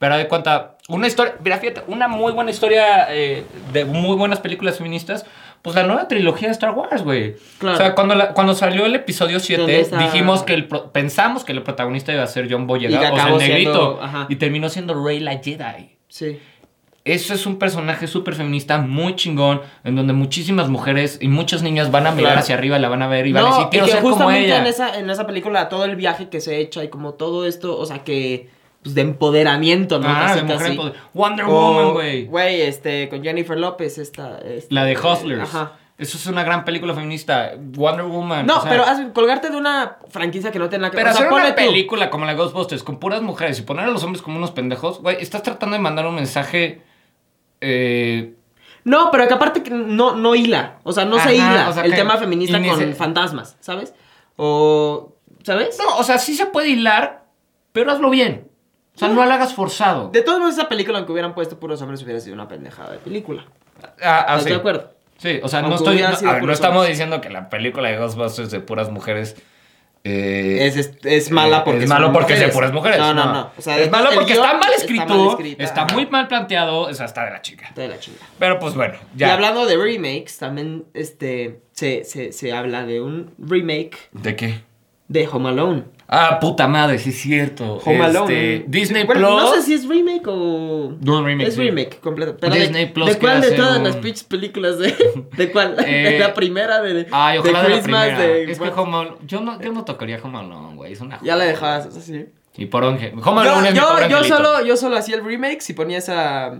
Pero 0.00 0.16
de 0.16 0.26
cuenta, 0.28 0.78
una 0.88 1.06
historia, 1.06 1.34
mira, 1.44 1.58
fíjate, 1.58 1.82
una 1.86 2.08
muy 2.08 2.32
buena 2.32 2.50
historia 2.50 3.06
eh, 3.14 3.44
de 3.72 3.84
muy 3.84 4.16
buenas 4.16 4.40
películas 4.40 4.78
feministas, 4.78 5.26
pues 5.60 5.76
la 5.76 5.82
nueva 5.82 6.08
trilogía 6.08 6.48
de 6.48 6.52
Star 6.52 6.70
Wars, 6.70 7.04
güey. 7.04 7.36
Claro. 7.58 7.74
O 7.76 7.78
sea, 7.78 7.94
cuando, 7.94 8.14
la- 8.14 8.32
cuando 8.32 8.54
salió 8.54 8.86
el 8.86 8.94
episodio 8.94 9.34
Donde 9.38 9.46
7, 9.46 9.80
está- 9.80 9.98
dijimos 9.98 10.42
que 10.42 10.54
el 10.54 10.66
pro- 10.68 10.90
pensamos 10.90 11.44
que 11.44 11.52
el 11.52 11.62
protagonista 11.62 12.14
iba 12.14 12.22
a 12.22 12.26
ser 12.26 12.50
John 12.50 12.66
Boyega, 12.66 12.96
o 12.96 13.00
sea, 13.00 13.10
el 13.28 13.40
siendo- 13.40 13.98
negrito, 14.00 14.00
y 14.30 14.36
terminó 14.36 14.70
siendo 14.70 15.04
Rey 15.04 15.20
la 15.20 15.32
Jedi. 15.38 15.96
Sí. 16.08 16.38
Eso 17.04 17.34
es 17.34 17.44
un 17.44 17.58
personaje 17.58 18.06
súper 18.06 18.34
feminista, 18.34 18.78
muy 18.78 19.16
chingón, 19.16 19.60
en 19.84 19.96
donde 19.96 20.14
muchísimas 20.14 20.70
mujeres 20.70 21.18
y 21.20 21.28
muchas 21.28 21.62
niñas 21.62 21.90
van 21.90 22.06
a 22.06 22.10
mirar 22.12 22.32
Claro. 22.32 22.40
hacia 22.40 22.54
arriba 22.54 22.78
la 22.78 22.88
van 22.88 23.02
a 23.02 23.06
ver 23.06 23.26
y 23.26 23.32
van 23.32 23.44
a 23.44 23.48
decir, 23.50 23.66
quiero 23.70 23.84
y 23.84 23.88
que 23.88 23.92
ser 23.92 24.02
como 24.02 24.14
justamente 24.14 24.46
ella. 24.46 24.58
En 24.60 24.66
esa, 24.66 24.98
en 24.98 25.10
esa 25.10 25.26
película, 25.26 25.68
todo 25.68 25.84
el 25.84 25.96
viaje 25.96 26.30
que 26.30 26.40
se 26.40 26.58
echa 26.58 26.82
y 26.84 26.88
como 26.88 27.12
todo 27.14 27.46
esto, 27.46 27.76
o 27.78 27.84
sea, 27.84 27.98
que. 28.02 28.48
Pues 28.82 28.94
de 28.94 29.02
empoderamiento, 29.02 29.98
¿no? 29.98 30.08
Ah, 30.08 30.26
Casi, 30.28 30.36
de 30.38 30.42
mujer 30.54 30.76
casi. 30.76 30.92
Wonder 31.12 31.44
Woman, 31.46 31.92
güey. 31.92 32.24
Güey, 32.26 32.62
este, 32.62 33.08
con 33.10 33.22
Jennifer 33.22 33.58
López, 33.58 33.98
esta. 33.98 34.38
este, 34.38 34.74
La 34.74 34.84
de 34.84 34.96
Hustlers. 34.96 35.42
Ajá. 35.42 35.72
Eso 35.98 36.16
es 36.16 36.26
una 36.26 36.42
gran 36.44 36.64
película 36.64 36.94
feminista. 36.94 37.52
Wonder 37.58 38.06
Woman. 38.06 38.46
No, 38.46 38.56
o 38.56 38.60
sea, 38.62 38.70
pero 38.70 38.84
haz- 38.84 39.12
colgarte 39.12 39.50
de 39.50 39.56
una 39.58 39.98
franquicia 40.08 40.50
que 40.50 40.58
no 40.58 40.70
tiene 40.70 40.82
nada 40.82 40.90
que 40.92 40.96
Pero 40.96 41.10
o 41.10 41.12
sea, 41.12 41.26
hacer 41.26 41.32
una 41.38 41.50
tú. 41.54 41.56
película 41.56 42.08
como 42.08 42.24
la 42.24 42.32
Ghostbusters 42.32 42.82
con 42.82 42.98
puras 42.98 43.20
mujeres 43.20 43.58
y 43.58 43.62
poner 43.62 43.84
a 43.84 43.88
los 43.88 44.02
hombres 44.02 44.22
como 44.22 44.38
unos 44.38 44.50
pendejos, 44.52 45.00
güey, 45.02 45.18
estás 45.20 45.42
tratando 45.42 45.76
de 45.76 45.82
mandar 45.82 46.06
un 46.06 46.14
mensaje 46.14 46.80
Eh, 47.60 48.32
No, 48.84 49.10
pero 49.10 49.28
que 49.28 49.34
aparte 49.34 49.62
que 49.62 49.70
no, 49.70 50.16
no 50.16 50.34
hila. 50.34 50.78
O 50.84 50.92
sea, 50.92 51.04
no 51.04 51.16
Ajá, 51.16 51.28
se 51.28 51.34
hila 51.36 51.66
o 51.68 51.72
sea, 51.74 51.84
el 51.84 51.94
tema 51.94 52.16
feminista 52.16 52.58
con 52.62 52.78
se- 52.78 52.94
fantasmas, 52.94 53.58
¿sabes? 53.60 53.92
O. 54.36 55.12
¿Sabes? 55.42 55.78
no, 55.78 55.98
o 55.98 56.02
sea, 56.02 56.18
sí 56.18 56.34
se 56.34 56.46
puede 56.46 56.68
hilar, 56.70 57.24
pero 57.72 57.92
hazlo 57.92 58.08
bien. 58.10 58.48
O 59.00 59.06
sea, 59.06 59.14
no 59.14 59.24
lo 59.26 59.32
hagas 59.32 59.54
forzado. 59.54 60.10
De 60.10 60.22
todos 60.22 60.38
modos, 60.40 60.54
esa 60.54 60.68
película, 60.68 60.98
aunque 60.98 61.12
hubieran 61.12 61.34
puesto 61.34 61.58
puros 61.58 61.80
hombres, 61.82 62.02
hubiera 62.02 62.20
sido 62.20 62.34
una 62.34 62.46
pendejada 62.48 62.92
de 62.92 62.98
película. 62.98 63.44
Ah, 63.82 63.86
ah, 64.02 64.18
¿Estás 64.36 64.42
sí. 64.44 64.48
de 64.50 64.54
acuerdo? 64.56 64.90
Sí, 65.18 65.40
o 65.42 65.48
sea, 65.48 65.62
no 65.62 65.74
estoy. 65.74 66.00
No, 66.02 66.14
sido 66.16 66.30
a 66.30 66.34
ver, 66.34 66.42
no 66.44 66.52
estamos 66.52 66.76
hombres. 66.78 66.96
diciendo 66.96 67.20
que 67.20 67.30
la 67.30 67.48
película 67.48 67.88
de 67.88 67.96
Ghostbusters 67.98 68.50
de 68.50 68.60
puras 68.60 68.90
mujeres. 68.90 69.36
eh, 70.04 70.66
Es, 70.66 70.76
es, 70.76 70.92
es 71.04 71.30
mala 71.30 71.62
porque 71.64 71.84
es 71.84 71.88
malo 71.88 72.12
porque 72.12 72.32
es 72.34 72.40
de 72.40 72.46
mujeres. 72.46 72.54
puras 72.54 72.72
mujeres. 72.72 72.98
No, 72.98 73.12
no, 73.14 73.32
no. 73.32 73.50
O 73.56 73.62
sea, 73.62 73.78
es 73.78 73.90
malo 73.90 74.10
porque 74.14 74.32
está 74.32 74.54
mal 74.58 74.72
escrito, 74.76 75.38
Está, 75.58 75.84
mal 75.84 75.94
muy 75.94 76.06
mal 76.06 76.26
planteado, 76.28 76.80
o 76.82 76.94
sea, 76.94 77.04
está 77.06 77.24
de 77.26 77.30
la 77.32 77.42
chica. 77.42 77.66
Está 77.68 77.82
de 77.82 77.88
la 77.88 77.98
chingada. 77.98 78.26
Pero 78.38 78.58
pues 78.58 78.74
bueno, 78.74 78.94
Y 79.14 79.18
ya. 79.18 79.34
hablando 79.34 79.66
de 79.66 79.76
remakes, 79.76 80.38
también 80.38 80.84
este, 80.94 81.60
se, 81.72 82.04
se, 82.04 82.32
se 82.32 82.52
habla 82.52 82.84
de 82.86 83.00
un 83.02 83.34
remake 83.38 83.96
¿De 84.12 84.36
qué? 84.36 84.60
De 85.10 85.26
Home 85.26 85.48
Alone. 85.48 85.82
Ah, 86.06 86.38
puta 86.40 86.68
madre, 86.68 86.98
sí 87.00 87.10
es 87.10 87.20
cierto. 87.20 87.78
Home 87.84 87.94
Este, 87.96 88.04
Alone. 88.04 88.64
Disney 88.68 89.04
Bueno, 89.04 89.28
Plus. 89.28 89.42
No 89.42 89.54
sé 89.54 89.62
si 89.62 89.74
es 89.74 89.88
remake 89.88 90.22
o. 90.28 90.94
No, 91.00 91.24
remake, 91.24 91.48
Es 91.48 91.54
sí. 91.54 91.60
remake 91.62 91.98
completo. 92.00 92.36
Pero 92.40 92.54
Disney 92.54 92.86
de, 92.86 92.92
Plus 92.92 93.08
¿De 93.08 93.18
cuál 93.18 93.40
de 93.40 93.50
todas 93.52 93.82
las 93.82 93.96
pinches 93.96 94.22
películas 94.24 94.78
de. 94.78 94.94
¿De 95.36 95.50
cuál? 95.50 95.76
Eh, 95.84 96.10
de 96.12 96.18
la 96.20 96.32
primera 96.32 96.80
de. 96.80 97.08
Ay, 97.10 97.38
ojalá 97.38 97.62
de, 97.64 97.68
la 97.70 97.82
primera. 97.82 98.18
de- 98.18 98.50
es 98.52 98.58
que 98.60 98.68
Home 98.68 98.96
Alone, 98.96 99.16
yo 99.26 99.40
no, 99.40 99.60
yo 99.60 99.72
no 99.72 99.84
tocaría 99.84 100.20
Home 100.22 100.38
Alone, 100.38 100.76
güey, 100.76 100.92
es 100.92 101.00
una 101.00 101.18
Ya 101.22 101.34
la 101.34 101.44
dejabas 101.44 101.86
así. 101.86 102.26
Y 102.56 102.66
por 102.66 102.84
onge. 102.84 103.12
Home 103.24 103.40
Alone 103.42 103.68
es 103.70 103.74
yo, 103.74 103.84
yo 104.08 104.22
solo, 104.24 104.64
yo 104.64 104.76
solo 104.76 104.96
hacía 104.96 105.16
el 105.16 105.24
remake 105.24 105.60
si 105.60 105.72
ponías 105.72 106.08
a. 106.08 106.52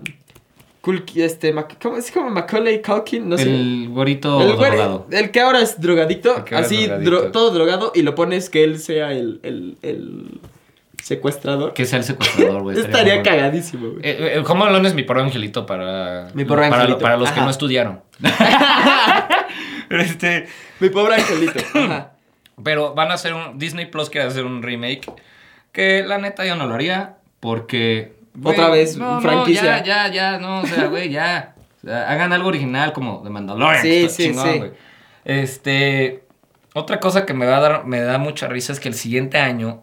Cool, 0.81 1.05
este, 1.17 1.53
Mac- 1.53 1.77
¿cómo 1.83 1.99
es 1.99 2.11
como 2.11 2.31
Macaulay 2.31 2.81
Culkin? 2.81 3.29
No 3.29 3.37
sé. 3.37 3.43
El 3.55 3.89
gorito 3.91 4.41
El, 4.41 4.49
drogado. 4.57 5.07
el 5.11 5.31
que 5.31 5.41
ahora 5.41 5.61
es 5.61 5.79
drogadicto, 5.81 6.45
El 6.47 6.55
así, 6.57 6.87
drogadicto. 6.87 7.11
dro- 7.27 7.31
todo 7.33 7.51
drogado, 7.51 7.93
y 7.95 8.01
lo 8.03 8.15
pones 8.15 8.49
que 8.49 8.65
él 8.65 8.79
sea 8.79 9.13
el, 9.13 9.41
el, 9.43 9.77
el 9.83 10.41
secuestrador. 11.03 11.75
Que 11.75 11.85
sea 11.85 11.99
el 11.99 12.05
secuestrador, 12.05 12.63
güey. 12.63 12.79
Estaría 12.81 13.17
bueno. 13.17 13.29
cagadísimo, 13.31 13.91
güey. 13.91 13.99
Eh, 14.03 14.17
eh, 14.21 14.33
El 14.37 14.45
Home 14.47 14.65
Alone 14.65 14.89
es 14.89 14.95
mi 14.95 15.03
pobre 15.03 15.21
angelito 15.23 15.67
para, 15.67 16.31
Mi 16.33 16.47
pobre 16.47 16.71
para, 16.71 16.77
angelito. 16.83 16.99
para 17.03 17.17
los 17.19 17.31
que 17.31 17.41
no 17.43 17.51
estudiaron. 17.51 18.01
este, 19.91 20.47
Mi 20.81 20.89
pobre 20.89 21.17
angelito. 21.17 21.61
Ajá. 21.75 22.13
pero 22.63 22.95
van 22.95 23.11
a 23.11 23.15
hacer 23.15 23.35
un. 23.35 23.59
Disney 23.59 23.87
Plus 23.87 24.11
quiere 24.11 24.27
hacer 24.29 24.45
un 24.45 24.63
remake. 24.63 25.11
Que 25.73 26.03
la 26.05 26.19
neta 26.19 26.45
yo 26.47 26.57
no 26.57 26.67
lo 26.67 26.75
haría. 26.75 27.17
Porque. 27.41 28.19
Otra 28.43 28.69
vez, 28.69 28.97
no, 28.97 29.15
no, 29.17 29.21
franquicia. 29.21 29.83
ya, 29.83 30.09
ya, 30.09 30.13
ya. 30.13 30.39
No, 30.39 30.61
o 30.61 30.67
sea, 30.67 30.87
güey, 30.87 31.11
ya. 31.11 31.55
O 31.83 31.87
sea, 31.87 32.11
hagan 32.11 32.33
algo 32.33 32.49
original 32.49 32.93
como 32.93 33.23
The 33.23 33.31
Mandalorian. 33.31 33.83
Sí, 33.83 34.09
sí, 34.09 34.25
chingón, 34.29 34.53
sí. 34.53 34.59
güey. 34.59 34.71
Este. 35.25 36.25
Otra 36.75 37.01
cosa 37.01 37.27
que 37.27 37.35
me 37.35 37.47
va 37.47 37.57
a 37.57 37.61
dar, 37.61 37.85
me 37.87 38.01
da 38.01 38.19
mucha 38.19 38.47
risa 38.47 38.73
es 38.73 38.79
que 38.81 38.89
el 38.89 38.95
siguiente 38.95 39.39
año 39.39 39.83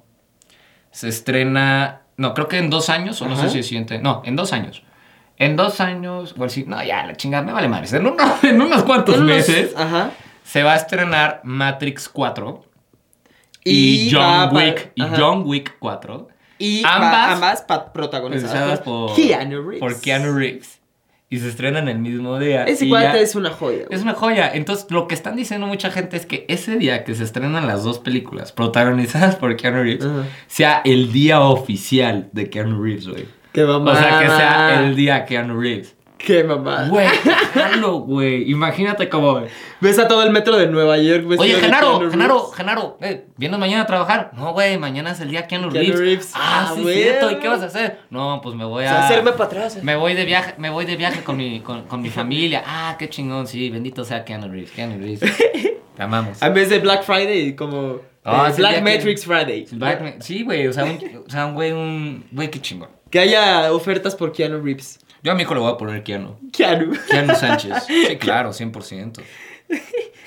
se 0.92 1.10
estrena. 1.10 2.02
No, 2.16 2.34
creo 2.34 2.48
que 2.48 2.58
en 2.58 2.70
dos 2.70 2.90
años, 2.90 3.22
o 3.22 3.28
no 3.28 3.36
sé 3.36 3.50
si 3.50 3.58
el 3.60 3.64
siguiente. 3.64 4.00
No, 4.00 4.22
en 4.26 4.36
dos 4.36 4.54
años. 4.54 4.84
En 5.38 5.56
dos 5.56 5.82
años, 5.82 6.34
o 6.38 6.50
sí, 6.50 6.64
no, 6.68 6.82
ya, 6.84 7.06
la 7.06 7.16
chingada, 7.16 7.44
me 7.44 7.52
vale 7.52 7.68
madres. 7.68 7.94
En, 7.94 8.08
uno- 8.08 8.16
en 8.44 8.60
unos 8.62 8.84
cuantos 8.84 9.16
En 9.16 9.24
unos- 9.24 9.36
meses 9.36 9.74
Ajá. 9.78 10.12
se 10.44 10.64
va 10.64 10.74
a 10.74 10.78
estrenar 10.78 11.42
Matrix 11.44 12.10
4 12.10 12.64
y, 13.64 14.10
John 14.12 14.22
va 14.24 14.50
pa- 14.50 14.56
Wick 14.56 14.92
y 14.96 15.02
ajá. 15.04 15.16
John 15.18 15.44
Wick 15.46 15.76
4 15.78 16.28
Y 16.60 16.82
ambas- 16.86 17.34
ambas, 17.34 17.66
protagonizadas 17.94 18.80
por, 18.80 19.08
por 19.08 19.16
Keanu 19.16 19.62
Reeves. 19.62 19.80
por 19.80 20.00
Keanu 20.02 20.34
Reeves 20.38 20.80
y 21.30 21.40
se 21.40 21.50
estrenan 21.50 21.90
el 21.90 22.00
mismo 22.00 22.40
día. 22.40 22.64
Ese 22.64 22.88
cuate 22.88 23.22
es 23.22 23.36
una 23.36 23.50
joya. 23.52 23.86
güey. 23.86 23.88
es 23.92 24.02
una 24.02 24.14
joya. 24.14 24.50
Entonces, 24.54 24.88
lo 24.90 25.08
que 25.08 25.14
están 25.16 25.36
diciendo 25.36 25.68
mucha 25.68 25.92
gente 25.92 26.16
es 26.16 26.26
que 26.26 26.46
ese 26.48 26.78
día 26.78 27.04
que 27.04 27.16
se 27.16 27.24
estrenan 27.26 27.68
las 27.68 27.84
dos 27.84 28.00
películas 28.00 28.52
protagonizadas 28.54 29.36
por 29.36 29.56
Keanu 29.58 29.84
Reeves 29.84 30.06
Ajá. 30.06 30.24
sea 30.48 30.82
el 30.86 31.12
día 31.12 31.42
oficial 31.42 32.30
de 32.32 32.50
Keanu 32.50 32.82
Reeves, 32.82 33.08
güey. 33.10 33.26
Qué 33.52 33.64
O 33.66 33.68
mamada. 33.80 34.02
sea, 34.02 34.20
que 34.20 34.28
sea 34.28 34.80
el 34.86 34.96
día 34.96 35.26
Keanu 35.26 35.60
Reeves. 35.60 35.97
Qué 36.18 36.44
mamada. 36.44 36.90
Güey, 36.90 37.08
déjalo, 37.54 38.00
güey. 38.00 38.50
Imagínate 38.50 39.08
cómo. 39.10 39.42
Ves 39.82 40.00
a 40.00 40.08
todo 40.08 40.24
el 40.24 40.32
metro 40.32 40.56
de 40.58 40.68
Nueva 40.68 40.98
York. 40.98 41.26
Oye, 41.38 41.54
Genaro, 41.56 42.10
Genaro. 42.10 42.52
Genaro, 42.52 42.98
eh, 43.02 43.28
¿vienes 43.38 43.60
mañana 43.60 43.84
a 43.84 43.86
trabajar? 43.86 44.32
No, 44.36 44.54
güey, 44.54 44.78
mañana 44.78 45.12
es 45.12 45.20
el 45.20 45.30
día 45.30 45.46
Keanu, 45.48 45.70
Keanu 45.70 45.86
Reeves. 45.90 46.00
Reeves. 46.00 46.32
Ah, 46.36 46.68
Ah, 46.70 46.74
sí, 46.76 46.82
güey. 46.82 47.04
cierto. 47.04 47.32
¿Y 47.32 47.36
qué 47.36 47.48
vas 47.48 47.62
a 47.62 47.66
hacer? 47.68 48.00
No, 48.10 48.40
pues 48.42 48.56
me 48.56 48.66
voy 48.66 48.84
O 48.86 48.88
sea, 48.88 49.02
a... 49.02 49.06
hacerme 49.06 49.32
para 49.34 49.46
atrás. 49.46 49.84
Me 49.84 49.96
voy 49.96 50.14
de 50.16 50.26
viaje, 50.26 50.56
me 50.58 50.70
voy 50.70 50.86
de 50.86 50.96
viaje 50.96 51.24
con 51.24 51.38
mi, 51.38 51.60
con, 51.62 51.84
con 51.84 52.02
mi 52.02 52.10
familia. 52.10 52.64
Ah, 52.66 52.96
qué 52.98 53.10
chingón, 53.10 53.46
sí, 53.48 53.70
bendito 53.70 54.04
sea 54.04 54.26
Keanu 54.26 54.48
Reeves, 54.52 54.72
Keanu 54.72 54.98
Reeves. 55.00 55.20
Te 55.96 56.04
amamos. 56.04 56.42
En 56.42 56.54
vez 56.54 56.70
de 56.70 56.80
Black 56.80 57.04
Friday, 57.04 57.56
como 57.56 58.02
Ah, 58.24 58.50
eh, 58.50 58.54
Black 58.58 58.76
que- 58.76 58.82
Matrix 58.82 59.24
Friday. 59.26 59.68
Black- 59.72 60.22
Sí, 60.22 60.44
güey, 60.44 60.68
o 60.68 60.74
sea, 60.74 60.84
un, 60.86 61.00
o 61.28 61.30
sea, 61.30 61.46
un 61.46 61.54
güey, 61.56 61.72
un 61.72 62.26
güey, 62.32 62.50
qué 62.52 62.60
chingón. 62.60 62.90
Que 63.10 63.20
haya 63.20 63.72
ofertas 63.72 64.16
por 64.16 64.32
Keanu 64.34 64.62
Reeves. 64.62 65.00
Yo 65.24 65.32
a 65.32 65.36
mi 65.36 65.42
hijo 65.44 65.54
le 65.54 65.60
voy 65.62 65.72
a 65.72 65.78
poner 65.78 66.04
Keanu. 66.04 66.38
Keanu. 66.52 66.94
Keanu 67.10 67.36
Sánchez. 67.36 67.74
Sí, 67.88 68.18
claro, 68.18 68.52
100%. 68.52 69.22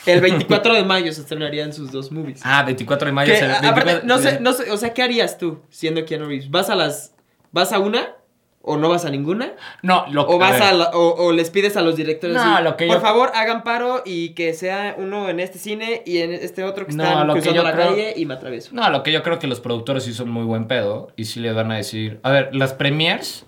El 0.07 0.20
24 0.20 0.74
de 0.74 0.84
mayo 0.84 1.12
se 1.12 1.20
estrenarían 1.20 1.72
sus 1.72 1.93
dos 1.93 2.11
movies. 2.11 2.41
Ah, 2.45 2.62
24 2.64 3.07
de 3.07 3.12
mayo. 3.12 3.30
Que, 3.32 3.36
es 3.38 3.43
el 3.43 3.51
a- 3.51 3.61
24 3.61 3.82
aparte, 3.91 4.07
no 4.07 4.18
sé, 4.18 4.41
no 4.41 4.53
sé, 4.53 4.70
o 4.70 4.76
sea, 4.76 4.93
¿qué 4.95 5.03
harías 5.03 5.38
tú 5.38 5.61
siendo 5.70 6.05
Keanu 6.05 6.26
Reeves? 6.26 6.51
¿Vas 6.51 6.70
a 6.70 6.74
las, 6.74 7.14
vas 7.53 7.72
a 7.72 7.78
una 7.78 8.14
o 8.62 8.76
no 8.76 8.88
vas 8.88 9.05
a 9.05 9.11
ninguna? 9.11 9.53
No, 9.82 10.05
lo 10.11 10.26
O 10.26 10.38
vas 10.38 10.61
a, 10.61 10.72
la- 10.72 10.91
o, 10.91 11.26
o 11.26 11.32
les 11.32 11.51
pides 11.51 11.76
a 11.76 11.82
los 11.82 11.97
directores 11.97 12.36
No, 12.36 12.43
así, 12.57 12.64
lo 12.64 12.76
que 12.76 12.86
por 12.86 12.97
yo- 12.97 13.01
favor 13.03 13.30
hagan 13.34 13.62
paro 13.62 14.03
y 14.05 14.30
que 14.30 14.53
sea 14.55 14.95
uno 14.99 15.28
en 15.28 15.38
este 15.41 15.59
cine 15.59 16.03
y 16.07 16.18
en 16.18 16.32
este 16.32 16.64
otro 16.64 16.86
que 16.86 16.93
No, 16.95 17.05
están 17.05 17.26
lo 17.26 17.34
que 17.34 17.41
cruzando 17.41 17.62
yo 17.62 17.68
la 17.68 17.74
creo- 17.74 17.88
calle 17.91 18.14
y 18.16 18.24
me 18.26 18.34
atravieso. 18.34 18.70
No, 18.74 18.88
lo 18.91 19.03
que 19.03 19.12
yo 19.12 19.22
creo 19.22 19.38
que 19.38 19.47
los 19.47 19.61
productores 19.61 20.05
sí 20.05 20.12
son 20.14 20.30
muy 20.30 20.45
buen 20.45 20.66
pedo 20.66 21.12
y 21.16 21.26
sí 21.26 21.41
les 21.41 21.55
van 21.55 21.70
a 21.72 21.76
decir. 21.76 22.20
A 22.22 22.30
ver, 22.30 22.55
las 22.55 22.72
premiers 22.74 23.45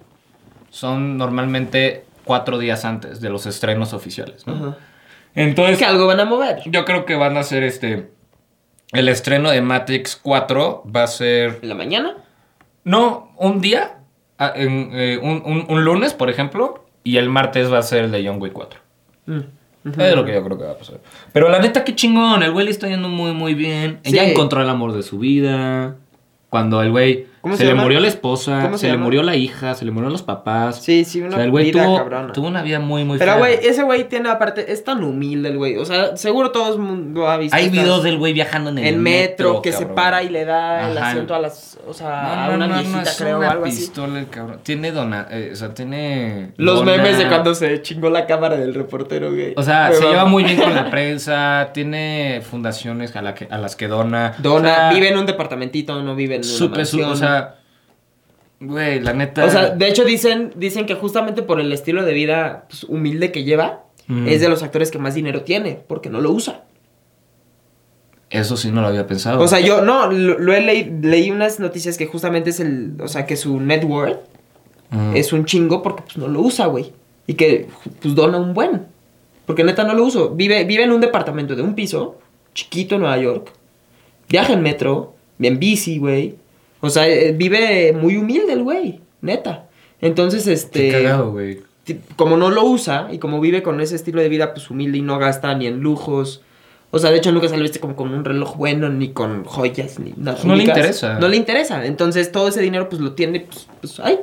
son 0.73 1.19
normalmente 1.19 2.05
cuatro 2.25 2.59
días 2.59 2.85
antes 2.85 3.21
de 3.21 3.29
los 3.31 3.45
estrenos 3.47 3.93
oficiales, 3.93 4.47
¿no? 4.47 4.55
Ajá. 4.55 4.77
Entonces, 5.35 5.79
Que 5.79 5.85
algo 5.85 6.07
van 6.07 6.21
a 6.21 6.25
mover. 6.25 6.61
yo 6.67 6.85
creo 6.85 7.05
que 7.05 7.15
van 7.15 7.37
a 7.37 7.41
hacer 7.41 7.63
este. 7.63 8.11
El 8.93 9.09
estreno 9.09 9.51
de 9.51 9.61
Matrix 9.63 10.17
4 10.17 10.85
va 10.95 11.05
a 11.05 11.07
ser. 11.07 11.59
¿En 11.63 11.69
la 11.69 11.75
mañana? 11.75 12.17
No, 12.85 13.33
un 13.39 13.61
día. 13.61 13.99
ah, 14.39 14.53
en, 14.57 14.91
eh, 14.93 15.19
un, 15.23 15.43
un- 15.45 15.67
un 15.69 15.85
lunes, 15.85 16.15
por 16.15 16.29
ejemplo. 16.31 16.85
Y 17.05 17.17
el 17.17 17.29
martes 17.29 17.73
va 17.73 17.79
a 17.79 17.83
ser 17.83 18.05
el 18.05 18.11
de 18.13 18.27
John 18.27 18.41
Wick 18.41 18.53
4. 18.53 18.81
Mm. 19.27 19.39
Es 19.99 20.15
lo 20.15 20.25
que 20.25 20.33
yo 20.35 20.45
creo 20.45 20.57
que 20.59 20.65
va 20.65 20.73
a 20.73 20.79
pasar. 20.79 21.01
Pero 21.33 21.49
la 21.49 21.59
neta, 21.59 21.83
qué 21.85 21.95
chingón. 21.97 22.43
El 22.43 22.53
güey 22.53 22.65
le 22.67 22.71
está 22.71 22.87
yendo 22.89 23.09
muy, 23.09 23.33
muy 23.33 23.55
bien. 23.55 23.99
Sí. 24.05 24.11
Ella 24.13 24.29
encontró 24.31 24.63
el 24.63 24.69
amor 24.69 24.93
de 24.93 25.03
su 25.03 25.19
vida. 25.19 25.97
Cuando 26.51 26.81
el 26.83 26.91
güey 26.91 27.27
¿Cómo 27.43 27.57
se, 27.57 27.65
se 27.65 27.69
le 27.69 27.75
murió 27.75 27.99
la 28.01 28.07
esposa, 28.09 28.61
¿Cómo 28.63 28.79
se, 28.79 28.87
se 28.87 28.93
le 28.93 28.97
murió 28.99 29.23
la 29.23 29.35
hija, 29.37 29.75
se 29.75 29.85
le 29.85 29.91
murieron 29.91 30.13
los 30.13 30.23
papás. 30.23 30.81
Sí, 30.83 31.05
sí, 31.05 31.21
una 31.21 31.31
o 31.31 31.33
sea, 31.35 31.45
el 31.45 31.51
güey 31.51 31.67
vida 31.73 31.85
tuvo, 31.85 31.97
cabrona. 31.99 32.33
tuvo 32.33 32.47
una 32.47 32.63
vida 32.63 32.79
muy, 32.79 33.05
muy 33.05 33.19
Pero, 33.19 33.37
güey, 33.39 33.59
ese 33.63 33.83
güey 33.83 34.09
tiene 34.09 34.29
aparte, 34.31 34.73
es 34.73 34.85
tan 34.85 35.03
humilde 35.03 35.49
el 35.49 35.59
güey. 35.59 35.77
O 35.77 35.85
sea, 35.85 36.17
seguro 36.17 36.53
todo 36.53 36.73
el 36.73 36.79
mundo 36.79 37.29
ha 37.29 37.37
visto. 37.37 37.57
Hay 37.57 37.65
estas- 37.67 37.81
videos 37.83 38.03
del 38.05 38.17
güey 38.19 38.33
viajando 38.33 38.71
en 38.71 38.79
el 38.79 38.87
en 38.95 39.03
metro, 39.03 39.61
que 39.61 39.73
se 39.73 39.87
para 39.87 40.23
y 40.23 40.29
le 40.29 40.45
da 40.45 40.89
el 40.91 40.97
asiento 40.99 41.35
a 41.35 41.41
las. 41.41 41.79
O 41.87 41.93
sea, 41.93 42.07
No, 42.47 42.53
a 42.53 42.55
una 42.55 42.69
no, 42.69 42.75
viejita, 42.77 43.03
es 43.03 43.17
creo, 43.19 43.39
una 43.39 43.51
algo 43.51 43.65
así. 43.65 43.77
pistola 43.77 44.21
el 44.21 44.29
cabrón. 44.29 44.61
Tiene 44.63 44.93
dona... 44.93 45.27
eh, 45.33 45.51
o 45.53 45.57
sea, 45.57 45.75
tiene... 45.75 46.53
Los 46.57 46.79
dona- 46.79 46.93
memes 46.97 47.19
de 47.19 47.27
cuando 47.27 47.57
se 47.57 47.83
chingó 47.83 48.09
la 48.09 48.25
cámara 48.27 48.57
del 48.57 48.73
reportero, 48.73 49.31
güey. 49.33 49.55
O 49.57 49.63
sea, 49.65 49.91
se 49.93 50.01
lleva 50.05 50.27
muy 50.27 50.45
bien 50.45 50.61
con 50.61 50.73
la 50.77 50.89
prensa, 50.93 51.71
tiene 51.75 52.41
fundaciones 52.49 53.17
a, 53.17 53.23
la 53.23 53.35
que, 53.35 53.49
a 53.51 53.59
las 53.59 53.75
que 53.75 53.89
dona. 53.89 54.35
Dona, 54.39 54.57
O 54.71 54.75
sea, 54.75 54.93
vive 54.93 55.09
en 55.11 55.19
un 55.19 55.27
departamentito, 55.27 56.01
no 56.05 56.15
vive 56.15 56.37
en 56.37 56.43
una 56.43 56.49
Súper, 56.49 56.87
su- 56.87 56.99
mansión. 56.99 57.13
o 57.13 57.17
sea, 57.17 57.32
güey, 58.61 59.01
la 59.01 59.13
neta. 59.13 59.45
O 59.45 59.51
sea, 59.51 59.71
de 59.71 59.89
hecho 59.89 60.05
dicen, 60.05 60.53
dicen 60.57 60.87
que 60.87 60.95
justamente 60.95 61.43
por 61.43 61.61
el 61.61 61.73
estilo 61.73 62.05
de 62.05 62.13
vida 62.13 62.65
pues, 62.69 62.85
humilde 62.85 63.33
que 63.33 63.45
lleva, 63.45 63.85
Mm. 64.09 64.27
es 64.27 64.41
de 64.41 64.49
los 64.49 64.65
actores 64.65 64.91
que 64.91 64.99
más 64.99 65.15
dinero 65.15 65.43
tiene, 65.43 65.79
porque 65.87 66.11
no 66.11 66.21
lo 66.21 66.33
usa. 66.33 66.65
eso 68.31 68.57
sí 68.57 68.71
no 68.73 68.81
lo 68.81 68.87
había 68.89 69.07
pensado. 69.07 69.41
O 69.41 69.47
sea, 69.47 69.61
yo 69.61 69.83
no, 69.83 70.11
lo, 70.11 70.39
lo 70.39 70.53
he 70.55 70.61
leí, 70.63 70.91
leí 71.03 71.31
unas 71.31 71.61
noticias 71.61 71.99
que 71.99 72.07
justamente 72.07 72.51
es 72.51 72.61
el, 72.61 72.95
o 73.01 73.07
sea, 73.09 73.27
que 73.27 73.37
su 73.37 73.61
net 73.61 73.85
worth 73.85 74.19
Mm. 74.91 75.17
es 75.17 75.33
un 75.33 75.45
chingo 75.47 75.83
porque 75.83 76.03
pues 76.03 76.17
no 76.19 76.29
lo 76.29 76.41
usa, 76.41 76.67
güey. 76.67 76.93
Y 77.27 77.35
que 77.35 77.69
pues 78.03 78.15
dona 78.15 78.37
un 78.39 78.53
buen. 78.55 78.87
Porque 79.47 79.65
neta 79.65 79.85
no 79.85 79.95
lo 79.95 80.05
uso. 80.05 80.31
Vive, 80.31 80.65
vive 80.65 80.83
en 80.85 80.93
un 80.93 81.01
departamento 81.01 81.55
de 81.57 81.63
un 81.63 81.75
piso, 81.75 82.19
chiquito 82.55 82.97
en 82.97 83.03
Nueva 83.03 83.17
York. 83.19 83.53
Viaja 84.29 84.53
en 84.53 84.61
metro, 84.63 85.15
en 85.39 85.59
bici, 85.59 85.97
güey. 85.99 86.35
O 86.85 86.91
sea, 86.91 87.09
eh, 87.09 87.33
vive 87.33 87.93
muy 87.93 88.17
humilde 88.17 88.53
el 88.53 88.65
güey, 88.65 89.01
neta. 89.21 89.67
Entonces, 90.01 90.49
este... 90.49 90.91
Qué 90.91 90.93
cagado, 90.93 91.31
güey. 91.31 91.61
como 92.17 92.37
no 92.37 92.51
lo 92.51 92.65
usa 92.65 93.09
y 93.13 93.19
como 93.19 93.41
vive 93.41 93.63
con 93.63 93.81
ese 93.81 93.95
estilo 93.95 94.21
de 94.21 94.29
vida 94.29 94.53
pues 94.53 94.69
humilde 94.69 94.99
y 94.99 95.03
no 95.03 95.19
gasta 95.19 95.55
ni 95.55 95.69
en 95.69 95.79
lujos. 95.81 96.43
O 96.91 96.99
sea, 96.99 97.11
de 97.11 97.19
hecho 97.19 97.31
nunca 97.31 97.49
se 97.49 97.57
le 97.57 97.63
viste 97.63 97.79
como 97.79 97.95
con 97.95 98.13
un 98.13 98.25
reloj 98.25 98.57
bueno 98.57 98.89
ni 98.89 99.13
con 99.13 99.45
joyas 99.45 100.01
ni 100.01 100.13
nada. 100.17 100.39
No 100.43 100.57
le 100.57 100.65
interesa. 100.65 101.21
No 101.21 101.29
le 101.29 101.37
interesa. 101.37 101.87
Entonces 101.87 102.33
todo 102.33 102.49
ese 102.49 102.61
dinero 102.61 102.89
pues 102.89 103.01
lo 103.01 103.13
tiene 103.13 103.41
pues, 103.41 103.69
pues 103.81 104.01
ay. 104.01 104.19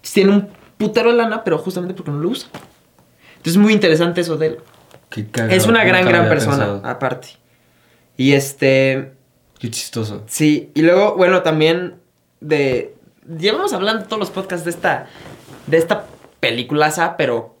Tiene 0.00 0.30
un 0.30 0.48
putero 0.78 1.10
de 1.10 1.16
lana, 1.16 1.42
pero 1.42 1.58
justamente 1.58 1.94
porque 1.94 2.12
no 2.12 2.18
lo 2.18 2.28
usa. 2.28 2.48
Entonces 2.52 3.54
es 3.54 3.56
muy 3.58 3.72
interesante 3.72 4.20
eso 4.20 4.36
de 4.36 4.46
él. 4.46 4.58
Qué 5.10 5.26
cagado, 5.26 5.52
Es 5.52 5.66
una 5.66 5.84
gran, 5.84 6.04
lo 6.04 6.10
gran 6.10 6.28
persona, 6.28 6.56
pensado. 6.58 6.80
aparte. 6.84 7.28
Y 8.16 8.32
este. 8.32 9.12
Qué 9.58 9.70
chistoso. 9.70 10.22
Sí, 10.26 10.70
y 10.74 10.82
luego, 10.82 11.16
bueno, 11.16 11.42
también 11.42 11.96
de. 12.40 12.94
Llevamos 13.38 13.72
hablando 13.72 14.04
todos 14.06 14.18
los 14.20 14.30
podcasts 14.30 14.64
de 14.64 14.70
esta. 14.70 15.06
De 15.66 15.76
esta 15.78 16.06
peliculaza, 16.40 17.16
pero. 17.16 17.52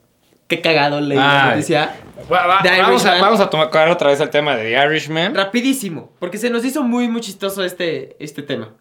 Qué 0.46 0.60
cagado 0.60 1.00
leí 1.00 1.16
la 1.16 1.50
noticia. 1.52 1.96
Va- 2.30 2.46
va- 2.46 2.58
The 2.62 2.68
vamos, 2.82 3.04
a, 3.06 3.18
vamos 3.18 3.40
a 3.40 3.48
tocar 3.48 3.88
otra 3.88 4.10
vez 4.10 4.20
el 4.20 4.28
tema 4.28 4.54
de 4.54 4.64
The 4.74 4.86
Irishman. 4.86 5.34
Rapidísimo, 5.34 6.12
porque 6.18 6.36
se 6.36 6.50
nos 6.50 6.62
hizo 6.66 6.82
muy, 6.82 7.08
muy 7.08 7.22
chistoso 7.22 7.64
este, 7.64 8.14
este 8.22 8.42
tema. 8.42 8.74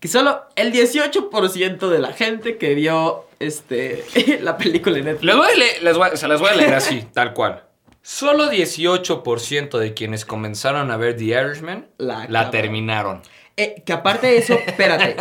Que 0.00 0.08
solo 0.08 0.42
el 0.56 0.72
18% 0.72 1.88
de 1.90 1.98
la 1.98 2.12
gente 2.14 2.56
que 2.56 2.74
vio 2.74 3.26
este, 3.40 4.04
la 4.40 4.56
película 4.56 4.96
en 4.98 5.04
Netflix. 5.04 5.24
Les 5.26 5.36
voy 5.36 5.46
a 5.46 5.54
leer- 5.54 5.82
les 5.82 5.96
voy 5.98 6.08
a- 6.12 6.16
se 6.16 6.26
las 6.28 6.40
voy 6.40 6.48
a 6.48 6.54
leer 6.54 6.74
así, 6.74 7.04
tal 7.12 7.34
cual. 7.34 7.62
Solo 8.02 8.50
18% 8.50 9.78
de 9.78 9.94
quienes 9.94 10.24
comenzaron 10.24 10.90
a 10.90 10.96
ver 10.96 11.16
The 11.16 11.24
Irishman 11.24 11.86
La 11.98 12.50
terminaron. 12.50 13.22
Eh, 13.56 13.82
que 13.86 13.92
aparte 13.92 14.26
de 14.26 14.38
eso, 14.38 14.54
espérate. 14.66 15.16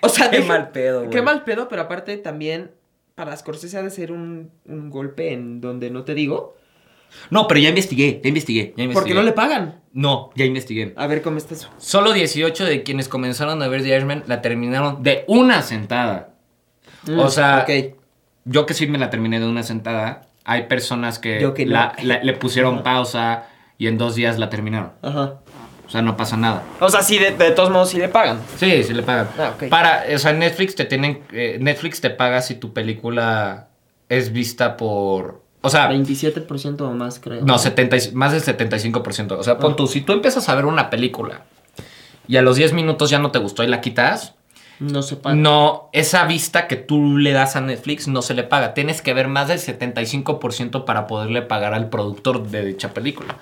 O 0.00 0.08
sea, 0.08 0.30
Qué 0.30 0.40
mal 0.40 0.70
pedo, 0.70 1.00
güey. 1.00 1.10
Qué 1.10 1.22
mal 1.22 1.44
pedo, 1.44 1.68
pero 1.68 1.82
aparte 1.82 2.16
también 2.16 2.72
para 3.14 3.36
Scorsese 3.36 3.78
ha 3.78 3.82
de 3.82 3.90
ser 3.90 4.12
un, 4.12 4.50
un 4.64 4.90
golpe 4.90 5.32
en 5.32 5.60
donde 5.60 5.90
no 5.90 6.04
te 6.04 6.14
digo. 6.14 6.56
No, 7.30 7.46
pero 7.46 7.60
ya 7.60 7.68
investigué, 7.68 8.20
ya 8.22 8.28
investigué, 8.28 8.74
ya 8.76 8.82
investigué. 8.82 8.92
Porque 8.92 9.14
no 9.14 9.22
le 9.22 9.32
pagan. 9.32 9.80
No, 9.92 10.30
ya 10.34 10.44
investigué. 10.44 10.92
A 10.96 11.06
ver 11.06 11.22
cómo 11.22 11.38
está 11.38 11.54
eso. 11.54 11.70
Solo 11.78 12.12
18 12.12 12.64
de 12.64 12.82
quienes 12.82 13.08
comenzaron 13.08 13.62
a 13.62 13.68
ver 13.68 13.82
The 13.82 13.90
Irishman 13.90 14.24
la 14.26 14.42
terminaron 14.42 15.02
de 15.02 15.24
una 15.28 15.62
sentada. 15.62 16.34
O 17.16 17.30
sea, 17.30 17.64
Mm. 17.68 17.96
Yo 18.48 18.64
que 18.64 18.74
sí 18.74 18.86
me 18.86 18.98
la 18.98 19.10
terminé 19.10 19.40
de 19.40 19.46
una 19.46 19.64
sentada. 19.64 20.25
Hay 20.48 20.62
personas 20.68 21.18
que, 21.18 21.40
Yo 21.40 21.52
que 21.54 21.66
no. 21.66 21.72
la- 21.72 21.94
la- 22.02 22.22
le 22.22 22.32
pusieron 22.32 22.82
pausa 22.84 23.46
y 23.78 23.88
en 23.88 23.98
dos 23.98 24.14
días 24.14 24.38
la 24.38 24.48
terminaron. 24.48 24.92
Ajá. 25.02 25.34
O 25.86 25.90
sea, 25.90 26.02
no 26.02 26.16
pasa 26.16 26.36
nada. 26.36 26.62
O 26.80 26.88
sea, 26.88 27.02
sí, 27.02 27.18
de, 27.18 27.32
de 27.32 27.50
todos 27.50 27.70
modos 27.70 27.90
sí 27.90 27.98
le 27.98 28.08
pagan. 28.08 28.40
Sí, 28.56 28.82
sí 28.84 28.94
le 28.94 29.02
pagan. 29.02 29.28
Ah, 29.38 29.52
ok. 29.56 29.68
Para, 29.68 30.04
o 30.14 30.18
sea, 30.18 30.32
Netflix 30.32 30.74
te 30.76 30.84
tienen, 30.84 31.22
eh, 31.32 31.58
Netflix 31.60 32.00
te 32.00 32.10
paga 32.10 32.40
si 32.42 32.54
tu 32.54 32.72
película 32.72 33.68
es 34.08 34.32
vista 34.32 34.76
por, 34.76 35.42
o 35.62 35.68
sea, 35.68 35.88
27% 35.90 36.80
o 36.82 36.92
más, 36.92 37.18
creo. 37.18 37.42
no, 37.44 37.58
70, 37.58 37.96
y- 37.96 38.12
más 38.12 38.30
del 38.32 38.40
75%. 38.42 39.36
O 39.38 39.42
sea, 39.42 39.58
pon 39.58 39.72
Ah. 39.72 39.76
tú, 39.76 39.88
si 39.88 40.00
tú 40.00 40.12
empiezas 40.12 40.48
a 40.48 40.54
ver 40.54 40.64
una 40.66 40.90
película 40.90 41.42
y 42.28 42.36
a 42.36 42.42
los 42.42 42.54
10 42.56 42.72
minutos 42.72 43.10
ya 43.10 43.18
no 43.18 43.32
te 43.32 43.40
gustó 43.40 43.64
y 43.64 43.66
la 43.66 43.80
quitas, 43.80 44.35
No 44.78 45.02
se 45.02 45.16
paga. 45.16 45.34
no, 45.36 45.88
esa 45.92 46.24
vista 46.26 46.66
que 46.68 46.76
tú 46.76 47.16
le 47.16 47.32
das 47.32 47.56
a 47.56 47.60
Netflix 47.60 48.08
no 48.08 48.20
se 48.22 48.34
le 48.34 48.42
paga. 48.42 48.74
Tienes 48.74 49.00
que 49.02 49.14
ver 49.14 49.26
más 49.28 49.48
del 49.48 49.58
75% 49.58 50.84
para 50.84 51.06
poderle 51.06 51.42
pagar 51.42 51.74
al 51.74 51.88
productor 51.88 52.46
de 52.48 52.64
dicha 52.64 52.92
película. 52.92 53.36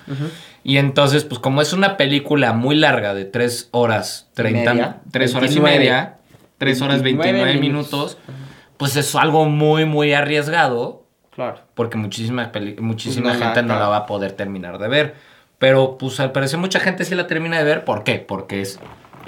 Y 0.63 0.77
entonces, 0.79 1.25
pues 1.25 1.41
como 1.41 1.61
es 1.63 1.73
una 1.73 1.97
película 1.97 2.53
muy 2.53 2.77
larga 2.77 3.15
de 3.15 3.25
3 3.25 3.69
horas 3.73 4.31
30, 4.35 4.75
Media. 4.75 5.01
3 5.11 5.35
horas 5.35 5.51
y 5.51 5.55
29. 5.61 5.79
media, 5.79 6.17
3 6.59 6.83
horas 6.83 7.03
29 7.03 7.33
29 7.45 7.61
minutos, 7.61 8.19
pues 8.77 8.97
es 8.97 9.15
algo 9.15 9.47
muy, 9.47 9.85
muy 9.85 10.13
arriesgado 10.13 11.05
Claro. 11.35 11.59
porque 11.75 11.97
muchísima, 11.99 12.53
muchísima 12.79 13.31
Pues 13.31 13.39
no 13.39 13.41
la- 13.41 13.47
gente 13.55 13.63
no 13.63 13.79
la 13.79 13.89
va 13.89 13.97
a 13.99 14.07
poder 14.07 14.33
terminar 14.33 14.79
de 14.79 14.89
ver. 14.89 15.15
Pero 15.59 15.99
pues 15.99 16.21
al 16.21 16.33
parecer 16.33 16.59
mucha 16.59 16.79
gente 16.81 17.05
sí 17.05 17.15
la 17.15 17.27
termina 17.27 17.59
de 17.59 17.65
ver. 17.65 17.85
¿Por 17.85 18.05
qué? 18.05 18.17
Porque 18.21 18.61
es 18.61 18.79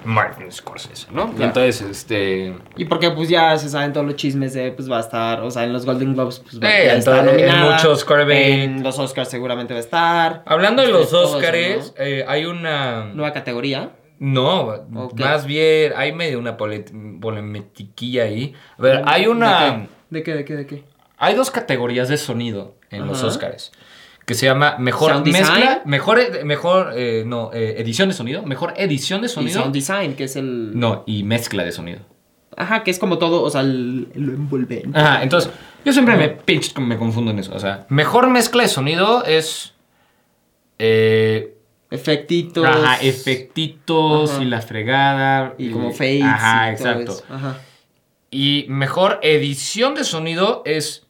Martin 0.07 0.51
Scorsese, 0.51 1.07
¿no? 1.11 1.31
Claro. 1.31 1.45
entonces, 1.45 1.83
este... 1.83 2.55
Y 2.77 2.85
porque 2.87 3.11
pues 3.11 3.29
ya 3.29 3.59
se 3.59 3.69
saben 3.69 3.93
todos 3.93 4.07
los 4.07 4.17
chismes 4.17 4.55
de 4.55 4.73
pues 4.73 4.91
va 4.91 4.99
a 4.99 5.01
estar, 5.01 5.41
o 5.43 5.51
sea, 5.51 5.65
en 5.65 5.73
los 5.73 5.85
Golden 5.85 6.15
Globes 6.15 6.39
pues 6.41 6.63
va, 6.63 6.71
Eh, 6.71 6.97
está 6.97 7.21
entonces, 7.21 7.43
en 7.43 7.61
muchos. 7.61 8.07
En 8.31 8.83
los 8.83 8.99
Oscars 8.99 9.29
seguramente 9.29 9.75
va 9.75 9.79
a 9.79 9.83
estar. 9.83 10.43
Hablando 10.47 10.83
de 10.83 10.89
Este, 10.89 10.99
los 11.01 11.13
Oscars, 11.13 11.95
eh, 11.99 12.25
hay 12.27 12.47
una... 12.47 13.07
Nueva 13.13 13.33
categoría. 13.33 13.91
No, 14.19 14.87
más 15.17 15.45
bien 15.45 15.93
hay 15.95 16.13
medio 16.13 16.39
una 16.39 16.57
pole- 16.57 16.87
polemetiquilla 17.21 18.25
ahí. 18.25 18.55
A 18.79 18.83
ver, 18.83 19.03
hay 19.05 19.27
una... 19.27 19.89
¿De 20.09 20.23
qué? 20.23 20.35
¿De 20.35 20.45
qué? 20.45 20.57
¿De 20.57 20.67
qué? 20.67 20.85
Hay 21.19 21.35
dos 21.35 21.51
categorías 21.51 22.09
de 22.09 22.17
sonido 22.17 22.77
en 22.91 23.07
los. 23.07 23.23
Oscars. 23.23 23.73
Que 24.27 24.35
se 24.35 24.45
llama 24.45 24.77
mejor 24.79 25.12
Sound 25.12 25.24
design. 25.24 25.43
mezcla, 25.45 25.83
mejor, 25.87 26.45
mejor, 26.45 26.93
eh, 26.97 27.22
no, 27.24 27.51
eh, 27.55 27.77
edición 27.79 28.09
de 28.09 28.14
sonido, 28.14 28.43
mejor 28.43 28.74
edición 28.77 29.20
de 29.22 29.29
Y 29.29 29.31
sonido. 29.31 29.61
sound 29.61 29.72
design, 29.72 30.14
que 30.16 30.24
es 30.24 30.35
el... 30.37 30.79
No, 30.79 31.05
y 31.07 31.22
mezcla 31.22 31.64
de 31.64 31.70
sonido. 31.72 32.01
Ajá, 32.57 32.83
que 32.83 32.91
es 32.91 32.99
como 32.99 33.18
todo, 33.18 33.43
o 33.43 33.51
sea, 33.51 33.61
el, 33.61 34.09
lo 34.14 34.33
envolvente. 34.33 34.99
Ajá, 34.99 35.22
entonces, 35.22 35.53
yo 35.85 35.93
siempre 35.93 36.16
me 36.16 36.29
pinch, 36.31 36.77
me 36.79 36.97
confundo 36.99 37.31
en 37.31 37.39
eso. 37.39 37.55
O 37.55 37.61
sea, 37.61 37.87
mejor 37.89 38.29
mezcla 38.29 38.62
de 38.64 38.68
sonido 38.68 39.24
es. 39.24 39.74
Eh, 40.79 41.55
Efectitos. 41.91 42.64
ajá, 42.66 42.97
efectitos 42.97 44.33
Ajá. 44.33 44.43
y 44.43 44.47
la 44.47 44.61
fregada. 44.61 45.55
Y 45.59 45.70
como 45.70 45.93
fades. 45.93 46.22
Ajá, 46.24 46.72
y 46.72 46.77
todo 46.77 46.89
exacto. 46.89 47.12
eso. 47.12 47.24
Ajá. 47.31 47.59
Y 48.31 48.66
mejor 48.68 49.20
edición 49.22 49.95
de 49.95 50.03
sonido 50.05 50.62
es 50.64 51.07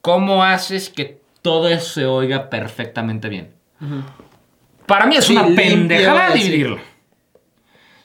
cómo 0.00 0.42
haces 0.42 0.88
que 0.90 1.19
todo 1.42 1.78
se 1.78 2.06
oiga 2.06 2.50
perfectamente 2.50 3.28
bien. 3.28 3.52
Para 4.86 5.06
mí 5.06 5.16
es 5.16 5.24
Sí, 5.24 5.36
una 5.36 5.54
pendejada 5.54 6.34
dividirlo. 6.34 6.78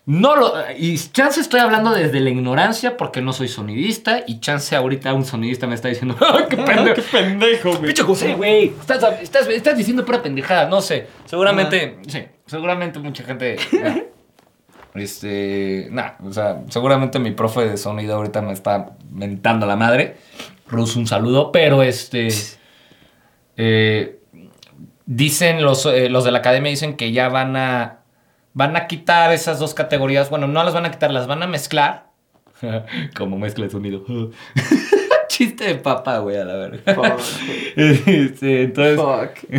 No 0.05 0.35
lo. 0.35 0.53
Y 0.77 0.99
chance 0.99 1.41
estoy 1.41 1.59
hablando 1.61 1.91
desde 1.91 2.19
la 2.19 2.29
ignorancia 2.29 2.95
porque 2.95 3.21
no 3.21 3.33
soy 3.33 3.47
sonidista. 3.47 4.21
Y 4.27 4.39
chance 4.39 4.75
ahorita 4.75 5.11
un 5.13 5.25
sonidista 5.25 5.65
me 5.65 5.73
está 5.73 5.87
diciendo. 5.87 6.15
¡Ay, 6.21 6.43
qué 6.47 6.57
pendejo! 6.57 7.01
pendejo, 7.11 7.69
güey! 7.71 7.85
Pinche 7.85 8.03
José, 8.03 8.35
güey. 8.35 8.65
Estás, 8.79 9.03
estás, 9.21 9.47
estás 9.47 9.75
diciendo 9.75 10.05
pura 10.05 10.21
pendejada. 10.21 10.69
No 10.69 10.79
sé. 10.81 11.07
Seguramente. 11.25 11.97
Sí. 12.07 12.23
Seguramente 12.45 12.99
mucha 12.99 13.23
gente. 13.23 13.57
este. 14.93 15.87
Nah. 15.89 16.11
O 16.23 16.31
sea, 16.31 16.61
seguramente 16.69 17.17
mi 17.17 17.31
profe 17.31 17.67
de 17.67 17.77
sonido 17.77 18.15
ahorita 18.15 18.43
me 18.43 18.53
está 18.53 18.91
mentando 19.09 19.65
la 19.65 19.75
madre. 19.75 20.17
Rus, 20.67 20.95
un 20.95 21.07
saludo. 21.07 21.51
Pero 21.51 21.81
este. 21.81 22.27
Eh, 23.57 24.19
dicen 25.05 25.63
los, 25.63 25.85
eh, 25.85 26.09
los 26.09 26.23
de 26.23 26.31
la 26.31 26.39
academia 26.39 26.69
dicen 26.69 26.95
que 26.95 27.11
ya 27.11 27.29
van 27.29 27.55
a. 27.55 27.99
Van 28.53 28.77
a 28.77 28.87
quitar 28.87 29.33
esas 29.33 29.59
dos 29.59 29.73
categorías. 29.73 30.29
Bueno, 30.29 30.47
no 30.47 30.63
las 30.63 30.73
van 30.73 30.85
a 30.85 30.91
quitar, 30.91 31.11
las 31.11 31.27
van 31.27 31.43
a 31.43 31.47
mezclar. 31.47 32.07
Como 33.17 33.37
mezcla 33.37 33.65
de 33.65 33.71
sonido. 33.71 34.05
Chiste 35.27 35.65
de 35.65 35.75
papa, 35.75 36.19
güey, 36.19 36.37
a 36.37 36.45
la 36.45 36.55
verga. 36.55 36.81
Este, 37.75 38.63
entonces. 38.63 38.95
Fuck. 38.95 39.49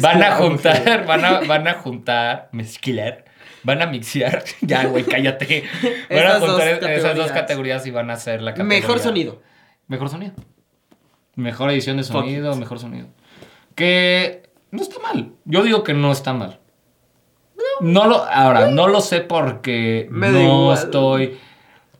van 0.00 0.22
a 0.22 0.36
juntar, 0.36 1.04
van 1.04 1.24
a, 1.24 1.40
van 1.40 1.66
a 1.66 1.74
juntar, 1.74 2.48
mezclar, 2.52 3.24
van 3.64 3.82
a 3.82 3.86
mixear. 3.86 4.44
ya, 4.60 4.84
güey, 4.84 5.02
cállate. 5.02 5.64
Van 6.08 6.26
a 6.26 6.38
dos 6.38 6.48
juntar 6.48 6.68
esas 6.68 7.16
dos 7.16 7.32
categorías. 7.32 7.32
categorías 7.32 7.86
y 7.88 7.90
van 7.90 8.10
a 8.10 8.12
hacer 8.12 8.40
la 8.40 8.52
categoría. 8.52 8.80
Mejor 8.80 9.00
sonido. 9.00 9.42
Mejor 9.88 10.08
sonido. 10.08 10.34
Mejor 11.36 11.70
edición 11.70 11.96
de 11.96 12.04
sonido, 12.04 12.54
mejor 12.56 12.78
sonido. 12.78 13.06
Que 13.74 14.42
no 14.70 14.82
está 14.82 14.98
mal. 15.00 15.32
Yo 15.44 15.62
digo 15.62 15.82
que 15.84 15.94
no 15.94 16.12
está 16.12 16.32
mal. 16.32 16.58
No 17.80 18.06
lo, 18.06 18.22
ahora, 18.24 18.68
no 18.70 18.88
lo 18.88 19.00
sé 19.00 19.20
porque 19.20 20.06
Me 20.10 20.30
no 20.30 20.72
estoy. 20.74 21.38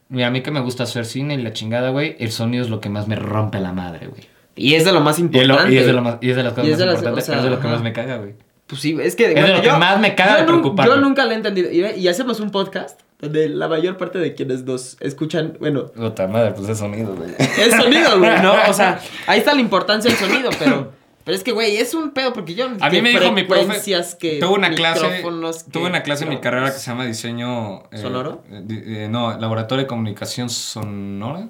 Mira, 0.09 0.27
a 0.27 0.31
mí 0.31 0.43
que 0.43 0.51
me 0.51 0.61
gusta 0.61 0.83
hacer 0.83 1.07
cine 1.07 1.35
y 1.35 1.39
la 1.43 1.53
chingada, 1.53 1.91
güey. 1.91 2.17
El 2.19 2.33
sonido 2.33 2.65
es 2.65 2.71
lo 2.71 2.81
que 2.81 2.89
más 2.91 3.07
me 3.09 3.17
rompe 3.17 3.61
la 3.61 3.73
madre, 3.73 4.09
güey. 4.09 4.23
Y 4.57 4.75
es 4.75 4.85
de 4.85 4.93
lo 4.93 5.01
más 5.01 5.19
lo- 5.19 5.25
importante. 5.27 5.73
y 5.73 5.79
es 5.79 5.87
de 5.87 5.93
lo 5.93 6.03
más- 6.03 6.19
y 6.21 6.31
es 6.31 6.37
de 6.37 6.43
las 6.43 6.53
cosas 6.53 6.69
más 6.69 6.79
de 6.79 6.87
las- 6.87 6.95
importantes, 6.97 7.25
o 7.25 7.27
sea, 7.27 7.35
pero 7.35 7.39
es 7.39 7.45
de 7.45 7.51
lo 7.51 7.61
que 7.61 7.67
ajá. 7.69 7.75
más 7.77 7.83
me 7.85 7.93
caga, 7.93 8.17
güey. 8.19 8.35
Pues 8.67 8.81
sí, 8.83 8.97
es 9.01 9.17
que... 9.17 9.33
Es 9.33 9.35
de 9.47 9.55
lo 9.57 9.63
que 9.63 9.73
más 9.73 10.01
me 10.01 10.15
caga 10.15 10.33
yo 10.35 10.39
de 10.41 10.45
preocuparme. 10.45 10.93
Yo 10.95 11.01
nunca 11.01 11.25
le 11.25 11.33
he 11.33 11.37
entendido. 11.37 11.71
Y, 11.71 11.81
y 12.01 12.09
hacemos 12.09 12.41
un 12.41 12.51
podcast 12.51 13.01
donde 13.21 13.49
la 13.49 13.69
mayor 13.69 13.97
parte 13.97 14.19
de 14.19 14.35
quienes 14.35 14.65
nos 14.65 14.97
escuchan, 15.01 15.57
bueno, 15.61 15.87
Puta 15.89 16.27
madre, 16.27 16.53
pues 16.53 16.69
es 16.69 16.79
sonido, 16.79 17.15
güey. 17.15 17.31
es 17.39 17.75
sonido, 17.75 18.19
güey, 18.19 18.41
¿no? 18.43 18.55
O 18.69 18.73
sea, 18.73 19.01
ahí 19.27 19.39
está 19.41 19.55
la 19.55 19.61
importancia 19.61 20.11
del 20.11 20.19
sonido, 20.19 20.51
pero... 20.59 20.99
Pero 21.23 21.37
es 21.37 21.45
que, 21.45 21.53
güey, 21.53 21.77
es 21.77 21.93
un 21.93 22.13
pedo 22.13 22.33
porque 22.33 22.55
yo... 22.55 22.67
A 22.81 22.89
mí 22.89 23.03
me 23.03 23.11
dijo 23.11 23.31
mi 23.31 23.45
profe. 23.45 23.79
que 24.19 24.39
tuve 24.41 24.55
una 24.55 24.71
clase. 24.71 25.07
que- 25.07 25.71
Tuve 25.71 25.87
una 25.87 26.03
clase 26.03 26.25
en 26.25 26.31
mi 26.31 26.39
carrera 26.41 26.73
que 26.73 26.79
se 26.79 26.87
llama 26.91 27.05
diseño. 27.05 27.83
eh, 27.93 27.99
¿Sonoro? 27.99 28.43
eh, 28.51 28.65
eh, 28.71 29.09
no, 29.11 29.39
laboratorio 29.39 29.85
de 29.85 29.87
comunicación 29.87 30.49
sonora. 30.49 31.47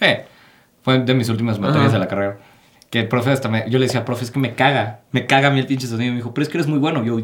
Eh, 0.00 0.24
fue 0.82 1.00
de 1.00 1.14
mis 1.14 1.28
últimas 1.28 1.58
materias 1.58 1.86
Ajá. 1.88 1.94
de 1.94 1.98
la 1.98 2.08
carrera. 2.08 2.38
Que 2.90 3.00
el 3.00 3.08
profe 3.08 3.32
hasta 3.32 3.48
me. 3.48 3.68
Yo 3.68 3.80
le 3.80 3.86
decía, 3.86 4.04
profe, 4.04 4.24
es 4.24 4.30
que 4.30 4.38
me 4.38 4.54
caga. 4.54 5.00
Me 5.10 5.26
caga 5.26 5.48
a 5.48 5.50
mí 5.50 5.58
el 5.58 5.66
pinche 5.66 5.88
sonido. 5.88 6.06
Y 6.06 6.10
me 6.10 6.16
dijo, 6.18 6.32
pero 6.32 6.44
es 6.44 6.48
que 6.48 6.56
eres 6.56 6.68
muy 6.68 6.78
bueno. 6.78 7.04
Yo, 7.04 7.18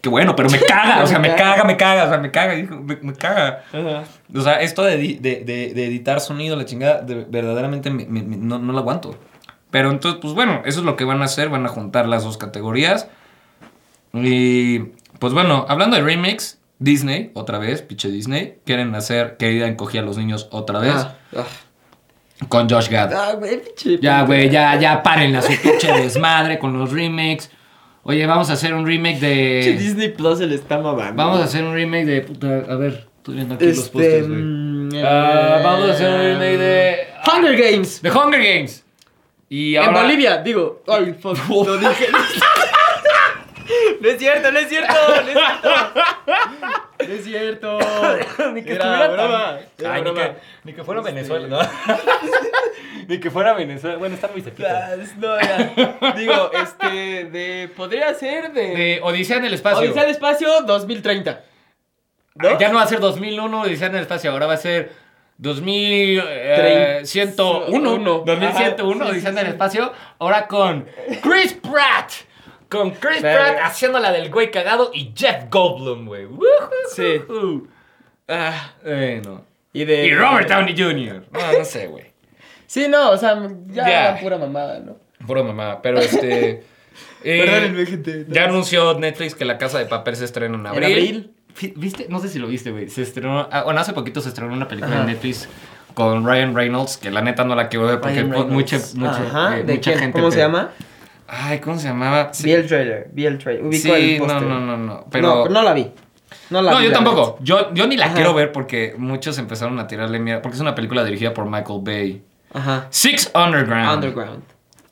qué 0.00 0.08
bueno, 0.08 0.34
pero 0.36 0.48
me 0.50 0.58
caga. 0.60 1.02
O 1.02 1.06
sea, 1.06 1.18
me 1.18 1.34
caga, 1.36 1.64
me 1.64 1.76
caga. 1.76 2.04
O 2.04 2.08
sea, 2.08 2.18
me 2.18 2.30
caga. 2.30 2.54
Me, 2.54 2.96
me 2.96 3.12
caga. 3.14 3.64
Ajá. 3.72 4.04
O 4.34 4.40
sea, 4.40 4.60
esto 4.60 4.82
de, 4.84 4.96
de, 4.96 5.42
de- 5.44 5.72
de 5.74 5.84
editar 5.86 6.20
sonido, 6.20 6.56
la 6.56 6.64
chingada, 6.64 7.00
de- 7.02 7.24
verdaderamente 7.28 7.90
me- 7.90 8.06
no, 8.06 8.58
no 8.58 8.72
lo 8.72 8.78
aguanto. 8.78 9.16
Pero 9.70 9.90
entonces, 9.90 10.18
pues 10.22 10.32
bueno, 10.34 10.62
eso 10.64 10.80
es 10.80 10.86
lo 10.86 10.96
que 10.96 11.04
van 11.04 11.20
a 11.20 11.26
hacer, 11.26 11.48
van 11.50 11.66
a 11.66 11.68
juntar 11.68 12.06
las 12.08 12.24
dos 12.24 12.38
categorías. 12.38 13.08
Y 14.14 14.78
pues 15.18 15.32
bueno, 15.34 15.66
hablando 15.68 15.96
de 15.96 16.02
remix, 16.02 16.58
Disney, 16.78 17.30
otra 17.34 17.58
vez, 17.58 17.82
pinche 17.82 18.08
Disney, 18.08 18.58
quieren 18.64 18.94
hacer 18.94 19.36
Querida 19.36 19.66
encogía 19.66 20.00
a 20.00 20.04
los 20.04 20.16
niños 20.16 20.48
otra 20.52 20.78
vez. 20.78 20.94
Ah, 20.96 21.14
ah. 21.36 21.44
con 22.48 22.68
Josh 22.70 22.88
Gad. 22.88 23.12
Ah. 23.12 23.38
Ya, 24.00 24.22
güey, 24.22 24.48
ya, 24.48 24.76
ya 24.76 25.02
paren 25.02 25.34
a 25.36 25.42
su 25.42 25.52
pinche 25.60 25.92
desmadre 25.92 26.58
con 26.58 26.78
los 26.78 26.90
remakes. 26.92 27.50
Oye, 28.08 28.26
vamos 28.26 28.48
a 28.48 28.54
hacer 28.54 28.72
un 28.72 28.86
remake 28.86 29.20
de. 29.20 29.76
Disney 29.78 30.08
Plus 30.08 30.38
se 30.38 30.46
le 30.46 30.54
está 30.54 30.78
mamando. 30.78 31.12
Vamos 31.22 31.40
a 31.40 31.44
hacer 31.44 31.62
un 31.62 31.74
remake 31.74 32.06
de. 32.06 32.20
Puta, 32.22 32.46
a 32.66 32.76
ver, 32.76 33.06
estoy 33.18 33.34
viendo 33.34 33.54
aquí 33.54 33.66
los 33.66 33.76
Este. 33.78 33.90
pósters, 33.92 34.26
güey. 34.28 34.40
mm, 34.40 34.90
Ah, 35.04 35.56
eh, 35.58 35.62
vamos 35.62 35.90
a 35.90 35.92
hacer 35.92 36.10
un 36.10 36.20
remake 36.20 36.56
de. 36.58 36.96
Hunger 37.30 37.56
Games. 37.72 38.00
De 38.00 38.10
Hunger 38.10 38.42
Games. 38.42 38.84
Y 39.50 39.76
En. 39.76 39.92
Bolivia, 39.92 40.38
digo. 40.38 40.82
Ay, 40.88 41.14
fuck. 41.20 41.36
Lo 41.48 41.76
dije. 41.76 42.06
No 44.00 44.08
es 44.08 44.18
cierto, 44.18 44.50
no 44.50 44.58
es 44.60 44.68
cierto, 44.70 44.94
no 44.94 45.28
es 45.28 45.36
cierto. 45.36 45.68
No 47.08 47.14
es 47.14 47.24
cierto. 47.24 47.78
Ni 48.52 48.62
que 48.62 48.74
Era 48.74 48.84
estuviera 48.84 49.08
broma, 49.08 49.58
tan- 49.76 49.86
era 49.86 49.94
Ay, 49.94 50.02
ni 50.02 50.12
que, 50.14 50.32
ni 50.64 50.72
que 50.74 50.84
fuera 50.84 51.00
Venezuela, 51.00 51.46
¿no? 51.48 51.58
ni 53.08 53.18
que 53.18 53.30
fuera 53.30 53.54
Venezuela. 53.54 53.96
Bueno, 53.96 54.14
está 54.14 54.28
muy 54.28 54.42
cerquita. 54.42 54.90
Ah, 54.92 54.96
No, 55.16 55.40
ya. 55.40 56.12
Digo, 56.12 56.50
este. 56.52 57.24
De. 57.24 57.70
Podría 57.76 58.12
ser 58.14 58.52
de. 58.52 58.68
De 58.76 59.00
Odisea 59.02 59.38
en 59.38 59.46
el 59.46 59.54
espacio. 59.54 59.78
Odisea 59.80 60.02
del 60.02 60.10
Espacio 60.12 60.60
2030. 60.66 61.44
¿No? 62.34 62.58
Ya 62.58 62.68
no 62.68 62.74
va 62.76 62.82
a 62.82 62.86
ser 62.86 63.00
2001 63.00 63.62
Odisea 63.62 63.88
en 63.88 63.94
el 63.96 64.02
espacio, 64.02 64.30
ahora 64.30 64.46
va 64.46 64.52
a 64.54 64.58
ser 64.58 64.92
2101. 65.38 67.94
Uno. 67.94 68.22
2101 68.24 68.46
Ajá, 68.46 68.76
sí, 68.76 68.82
Odisea 69.10 69.30
en 69.30 69.38
el 69.38 69.46
espacio, 69.48 69.92
ahora 70.18 70.46
con 70.46 70.86
Chris 71.22 71.54
Pratt. 71.54 72.12
Con 72.70 72.90
Chris. 72.90 73.20
Pratt 73.20 73.58
haciendo 73.62 73.98
la 73.98 74.12
del 74.12 74.30
güey 74.30 74.50
cagado 74.50 74.90
y 74.92 75.12
Jeff 75.16 75.44
Goldblum, 75.50 76.06
güey. 76.06 76.26
Sí. 76.94 77.22
Ah, 78.28 78.72
Bueno. 78.84 79.44
y 79.72 79.84
de. 79.84 80.06
Y 80.06 80.14
Robert 80.14 80.48
Downey 80.48 80.74
Jr. 80.76 81.24
No, 81.32 81.58
no 81.58 81.64
sé, 81.64 81.86
güey. 81.86 82.04
Sí, 82.66 82.86
no, 82.88 83.10
o 83.12 83.16
sea, 83.16 83.38
ya 83.68 83.88
era 84.10 84.20
pura 84.20 84.36
mamada, 84.36 84.80
¿no? 84.80 84.96
Puro 85.26 85.42
mamá, 85.44 85.80
pero 85.82 85.98
este. 85.98 86.62
eh, 87.24 87.44
Perdónenme, 87.46 87.86
gente. 87.86 88.26
Ya 88.28 88.44
anunció 88.44 88.98
Netflix 88.98 89.34
que 89.34 89.44
La 89.46 89.56
Casa 89.56 89.78
de 89.78 89.86
Papel 89.86 90.16
se 90.16 90.26
estrena 90.26 90.54
en 90.56 90.66
abril. 90.66 90.84
abril? 90.84 91.32
Fi- 91.54 91.72
¿Viste? 91.74 92.06
No 92.10 92.20
sé 92.20 92.28
si 92.28 92.38
lo 92.38 92.46
viste, 92.46 92.70
güey. 92.70 92.88
Se 92.90 93.00
estrenó. 93.02 93.48
ah, 93.50 93.62
bueno, 93.64 93.80
hace 93.80 93.94
poquito 93.94 94.20
se 94.20 94.28
estrenó 94.28 94.52
una 94.52 94.68
película 94.68 94.92
Ajá. 94.94 95.00
en 95.04 95.06
Netflix 95.08 95.48
con 95.94 96.24
Ryan 96.26 96.54
Reynolds, 96.54 96.98
que 96.98 97.10
la 97.10 97.22
neta 97.22 97.44
no 97.44 97.56
la 97.56 97.68
quiero 97.68 97.86
ver 97.86 98.00
porque 98.00 98.22
mucha, 98.22 98.78
mucha, 98.94 99.58
eh, 99.58 99.62
¿de 99.64 99.74
mucha 99.74 99.98
gente. 99.98 100.12
¿Cómo 100.20 100.30
se 100.30 100.38
llama? 100.38 100.70
Ay, 101.28 101.58
¿cómo 101.60 101.78
se 101.78 101.88
llamaba? 101.88 102.32
Sí, 102.32 102.44
Vi 102.44 102.52
el 102.52 102.66
trailer, 102.66 103.08
vi 103.12 103.26
el 103.26 103.38
trailer. 103.38 103.64
Ubico 103.64 103.82
sí, 103.82 103.90
el 104.14 104.18
no, 104.18 104.24
póster. 104.26 104.42
no, 104.48 104.60
no, 104.60 104.76
no. 104.78 105.04
Pero. 105.10 105.44
No, 105.44 105.48
no 105.50 105.62
la 105.62 105.74
vi. 105.74 105.90
No 106.50 106.62
la 106.62 106.72
No, 106.72 106.78
vi. 106.78 106.84
yo 106.84 106.90
la 106.90 106.94
tampoco. 106.96 107.38
Yo, 107.42 107.72
yo 107.74 107.86
ni 107.86 107.96
la 107.96 108.06
Ajá. 108.06 108.14
quiero 108.14 108.32
ver 108.34 108.50
porque 108.52 108.94
muchos 108.96 109.36
empezaron 109.38 109.78
a 109.78 109.86
tirarle 109.86 110.18
mierda. 110.18 110.40
Porque 110.42 110.56
es 110.56 110.60
una 110.62 110.74
película 110.74 111.04
dirigida 111.04 111.34
por 111.34 111.44
Michael 111.44 111.80
Bay. 111.82 112.22
Ajá. 112.54 112.86
Six 112.90 113.30
Underground. 113.34 113.94
Underground. 113.94 114.42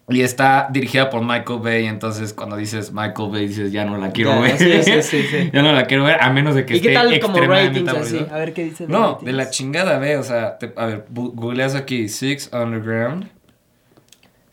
Y 0.08 0.20
está 0.20 0.68
dirigida 0.70 1.10
por 1.10 1.22
Michael 1.22 1.58
Bay, 1.60 1.86
entonces 1.86 2.32
cuando 2.32 2.56
dices 2.56 2.92
Michael 2.92 3.28
Bay 3.28 3.48
dices 3.48 3.72
ya 3.72 3.84
no 3.84 3.96
la 3.96 4.12
quiero 4.12 4.34
Ya, 4.36 4.40
ver. 4.40 4.56
sí, 4.58 4.82
sí, 4.84 5.02
sí, 5.02 5.22
sí. 5.28 5.50
ya 5.54 5.62
no 5.62 5.72
la 5.72 5.86
quiero 5.86 6.04
ver 6.04 6.18
a 6.20 6.30
menos 6.30 6.54
de 6.54 6.64
que 6.64 6.76
¿Y 6.76 6.80
qué 6.80 6.94
esté 6.94 7.18
tal 7.18 7.20
como 7.20 7.40
ratings 7.40 7.88
así? 7.88 8.24
A 8.30 8.36
ver 8.36 8.52
qué 8.52 8.64
dice 8.64 8.86
de 8.86 8.92
No, 8.92 9.00
ratings. 9.14 9.24
de 9.24 9.32
la 9.32 9.50
chingada, 9.50 9.98
ve, 9.98 10.16
o 10.16 10.22
sea, 10.22 10.58
te- 10.58 10.72
a 10.76 10.86
ver, 10.86 11.06
googleas 11.10 11.74
aquí 11.74 12.08
Six 12.08 12.50
Underground. 12.52 13.28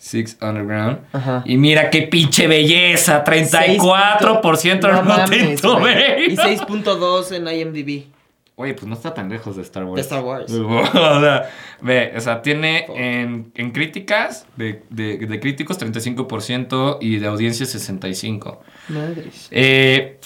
Six 0.04 0.38
Underground. 0.42 1.00
Ajá. 1.14 1.44
Y 1.46 1.56
mira 1.56 1.90
qué 1.90 2.02
pinche 2.02 2.46
belleza, 2.46 3.24
34% 3.24 4.82
No 4.82 5.00
en 5.00 5.06
Rotten. 5.06 5.56
Tomatoes. 5.56 6.28
Y 6.28 6.36
6.2 6.36 7.32
en 7.32 7.48
IMDb. 7.48 8.08
Oye, 8.56 8.74
pues 8.74 8.86
no 8.86 8.94
está 8.96 9.14
tan 9.14 9.30
lejos 9.30 9.56
de 9.56 9.62
Star 9.62 9.86
Wars. 9.86 9.96
De 9.96 10.02
Star 10.02 10.22
Wars. 10.22 10.52
o 10.52 11.20
sea, 11.22 11.50
ve, 11.82 12.12
o 12.18 12.20
sea, 12.20 12.42
tiene 12.42 12.86
en, 12.94 13.52
en 13.56 13.72
críticas, 13.72 14.46
de, 14.58 14.84
de, 14.90 15.18
de 15.20 15.40
críticos 15.40 15.80
35% 15.80 16.98
y 17.00 17.20
de 17.20 17.28
audiencia 17.28 17.66
65%. 17.66 18.58
Madres. 18.90 19.48
Eh, 19.52 20.20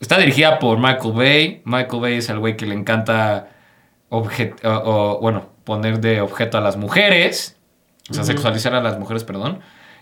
está 0.00 0.18
dirigida 0.18 0.58
por 0.58 0.78
Michael 0.78 1.12
Bay. 1.14 1.62
Michael 1.64 2.02
Bay 2.02 2.14
es 2.14 2.28
el 2.30 2.40
güey 2.40 2.56
que 2.56 2.66
le 2.66 2.74
encanta 2.74 3.48
objet- 4.10 4.62
o, 4.64 4.70
o, 5.16 5.20
bueno, 5.20 5.46
poner 5.62 6.00
de 6.00 6.20
objeto 6.20 6.58
a 6.58 6.60
las 6.60 6.76
mujeres. 6.76 7.54
O 8.10 8.14
sea, 8.14 8.24
sexualizar 8.24 8.74
a 8.74 8.80
las 8.80 8.98
mujeres, 8.98 9.24
perdón. 9.24 9.60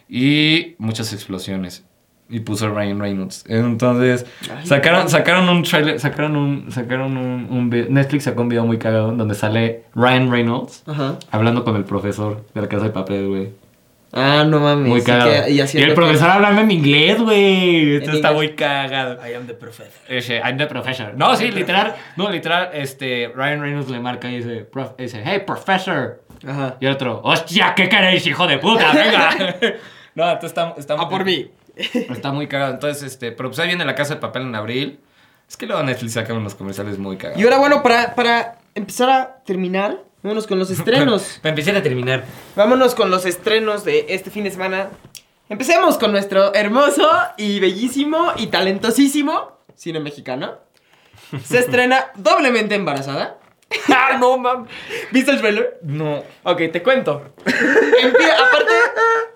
Y 0.09 0.75
muchas 0.79 1.13
explosiones. 1.13 1.85
Y 2.29 2.41
puso 2.41 2.69
Ryan 2.71 2.99
Reynolds. 2.99 3.45
Entonces, 3.49 4.27
Ay, 4.53 4.67
sacaron, 4.67 5.09
sacaron 5.09 5.49
un 5.49 5.63
trailer, 5.63 6.01
sacaron 6.01 6.37
un, 6.37 6.73
sacaron 6.73 7.17
un, 7.17 7.47
un 7.51 7.71
vi- 7.71 7.87
Netflix 7.89 8.25
sacó 8.25 8.43
un 8.43 8.49
video 8.49 8.67
muy 8.67 8.79
cagado 8.79 9.13
donde 9.13 9.35
sale 9.37 9.85
Ryan 9.95 10.31
Reynolds 10.33 10.83
Ajá. 10.87 11.19
hablando 11.31 11.63
con 11.63 11.77
el 11.77 11.85
profesor 11.85 12.45
de 12.53 12.61
la 12.63 12.69
casa 12.69 12.85
de 12.85 12.91
papel, 12.91 13.29
güey. 13.29 13.51
Ah, 14.13 14.45
no 14.49 14.59
mames. 14.59 14.89
Muy 14.89 15.03
cagado. 15.03 15.31
que- 15.45 15.53
y, 15.53 15.61
el 15.61 15.95
profesor 15.95 16.29
hablando 16.31 16.63
en 16.63 16.71
inglés, 16.73 17.21
güey. 17.21 17.97
Esto 17.97 18.13
está 18.13 18.33
inglés. 18.33 18.35
muy 18.35 18.57
cagado. 18.57 19.19
I 19.29 19.35
am 19.35 19.47
the 19.47 19.55
professor. 19.55 19.93
Ese, 20.09 20.39
I'm 20.39 20.57
the 20.57 20.67
professor. 20.67 21.13
No, 21.17 21.37
sí, 21.37 21.51
literal. 21.53 21.95
No, 22.17 22.29
literal, 22.31 22.71
este, 22.73 23.31
Ryan 23.37 23.61
Reynolds 23.61 23.89
le 23.91 24.01
marca 24.01 24.29
y 24.31 24.39
dice, 24.39 24.65
prof- 24.65 24.97
dice 24.97 25.23
hey, 25.25 25.43
professor. 25.47 26.23
Ajá. 26.47 26.77
Y 26.81 26.87
el 26.87 26.93
otro, 26.93 27.21
hostia, 27.25 27.75
¿qué 27.75 27.89
queréis, 27.89 28.27
hijo 28.27 28.47
de 28.47 28.59
puta? 28.59 28.93
Venga. 28.93 29.31
no, 30.15 30.31
entonces 30.31 30.51
está, 30.51 30.75
está, 30.79 30.95
A 30.95 31.09
por 31.09 31.25
mí. 31.25 31.51
está 31.77 32.33
muy 32.33 32.47
cagado. 32.47 32.75
Entonces, 32.75 33.03
este, 33.03 33.33
pero 33.33 33.51
pues 33.51 33.59
ahí 33.59 33.69
viene 33.69 33.85
la 33.85 33.95
casa 33.95 34.15
de 34.15 34.21
papel 34.21 34.43
en 34.43 34.55
abril. 34.55 35.01
Es 35.49 35.57
que 35.57 35.67
luego 35.67 35.83
Netflix 35.83 36.15
saca 36.15 36.35
unos 36.35 36.55
comerciales 36.55 36.99
muy 36.99 37.17
cagados. 37.17 37.41
Y 37.41 37.45
ahora, 37.45 37.59
bueno, 37.59 37.83
para, 37.83 38.15
para 38.15 38.59
empezar 38.75 39.11
a 39.11 39.37
terminar, 39.45 39.99
vámonos 40.23 40.47
con 40.47 40.59
los 40.59 40.71
estrenos. 40.79 41.39
Para 41.43 41.51
empezar 41.51 41.77
a 41.77 41.83
terminar. 41.83 42.25
Vámonos 42.55 42.95
con 42.95 43.11
los 43.11 43.27
estrenos 43.27 43.85
de 43.85 44.07
este 44.09 44.31
fin 44.31 44.45
de 44.45 44.51
semana. 44.51 44.91
Empecemos 45.49 45.99
con 45.99 46.11
nuestro 46.11 46.55
hermoso 46.55 47.09
y 47.37 47.61
bellísimo 47.61 48.33
y 48.37 48.49
talentosísimo 48.49 49.57
cine 49.77 50.01
mexicano. 50.01 50.55
Se 51.45 51.59
estrena 51.59 52.07
doblemente 52.17 52.75
embarazada. 52.75 53.39
¡Ah, 53.89 54.17
no, 54.21 54.39
mam! 54.39 54.67
¿Viste 55.13 55.31
el 55.33 55.39
trailer? 55.41 55.79
No. 55.83 56.23
Ok, 56.45 56.59
te 56.73 56.83
cuento. 56.83 57.33
Empie- 57.45 58.33
aparte, 58.33 58.73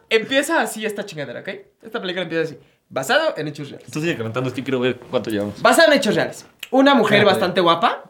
empieza 0.08 0.60
así 0.60 0.84
esta 0.86 1.04
chingadera, 1.04 1.40
¿ok? 1.40 1.48
Esta 1.82 2.00
película 2.00 2.22
empieza 2.22 2.44
así. 2.44 2.58
Basado 2.88 3.34
en 3.36 3.48
hechos 3.48 3.70
reales. 3.70 3.90
Tú 3.90 4.00
sigue 4.00 4.16
comentando, 4.16 4.48
es 4.48 4.54
que 4.54 4.62
quiero 4.64 4.80
ver 4.80 4.98
cuánto 5.10 5.30
llevamos. 5.30 5.60
Basado 5.62 5.92
en 5.92 5.98
hechos 5.98 6.14
reales. 6.14 6.46
Una 6.70 6.94
mujer 6.94 7.24
bastante 7.24 7.60
guapa. 7.60 8.04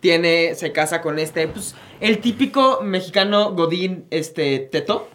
Tiene, 0.00 0.54
se 0.54 0.72
casa 0.72 1.02
con 1.02 1.18
este, 1.18 1.46
pues, 1.48 1.74
el 2.00 2.18
típico 2.20 2.80
mexicano 2.82 3.52
Godín, 3.52 4.06
este, 4.10 4.58
teto. 4.60 5.08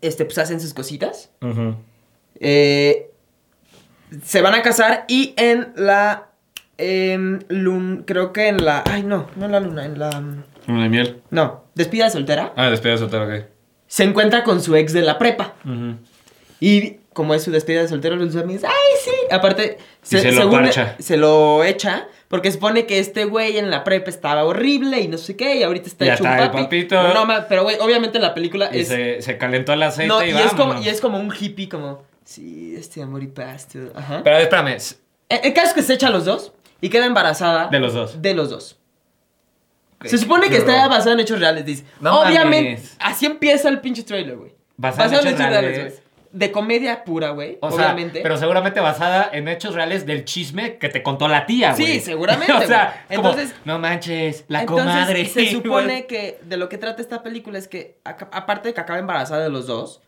Este, 0.00 0.24
pues 0.24 0.38
hacen 0.38 0.60
sus 0.60 0.74
cositas. 0.74 1.30
Eh, 2.40 3.10
se 4.24 4.40
van 4.42 4.54
a 4.54 4.62
casar 4.62 5.04
y 5.08 5.34
en 5.36 5.72
la. 5.76 6.30
Lun- 6.78 8.04
creo 8.06 8.32
que 8.32 8.48
en 8.48 8.64
la. 8.64 8.84
Ay, 8.86 9.02
no, 9.02 9.28
no 9.36 9.46
en 9.46 9.52
la 9.52 9.60
luna, 9.60 9.84
en 9.84 9.98
la. 9.98 10.10
Una 10.68 10.82
de 10.84 10.88
miel. 10.88 11.22
No, 11.30 11.64
despida 11.74 12.04
de 12.04 12.10
soltera. 12.10 12.52
Ah, 12.56 12.70
despedida 12.70 12.92
de 12.94 12.98
soltero, 12.98 13.24
ok. 13.24 13.44
Se 13.86 14.04
encuentra 14.04 14.44
con 14.44 14.60
su 14.62 14.76
ex 14.76 14.92
de 14.92 15.02
la 15.02 15.18
prepa. 15.18 15.54
Y 16.60 16.96
como 17.12 17.34
es 17.34 17.42
su 17.42 17.50
despedida 17.50 17.82
de 17.82 17.88
soltero, 17.88 18.16
los 18.16 18.34
amigos, 18.36 18.64
¡ay, 18.64 18.72
sí! 19.04 19.10
Aparte, 19.30 19.78
se 20.02 20.30
lo 20.32 20.50
parcha. 20.50 20.94
se 20.98 21.16
lo 21.16 21.64
echa, 21.64 22.06
porque 22.28 22.52
supone 22.52 22.86
que 22.86 22.98
este 23.00 23.24
güey 23.24 23.58
en 23.58 23.70
la 23.70 23.82
prepa 23.84 24.10
estaba 24.10 24.44
horrible 24.44 25.00
y 25.00 25.08
no 25.08 25.18
sé 25.18 25.36
qué, 25.36 25.56
y 25.56 25.62
ahorita 25.62 25.88
está 25.88 26.04
Ya 26.04 26.14
hecho 26.14 26.24
un 26.24 26.30
está 26.30 26.44
el 26.44 26.50
papi. 26.50 26.62
papito. 26.64 27.02
No, 27.02 27.24
no, 27.24 27.44
pero 27.48 27.62
güey, 27.64 27.76
obviamente 27.80 28.18
en 28.18 28.22
la 28.22 28.34
película 28.34 28.70
Y 28.72 28.80
es. 28.80 28.88
se, 28.88 29.22
se 29.22 29.36
calentó 29.38 29.72
el 29.72 29.82
aceite 29.82 30.08
No, 30.08 30.24
y, 30.24 30.30
y 30.30 30.36
es, 30.36 30.52
como, 30.52 30.80
y 30.82 30.88
es 30.88 31.00
como 31.00 31.18
un 31.18 31.32
hippie, 31.36 31.68
como. 31.68 32.02
Sí, 32.24 32.74
este 32.76 33.02
amor 33.02 33.22
y 33.22 33.28
paz. 33.28 33.66
tú". 33.68 33.90
Ajá. 33.94 34.20
Pero 34.22 34.36
espérame, 34.38 34.76
El, 35.28 35.40
el 35.44 35.54
caso 35.54 35.68
es 35.68 35.72
que 35.74 35.82
se 35.82 35.94
echa 35.94 36.08
a 36.08 36.10
los 36.10 36.24
dos 36.24 36.52
y 36.80 36.88
queda 36.88 37.06
embarazada. 37.06 37.68
de 37.68 37.80
los 37.80 37.94
dos. 37.94 38.20
De 38.22 38.34
los 38.34 38.50
dos. 38.50 38.78
Se 40.04 40.16
supone 40.16 40.48
que 40.48 40.58
está 40.58 40.86
basada 40.86 41.12
en 41.14 41.20
hechos 41.20 41.40
reales, 41.40 41.64
dice. 41.64 41.84
No 42.00 42.20
Obviamente, 42.20 42.70
mames. 42.74 42.96
así 43.00 43.26
empieza 43.26 43.68
el 43.68 43.80
pinche 43.80 44.04
trailer, 44.04 44.36
güey. 44.36 44.52
Basada 44.76 45.20
en 45.20 45.26
hechos 45.26 45.38
reales. 45.38 45.78
güey. 45.94 46.08
De 46.30 46.52
comedia 46.52 47.04
pura, 47.04 47.30
güey. 47.30 47.56
O 47.62 47.70
sea, 47.70 47.86
obviamente. 47.86 48.20
pero 48.22 48.36
seguramente 48.36 48.78
basada 48.80 49.28
en 49.32 49.48
hechos 49.48 49.74
reales 49.74 50.04
del 50.06 50.24
chisme 50.26 50.76
que 50.76 50.88
te 50.90 51.02
contó 51.02 51.26
la 51.26 51.46
tía, 51.46 51.74
Sí, 51.74 51.82
güey. 51.82 52.00
seguramente, 52.00 52.52
o 52.52 52.66
sea, 52.66 53.06
como, 53.08 53.30
Entonces- 53.30 53.54
no 53.64 53.78
manches, 53.78 54.44
la 54.46 54.60
Entonces, 54.60 54.86
comadre. 54.86 55.24
Se 55.24 55.46
supone 55.50 56.06
que 56.06 56.38
de 56.44 56.56
lo 56.58 56.68
que 56.68 56.78
trata 56.78 57.00
esta 57.02 57.22
película 57.24 57.58
es 57.58 57.66
que, 57.66 57.98
aparte 58.04 58.68
de 58.68 58.74
que 58.74 58.80
acaba 58.80 58.98
embarazada 59.00 59.42
de 59.42 59.48
los 59.50 59.66
dos, 59.66 60.00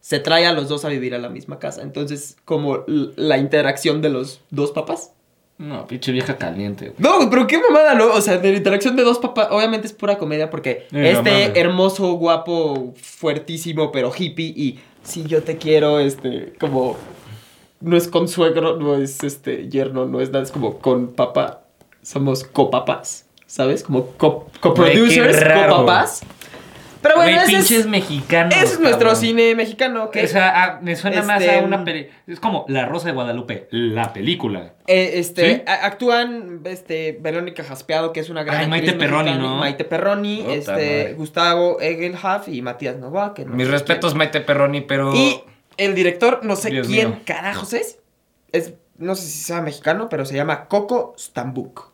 se 0.00 0.20
trae 0.20 0.46
a 0.46 0.52
los 0.52 0.68
dos 0.68 0.84
a 0.84 0.88
vivir 0.88 1.14
a 1.16 1.18
la 1.18 1.30
misma 1.30 1.58
casa. 1.58 1.82
Entonces, 1.82 2.36
como 2.44 2.84
la 2.86 3.38
interacción 3.38 4.02
de 4.02 4.10
los 4.10 4.42
dos 4.50 4.70
papás. 4.70 5.14
No, 5.58 5.86
pinche 5.86 6.12
vieja 6.12 6.36
caliente. 6.36 6.90
güey. 6.90 6.96
No, 6.98 7.30
pero 7.30 7.46
qué 7.46 7.58
mamada, 7.58 7.94
¿no? 7.94 8.12
O 8.12 8.20
sea, 8.20 8.36
de 8.36 8.50
la 8.52 8.56
interacción 8.58 8.94
de 8.96 9.02
dos 9.04 9.18
papás, 9.18 9.48
obviamente 9.50 9.86
es 9.86 9.92
pura 9.94 10.18
comedia 10.18 10.50
porque 10.50 10.86
este 11.06 11.30
hermoso, 11.60 12.12
guapo, 12.12 12.92
fuertísimo, 13.00 13.90
pero 13.90 14.12
hippie 14.16 14.52
y 14.54 14.78
si 15.02 15.24
yo 15.24 15.42
te 15.42 15.56
quiero, 15.56 15.98
este, 15.98 16.52
como 16.60 16.96
no 17.80 17.96
es 17.96 18.08
con 18.08 18.28
suegro, 18.28 18.76
no 18.76 18.96
es 18.96 19.22
este 19.24 19.68
yerno, 19.68 20.04
no 20.06 20.20
es 20.20 20.30
nada, 20.30 20.44
es 20.44 20.50
como 20.52 20.78
con 20.78 21.08
papá, 21.14 21.62
somos 22.02 22.44
copapas, 22.44 23.24
¿sabes? 23.46 23.82
Como 23.82 24.08
co- 24.18 24.48
coproducers, 24.60 25.36
copapás. 25.70 26.22
Pero 27.06 27.16
bueno, 27.16 27.32
Güey, 27.32 27.44
ese 27.44 27.56
es- 27.58 27.66
pinches 27.68 27.86
mexicanos. 27.86 28.54
Ese 28.54 28.64
es 28.74 28.80
nuestro 28.80 29.08
cabrón. 29.08 29.16
cine 29.16 29.54
mexicano. 29.54 30.10
que 30.10 30.24
O 30.24 30.28
sea, 30.28 30.64
ah, 30.64 30.78
me 30.82 30.96
suena 30.96 31.22
más 31.22 31.40
Este, 31.40 31.56
a 31.58 31.62
una 31.62 31.84
película. 31.84 32.16
Es 32.26 32.40
como 32.40 32.64
La 32.68 32.86
Rosa 32.86 33.08
de 33.08 33.12
Guadalupe, 33.14 33.68
la 33.70 34.12
película. 34.12 34.74
Eh, 34.86 35.12
este, 35.14 35.56
¿Sí? 35.56 35.62
a- 35.66 35.86
actúan 35.86 36.60
este, 36.64 37.18
Verónica 37.20 37.62
Jaspeado, 37.64 38.12
que 38.12 38.20
es 38.20 38.30
una 38.30 38.42
gran 38.44 38.62
Ay, 38.62 38.66
Maite 38.68 38.92
Perroni, 38.94 39.30
mexicana, 39.30 39.50
¿no? 39.54 39.56
Maite 39.58 39.84
Perroni, 39.84 40.36
Puta 40.38 40.52
este, 40.54 40.70
madre. 40.72 41.14
Gustavo 41.14 41.80
Egelhaf 41.80 42.48
y 42.48 42.62
Matías 42.62 42.96
Novoa. 42.96 43.34
Que 43.34 43.44
no 43.44 43.54
Mis 43.54 43.68
respetos, 43.68 44.14
Maite 44.14 44.40
Perroni, 44.40 44.80
pero. 44.80 45.14
Y 45.14 45.40
el 45.76 45.94
director, 45.94 46.40
no 46.42 46.56
sé 46.56 46.70
Dios 46.70 46.86
quién 46.86 47.08
mío. 47.10 47.18
carajos 47.24 47.72
es. 47.72 47.98
es. 48.52 48.74
No 48.98 49.14
sé 49.14 49.26
si 49.26 49.40
sea 49.44 49.60
mexicano, 49.60 50.08
pero 50.08 50.24
se 50.24 50.34
llama 50.34 50.66
Coco 50.68 51.14
Stambuk. 51.18 51.92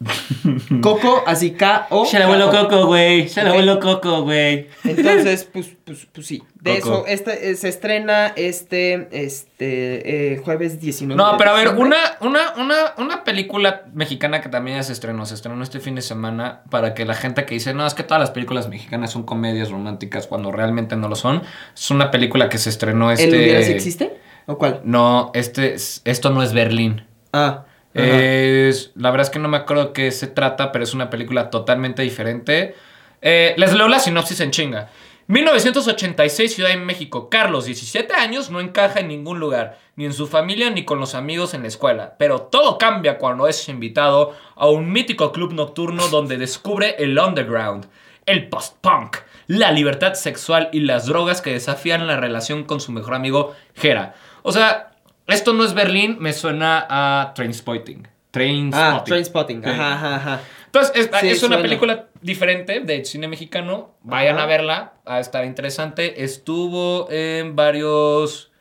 Coco, 0.80 1.22
así 1.26 1.52
K-O. 1.52 2.06
Se 2.06 2.16
el 2.16 2.22
abuelo. 2.22 2.50
Coco, 2.50 2.86
güey. 2.86 3.28
Ok. 3.28 3.36
abuelo 3.38 3.80
Coco, 3.80 4.22
güey. 4.22 4.68
Entonces, 4.84 5.48
pues, 5.52 5.70
pues, 5.84 6.06
pues 6.12 6.26
sí. 6.26 6.42
De 6.54 6.80
Coco. 6.80 7.06
eso, 7.06 7.06
este, 7.06 7.50
eh, 7.50 7.56
se 7.56 7.68
estrena 7.68 8.28
este, 8.36 9.08
este, 9.12 10.34
eh, 10.34 10.38
jueves 10.38 10.80
19 10.80 11.16
No, 11.16 11.32
de 11.32 11.38
pero 11.38 11.50
a 11.50 11.54
ver, 11.54 11.68
una, 11.76 11.96
una, 12.20 12.54
una, 12.56 12.76
una 12.98 13.24
película 13.24 13.84
mexicana 13.92 14.40
que 14.40 14.48
también 14.48 14.78
ya 14.78 14.82
se 14.82 14.92
estrenó, 14.92 15.26
se 15.26 15.34
estrenó 15.34 15.62
este 15.62 15.80
fin 15.80 15.94
de 15.94 16.02
semana 16.02 16.62
para 16.70 16.94
que 16.94 17.04
la 17.04 17.14
gente 17.14 17.44
que 17.44 17.54
dice, 17.54 17.74
no, 17.74 17.86
es 17.86 17.94
que 17.94 18.02
todas 18.02 18.20
las 18.20 18.30
películas 18.30 18.68
mexicanas 18.68 19.10
son 19.10 19.24
comedias 19.24 19.70
románticas 19.70 20.26
cuando 20.26 20.50
realmente 20.52 20.96
no 20.96 21.08
lo 21.08 21.16
son. 21.16 21.42
Es 21.74 21.90
una 21.90 22.10
película 22.10 22.48
que 22.48 22.58
se 22.58 22.70
estrenó 22.70 23.12
este... 23.12 23.24
¿El 23.28 23.34
hubiera 23.34 23.62
si 23.62 23.72
existe? 23.72 24.16
¿O 24.46 24.56
cuál? 24.58 24.80
No, 24.84 25.30
este, 25.34 25.74
es- 25.74 26.00
esto 26.04 26.30
no 26.30 26.42
es 26.42 26.52
Berlín. 26.54 27.06
Ah. 27.32 27.64
La 27.92 29.10
verdad 29.10 29.26
es 29.26 29.30
que 29.30 29.38
no 29.38 29.48
me 29.48 29.56
acuerdo 29.56 29.92
qué 29.92 30.10
se 30.10 30.26
trata, 30.26 30.72
pero 30.72 30.84
es 30.84 30.94
una 30.94 31.10
película 31.10 31.50
totalmente 31.50 32.02
diferente. 32.02 32.74
Eh, 33.22 33.54
les 33.56 33.72
leo 33.74 33.88
la 33.88 33.98
sinopsis 33.98 34.40
en 34.40 34.50
chinga. 34.50 34.90
1986, 35.30 36.54
Ciudad 36.54 36.70
de 36.70 36.76
México. 36.76 37.30
Carlos, 37.30 37.64
17 37.66 38.14
años, 38.14 38.50
no 38.50 38.58
encaja 38.60 38.98
en 38.98 39.06
ningún 39.06 39.38
lugar, 39.38 39.78
ni 39.94 40.04
en 40.04 40.12
su 40.12 40.26
familia 40.26 40.70
ni 40.70 40.84
con 40.84 40.98
los 40.98 41.14
amigos 41.14 41.54
en 41.54 41.62
la 41.62 41.68
escuela. 41.68 42.16
Pero 42.18 42.42
todo 42.42 42.78
cambia 42.78 43.16
cuando 43.16 43.46
es 43.46 43.68
invitado 43.68 44.34
a 44.56 44.68
un 44.68 44.90
mítico 44.90 45.30
club 45.30 45.52
nocturno 45.52 46.08
donde 46.08 46.36
descubre 46.36 46.96
el 46.98 47.16
underground, 47.16 47.86
el 48.26 48.48
post-punk, 48.48 49.18
la 49.46 49.70
libertad 49.70 50.14
sexual 50.14 50.68
y 50.72 50.80
las 50.80 51.06
drogas 51.06 51.42
que 51.42 51.52
desafían 51.52 52.08
la 52.08 52.16
relación 52.16 52.64
con 52.64 52.80
su 52.80 52.90
mejor 52.90 53.14
amigo, 53.14 53.54
Jera. 53.76 54.14
O 54.42 54.50
sea, 54.50 54.89
esto 55.32 55.52
no 55.52 55.64
es 55.64 55.74
Berlín, 55.74 56.16
me 56.20 56.32
suena 56.32 56.86
a 56.88 57.32
Trainspotting. 57.34 58.06
Trainspotting. 58.30 58.72
Ah, 58.74 59.02
Trainspotting. 59.04 59.66
Ajá, 59.66 59.94
ajá, 59.94 60.16
ajá. 60.16 60.40
Entonces, 60.66 60.92
es, 60.94 61.20
Sí, 61.20 61.28
es 61.28 61.42
una 61.42 61.56
suena. 61.56 61.62
película 61.62 62.06
diferente 62.22 62.78
de 62.80 63.04
cine 63.04 63.26
mexicano. 63.26 63.96
Vayan 64.02 64.36
Ajá. 64.36 64.44
a 64.44 64.46
verla, 64.46 64.92
va 65.08 65.16
a 65.16 65.20
estar 65.20 65.44
interesante. 65.44 66.22
Estuvo 66.22 67.08
en 67.10 67.56
varios 67.56 68.52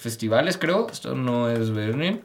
festivales, 0.00 0.58
creo. 0.58 0.88
Esto 0.90 1.14
no 1.14 1.48
es 1.48 1.70
Berlín. 1.70 2.20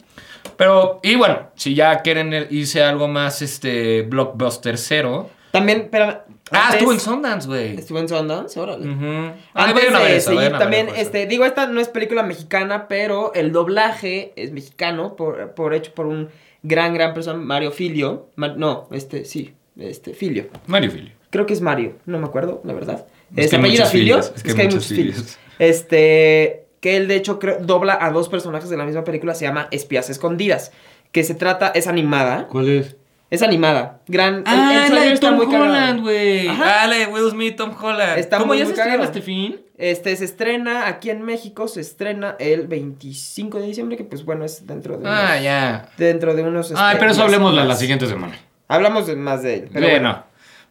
Pero, 0.56 1.00
y 1.04 1.16
bueno, 1.16 1.52
si 1.56 1.76
ya 1.76 2.02
quieren 2.02 2.34
irse 2.50 2.84
a 2.84 2.89
algo 2.89 3.08
más 3.08 3.43
este 3.43 4.02
blockbuster 4.02 4.78
cero. 4.80 5.30
También, 5.52 5.89
pero. 5.91 6.24
Ah, 6.52 6.66
antes- 6.68 6.76
estuvo 6.76 6.93
en 6.93 7.00
Sundance, 7.00 7.48
güey. 7.48 7.76
Estuvo 7.78 8.00
en 8.00 8.08
Sundance, 8.10 8.60
órale. 8.60 8.89
Ujú. 8.89 9.06
Ah, 9.54 9.64
Antes 9.66 9.76
vayan 9.76 9.95
a 9.95 10.00
ver 10.00 10.12
de 10.12 10.18
esa, 10.18 10.30
seguir, 10.32 10.50
ver 10.52 10.60
también, 10.60 10.88
este, 10.95 11.26
digo, 11.26 11.45
esta 11.45 11.68
no 11.68 11.80
es 11.82 11.89
película 11.89 12.24
mexicana, 12.24 12.88
pero 12.88 13.34
el 13.34 13.52
doblaje 13.52 14.34
es 14.36 14.52
mexicano, 14.52 15.16
por, 15.16 15.54
por 15.56 15.74
hecho 15.74 15.93
por 15.93 16.06
un 16.06 16.30
gran, 16.64 16.93
gran 16.93 17.14
persona, 17.14 17.38
Mario 17.39 17.72
Filio. 17.72 18.30
No, 18.36 18.88
este, 18.91 19.26
sí, 19.26 19.54
este, 19.78 20.14
Filio. 20.14 20.48
Mario 20.68 20.91
Filio. 20.91 21.12
Creo 21.30 21.45
que 21.45 21.54
es 21.54 21.62
Mario, 21.62 21.95
no 22.06 22.20
me 22.20 22.26
acuerdo, 22.26 22.62
la 22.64 22.74
verdad. 22.74 23.06
Es 23.36 23.45
Es 23.45 23.52
que 23.52 23.86
Filio. 23.88 24.20
Es 24.20 24.41
que 24.43 24.52
hay 24.62 24.68
muchos 24.68 24.88
Filios. 24.88 25.38
Este, 25.60 26.66
que 26.80 26.95
él 26.98 27.08
de 27.08 27.16
hecho 27.16 27.39
creo- 27.39 27.58
dobla 27.60 27.98
a 28.00 28.12
dos 28.12 28.30
personajes 28.30 28.70
de 28.70 28.78
la 28.78 28.86
misma 28.86 29.04
película, 29.04 29.36
se 29.36 29.45
llama 29.45 29.68
Espías 29.72 30.10
Escondidas. 30.10 30.72
Que 31.12 31.24
se 31.24 31.36
trata, 31.36 31.70
es 31.70 31.88
animada. 31.88 32.48
¿Cuál 32.48 32.70
es? 32.70 32.95
Es 33.30 33.42
animada. 33.42 34.00
Gran. 34.08 34.36
el- 34.36 34.44
Ah, 34.46 34.72
el 34.72 34.82
la 34.82 34.88
trailer 34.88 35.08
de 35.10 35.14
está 35.16 35.28
Tom 35.28 35.36
muy 35.38 35.46
cagado. 35.48 35.66
Holland, 35.66 36.02
güey. 36.02 36.48
Ah, 36.48 36.88
la 36.90 36.96
de 36.96 37.06
Will 37.08 37.30
Smith, 37.30 37.56
Tom 37.58 37.72
Holland. 37.80 38.18
Está 38.20 38.38
¿Cómo 38.38 38.48
muy, 38.48 38.60
ya 38.60 38.66
muy 38.66 38.74
se 38.74 38.82
estrena 38.82 39.04
este 39.04 39.22
fin? 39.22 39.60
Este 39.78 40.16
se 40.16 40.26
estrena 40.26 40.88
aquí 40.88 41.10
en 41.10 41.22
México, 41.24 41.68
se 41.68 41.82
estrena 41.82 42.36
el 42.40 42.68
25 42.68 43.60
de 43.60 43.68
diciembre, 43.68 43.98
que 43.98 44.06
pues 44.06 44.24
bueno, 44.26 44.46
es 44.46 44.66
dentro 44.66 44.98
de 44.98 45.08
Ah, 45.08 45.32
unos, 45.34 45.44
ya. 45.44 45.90
dentro 45.98 46.36
de 46.36 46.42
unos 46.44 46.74
Ay, 46.76 46.96
pero 47.00 47.12
eso 47.12 47.22
hablemos 47.24 47.54
la, 47.54 47.66
la 47.66 47.76
siguiente 47.76 48.08
semana. 48.08 48.38
Hablamos 48.70 49.08
de 49.08 49.16
más 49.16 49.44
de 49.44 49.54
él. 49.56 49.70
Pero 49.74 49.88
Bueno, 49.88 50.10
bueno. 50.10 50.24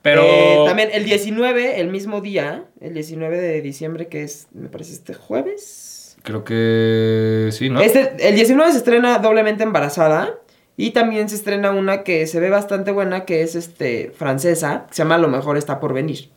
Pero. 0.03 0.23
Eh, 0.25 0.63
también 0.67 0.89
el 0.93 1.05
19, 1.05 1.81
el 1.81 1.89
mismo 1.89 2.21
día, 2.21 2.65
el 2.81 2.95
19 2.95 3.37
de 3.39 3.61
diciembre, 3.61 4.07
que 4.09 4.23
es, 4.23 4.47
me 4.53 4.69
parece 4.69 4.93
este 4.93 5.15
jueves. 5.15 6.17
Creo 6.23 6.43
que. 6.45 7.49
Sí, 7.53 7.69
¿no? 7.71 7.81
Este, 7.81 8.15
el 8.29 8.35
19 8.35 8.73
se 8.73 8.79
estrena 8.79 9.19
doblemente 9.19 9.63
embarazada. 9.63 10.35
Y 10.77 10.91
también 10.91 11.29
se 11.29 11.37
estrena 11.37 11.71
una 11.71 12.03
que 12.03 12.27
se 12.27 12.39
ve 12.41 12.51
bastante 12.51 12.91
buena, 12.91 13.25
que 13.25 13.43
es 13.43 13.55
este 13.55 14.13
francesa, 14.17 14.85
que 14.89 14.95
se 14.95 15.03
llama 15.03 15.17
Lo 15.19 15.29
mejor 15.29 15.57
está 15.57 15.81
por 15.81 15.95
venir. 15.95 16.29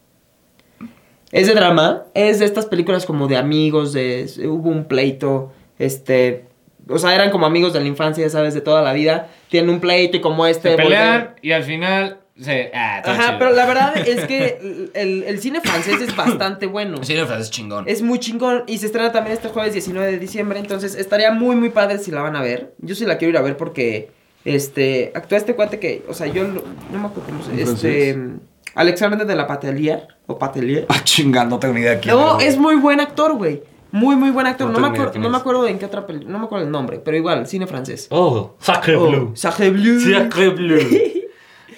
Es 1.31 1.47
de 1.47 1.53
drama, 1.53 2.03
es 2.15 2.39
de 2.39 2.45
estas 2.45 2.65
películas 2.65 3.05
como 3.05 3.27
de 3.27 3.37
amigos, 3.37 3.93
de 3.93 4.27
hubo 4.47 4.69
un 4.69 4.85
pleito, 4.85 5.51
este, 5.77 6.45
o 6.87 6.97
sea, 6.97 7.13
eran 7.13 7.29
como 7.29 7.45
amigos 7.45 7.71
de 7.73 7.81
la 7.81 7.85
infancia, 7.85 8.23
ya 8.23 8.29
sabes, 8.31 8.53
de 8.55 8.61
toda 8.61 8.81
la 8.81 8.93
vida. 8.93 9.29
Tienen 9.49 9.69
un 9.69 9.79
pleito 9.79 10.17
y 10.17 10.21
como 10.21 10.47
este 10.47 10.69
Se 10.69 10.75
volver- 10.75 10.83
pelean 10.83 11.35
y 11.41 11.51
al 11.51 11.63
final. 11.63 12.17
Se... 12.39 12.71
Ah, 12.73 13.01
Ajá, 13.05 13.25
chido. 13.27 13.39
pero 13.39 13.51
la 13.51 13.65
verdad 13.65 13.97
es 13.97 14.25
que 14.25 14.89
el, 14.93 15.23
el 15.23 15.39
cine 15.41 15.59
francés 15.59 15.99
es 16.01 16.15
bastante 16.15 16.65
bueno. 16.67 17.03
Sí, 17.03 17.13
la 17.13 17.37
es 17.37 17.51
chingón. 17.51 17.83
Es 17.87 18.01
muy 18.01 18.17
chingón 18.19 18.63
y 18.65 18.77
se 18.77 18.85
estrena 18.85 19.11
también 19.11 19.35
este 19.35 19.49
jueves 19.49 19.73
19 19.73 20.09
de 20.09 20.17
diciembre, 20.17 20.57
entonces 20.57 20.95
estaría 20.95 21.31
muy 21.31 21.57
muy 21.57 21.69
padre 21.69 21.97
si 21.99 22.11
la 22.11 22.21
van 22.21 22.37
a 22.37 22.41
ver. 22.41 22.73
Yo 22.79 22.95
sí 22.95 23.05
la 23.05 23.17
quiero 23.17 23.31
ir 23.31 23.37
a 23.37 23.41
ver 23.41 23.57
porque 23.57 24.09
este 24.55 25.11
actúa 25.15 25.37
este 25.37 25.55
cuate 25.55 25.79
que, 25.79 26.03
o 26.07 26.13
sea, 26.13 26.27
yo 26.27 26.43
lo- 26.43 26.63
no 26.91 26.99
me 26.99 27.07
acuerdo 27.07 27.29
cómo 27.29 27.43
se 27.43 27.51
¿En 27.53 27.59
este 27.59 28.13
francés? 28.13 28.41
Alexandre 28.75 29.25
de 29.25 29.35
la 29.35 29.47
Patelier 29.47 30.07
o 30.27 30.37
Patelier. 30.37 30.85
Ah, 30.89 31.03
chingando, 31.03 31.55
no 31.55 31.59
tengo 31.59 31.73
ni 31.73 31.81
idea 31.81 31.91
de 31.95 31.99
quién 31.99 32.15
No, 32.15 32.39
es. 32.39 32.47
es 32.49 32.57
muy 32.57 32.75
buen 32.75 32.99
actor, 32.99 33.33
güey. 33.35 33.63
Muy 33.91 34.15
muy 34.15 34.29
buen 34.29 34.45
actor. 34.45 34.67
No 34.69 34.73
No, 34.73 34.79
me, 34.81 34.87
acuerdo, 34.95 35.19
no 35.19 35.29
me 35.29 35.35
es. 35.35 35.41
acuerdo 35.41 35.67
en 35.67 35.79
qué 35.79 35.85
otra 35.85 36.05
película, 36.05 36.31
no 36.31 36.37
me 36.39 36.45
acuerdo 36.45 36.65
el 36.65 36.71
nombre, 36.71 36.99
pero 37.03 37.17
igual, 37.17 37.47
cine 37.47 37.65
francés. 37.65 38.07
Oh, 38.11 38.55
Sacre 38.59 38.95
Oh, 38.95 39.31
Sacré 39.35 39.71
Bleu. 39.71 39.99
Sacre 39.99 40.49
bleu. 40.49 40.79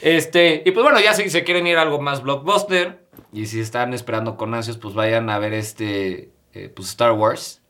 Este, 0.01 0.63
y 0.65 0.71
pues 0.71 0.83
bueno, 0.83 0.99
ya 0.99 1.13
si 1.13 1.29
se 1.29 1.43
quieren 1.43 1.67
ir 1.67 1.77
a 1.77 1.83
algo 1.83 2.01
más 2.01 2.23
blockbuster 2.23 3.05
y 3.31 3.45
si 3.45 3.59
están 3.59 3.93
esperando 3.93 4.35
con 4.35 4.53
ansias, 4.53 4.77
pues 4.77 4.95
vayan 4.95 5.29
a 5.29 5.37
ver 5.37 5.53
este, 5.53 6.31
eh, 6.53 6.69
pues 6.75 6.89
Star 6.89 7.11
Wars. 7.11 7.60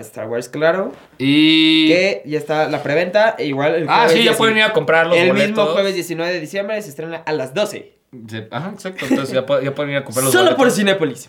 Star 0.00 0.26
Wars, 0.28 0.48
claro. 0.48 0.92
Y... 1.18 1.88
Que 1.88 2.22
ya 2.24 2.38
está 2.38 2.68
la 2.68 2.82
preventa, 2.82 3.34
e 3.38 3.46
igual 3.46 3.74
el 3.74 3.86
Ah, 3.88 4.06
sí, 4.08 4.16
ya 4.16 4.32
19 4.32 4.38
pueden 4.38 4.56
ir 4.56 4.62
a 4.62 4.72
comprar 4.72 5.06
los 5.06 5.16
El 5.16 5.28
boletos. 5.28 5.48
mismo 5.50 5.66
jueves 5.66 5.94
19 5.94 6.32
de 6.32 6.40
diciembre 6.40 6.80
se 6.82 6.88
estrena 6.90 7.22
a 7.26 7.32
las 7.32 7.52
12. 7.54 7.92
Se- 8.28 8.48
Ajá, 8.50 8.70
exacto. 8.72 9.04
Entonces 9.08 9.34
ya, 9.34 9.44
ya 9.62 9.74
pueden 9.74 9.90
ir 9.92 9.96
a 9.98 10.04
comprar 10.04 10.24
los 10.24 10.32
Solo 10.32 10.56
por. 10.56 10.70
Cinépolis. 10.70 11.28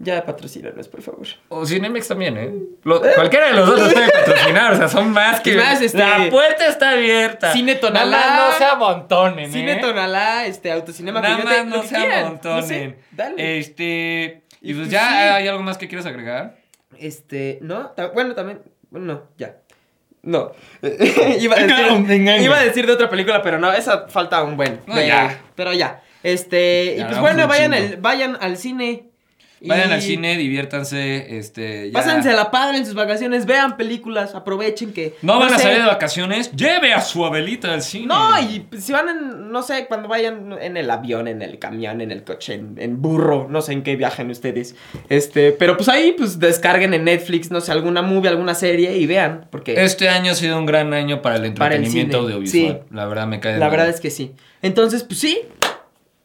Ya 0.00 0.24
patrocínanos, 0.24 0.86
por 0.86 1.02
favor. 1.02 1.26
O 1.48 1.66
Cinemex 1.66 2.06
también, 2.06 2.36
¿eh? 2.38 2.52
Lo- 2.84 3.02
cualquiera 3.16 3.48
de 3.48 3.54
los 3.54 3.66
dos 3.66 3.80
los 3.80 3.92
puede 3.92 4.08
patrocinar, 4.12 4.72
o 4.72 4.76
sea, 4.76 4.88
son 4.88 5.10
más 5.10 5.40
que... 5.40 5.56
Más, 5.56 5.82
este- 5.82 5.98
La 5.98 6.28
puerta 6.30 6.68
está 6.68 6.90
abierta. 6.92 7.52
Cine 7.52 7.74
Tonalá. 7.74 8.16
Nada 8.16 8.36
más 8.36 8.52
no 8.52 8.58
se 8.58 8.64
amontonen, 8.64 9.50
¿eh? 9.50 9.52
Cine 9.52 9.74
Tonalá, 9.76 10.46
este, 10.46 10.70
Autocinema 10.70 11.20
Nada 11.20 11.38
más 11.38 11.66
no 11.66 11.82
se 11.82 11.96
amontonen. 11.96 12.60
no 12.60 12.62
sé, 12.66 12.96
dale. 13.10 13.58
Este... 13.58 14.42
Y 14.60 14.68
pues 14.74 14.84
pues 14.86 14.90
ya. 14.90 15.34
¿hay 15.34 15.48
algo 15.48 15.64
más 15.64 15.78
que 15.78 15.88
quieras 15.88 16.06
agregar? 16.06 16.57
Este, 16.96 17.58
no, 17.62 17.92
bueno, 18.14 18.34
también, 18.34 18.62
bueno, 18.90 19.06
no, 19.06 19.22
ya. 19.36 19.56
No. 20.22 20.52
iba, 21.38 21.56
a 21.56 21.60
decir, 21.64 22.42
iba 22.42 22.58
a 22.58 22.64
decir 22.64 22.86
de 22.86 22.92
otra 22.92 23.08
película, 23.08 23.40
pero 23.42 23.58
no, 23.58 23.72
esa 23.72 24.08
falta 24.08 24.42
un 24.42 24.56
buen. 24.56 24.80
No, 24.86 24.96
de- 24.96 25.06
ya. 25.06 25.40
Pero 25.54 25.72
ya. 25.72 26.02
Este, 26.22 26.96
y 26.98 27.04
pues 27.04 27.20
bueno, 27.20 27.46
vayan, 27.46 27.72
al- 27.74 27.96
vayan 27.98 28.36
al 28.40 28.56
cine. 28.56 29.07
Vayan 29.60 29.90
y 29.90 29.92
al 29.94 30.02
cine, 30.02 30.36
diviértanse, 30.36 31.38
este... 31.38 31.90
ya- 31.90 31.92
Pásense 31.98 32.32
la 32.32 32.50
padre 32.50 32.78
en 32.78 32.86
sus 32.86 32.94
vacaciones, 32.94 33.46
vean 33.46 33.76
películas, 33.76 34.34
aprovechen 34.34 34.92
que. 34.92 35.14
No 35.22 35.38
van 35.38 35.52
a 35.54 35.58
salir 35.58 35.78
de 35.78 35.86
vacaciones, 35.86 36.52
lleve 36.52 36.92
a 36.92 37.00
su 37.00 37.24
abuelita 37.24 37.72
al 37.74 37.82
cine. 37.82 38.06
No, 38.06 38.40
y 38.40 38.66
si 38.78 38.92
van 38.92 39.08
en, 39.08 39.50
no 39.50 39.62
sé, 39.62 39.86
cuando 39.86 40.08
vayan 40.08 40.54
en 40.60 40.76
el 40.76 40.90
avión, 40.90 41.28
en 41.28 41.42
el 41.42 41.58
camión, 41.58 42.00
en 42.00 42.10
el 42.10 42.22
coche, 42.24 42.54
en, 42.54 42.76
en 42.78 43.00
burro, 43.02 43.46
no 43.50 43.60
sé 43.62 43.72
en 43.72 43.82
qué 43.82 43.96
viajen 43.96 44.30
ustedes. 44.30 44.76
Este, 45.08 45.52
pero 45.52 45.76
pues 45.76 45.88
ahí, 45.88 46.14
pues 46.16 46.38
descarguen 46.38 46.94
en 46.94 47.04
Netflix, 47.04 47.50
no 47.50 47.60
sé, 47.60 47.72
alguna 47.72 48.02
movie, 48.02 48.28
alguna 48.28 48.54
serie 48.54 48.96
y 48.96 49.06
vean, 49.06 49.46
porque 49.50 49.82
Este 49.84 50.08
año 50.08 50.32
ha 50.32 50.34
sido 50.34 50.58
un 50.58 50.66
gran 50.66 50.92
año 50.94 51.22
para 51.22 51.36
el 51.36 51.52
Para 51.54 51.74
el 51.74 51.80
entretenimiento 51.84 52.18
audiovisual. 52.18 52.82
sí. 52.88 52.94
La 52.94 53.06
verdad 53.06 53.26
me 53.26 53.40
cae 53.40 53.54
de 53.54 53.58
la 53.58 53.68
verdad 53.68 53.88
es 53.88 54.00
que 54.00 54.10
sí. 54.10 54.32
Entonces, 54.60 55.04
pues 55.04 55.20
sí, 55.20 55.40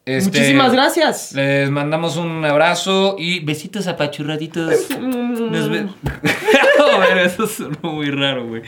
Este, 0.06 0.30
muchísimas 0.32 0.74
gracias. 0.74 1.32
Les 1.34 1.70
mandamos 1.70 2.18
un 2.18 2.44
abrazo 2.44 3.16
y 3.18 3.40
besitos 3.40 3.88
apachurraditos. 3.88 4.90
Nos 5.00 5.70
ve- 5.70 5.84
No, 6.78 6.98
bueno, 6.98 7.22
eso 7.22 7.48
sonó 7.48 7.78
muy 7.94 8.12
raro, 8.12 8.48
güey. 8.48 8.62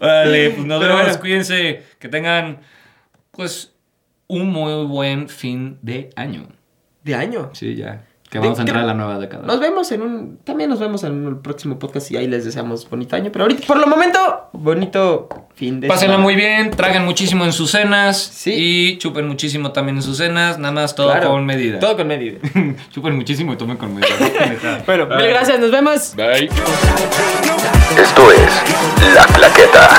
Vale, 0.00 0.50
pues 0.50 0.66
nos 0.66 0.80
Pero 0.80 0.94
vemos. 0.94 1.06
bueno. 1.08 1.20
Cuídense. 1.20 1.82
Que 1.98 2.08
tengan, 2.08 2.60
pues, 3.30 3.74
un 4.26 4.48
muy 4.50 4.86
buen 4.86 5.28
fin 5.28 5.78
de 5.82 6.10
año. 6.16 6.48
De 7.04 7.14
año. 7.14 7.50
Sí, 7.52 7.74
ya. 7.76 8.06
Que 8.30 8.38
vamos 8.38 8.58
a 8.58 8.62
entrar 8.62 8.84
a 8.84 8.86
la 8.86 8.94
nueva 8.94 9.18
década. 9.18 9.44
Nos 9.44 9.58
vemos 9.58 9.90
en 9.90 10.02
un. 10.02 10.38
También 10.44 10.70
nos 10.70 10.78
vemos 10.78 11.02
en 11.02 11.26
el 11.26 11.36
próximo 11.38 11.80
podcast 11.80 12.12
y 12.12 12.16
ahí 12.16 12.28
les 12.28 12.44
deseamos 12.44 12.88
bonito 12.88 13.16
año. 13.16 13.32
Pero 13.32 13.42
ahorita, 13.44 13.66
por 13.66 13.76
lo 13.78 13.88
momento, 13.88 14.50
bonito 14.52 15.28
fin 15.56 15.80
de 15.80 15.88
Pásenla 15.88 16.12
semana. 16.14 16.22
muy 16.22 16.36
bien, 16.36 16.70
traguen 16.70 17.04
muchísimo 17.04 17.44
en 17.44 17.52
sus 17.52 17.72
cenas 17.72 18.18
Sí. 18.18 18.54
y 18.56 18.98
chupen 18.98 19.26
muchísimo 19.26 19.72
también 19.72 19.96
en 19.96 20.02
sus 20.02 20.18
cenas, 20.18 20.58
nada 20.58 20.72
más 20.72 20.94
todo 20.94 21.10
Claro, 21.10 21.30
con 21.30 21.44
medida. 21.44 21.80
Todo 21.80 21.96
con 21.96 22.06
medida. 22.06 22.38
chupen 22.92 23.16
muchísimo 23.16 23.52
y 23.52 23.56
tomen 23.56 23.76
con 23.76 23.92
medida. 23.96 24.14
bueno, 24.86 25.06
mil 25.06 25.26
gracias, 25.26 25.58
nos 25.58 25.72
vemos. 25.72 26.14
Bye. 26.14 26.48
Esto 28.00 28.30
es 28.30 29.14
La 29.14 29.24
Claqueta. 29.26 29.90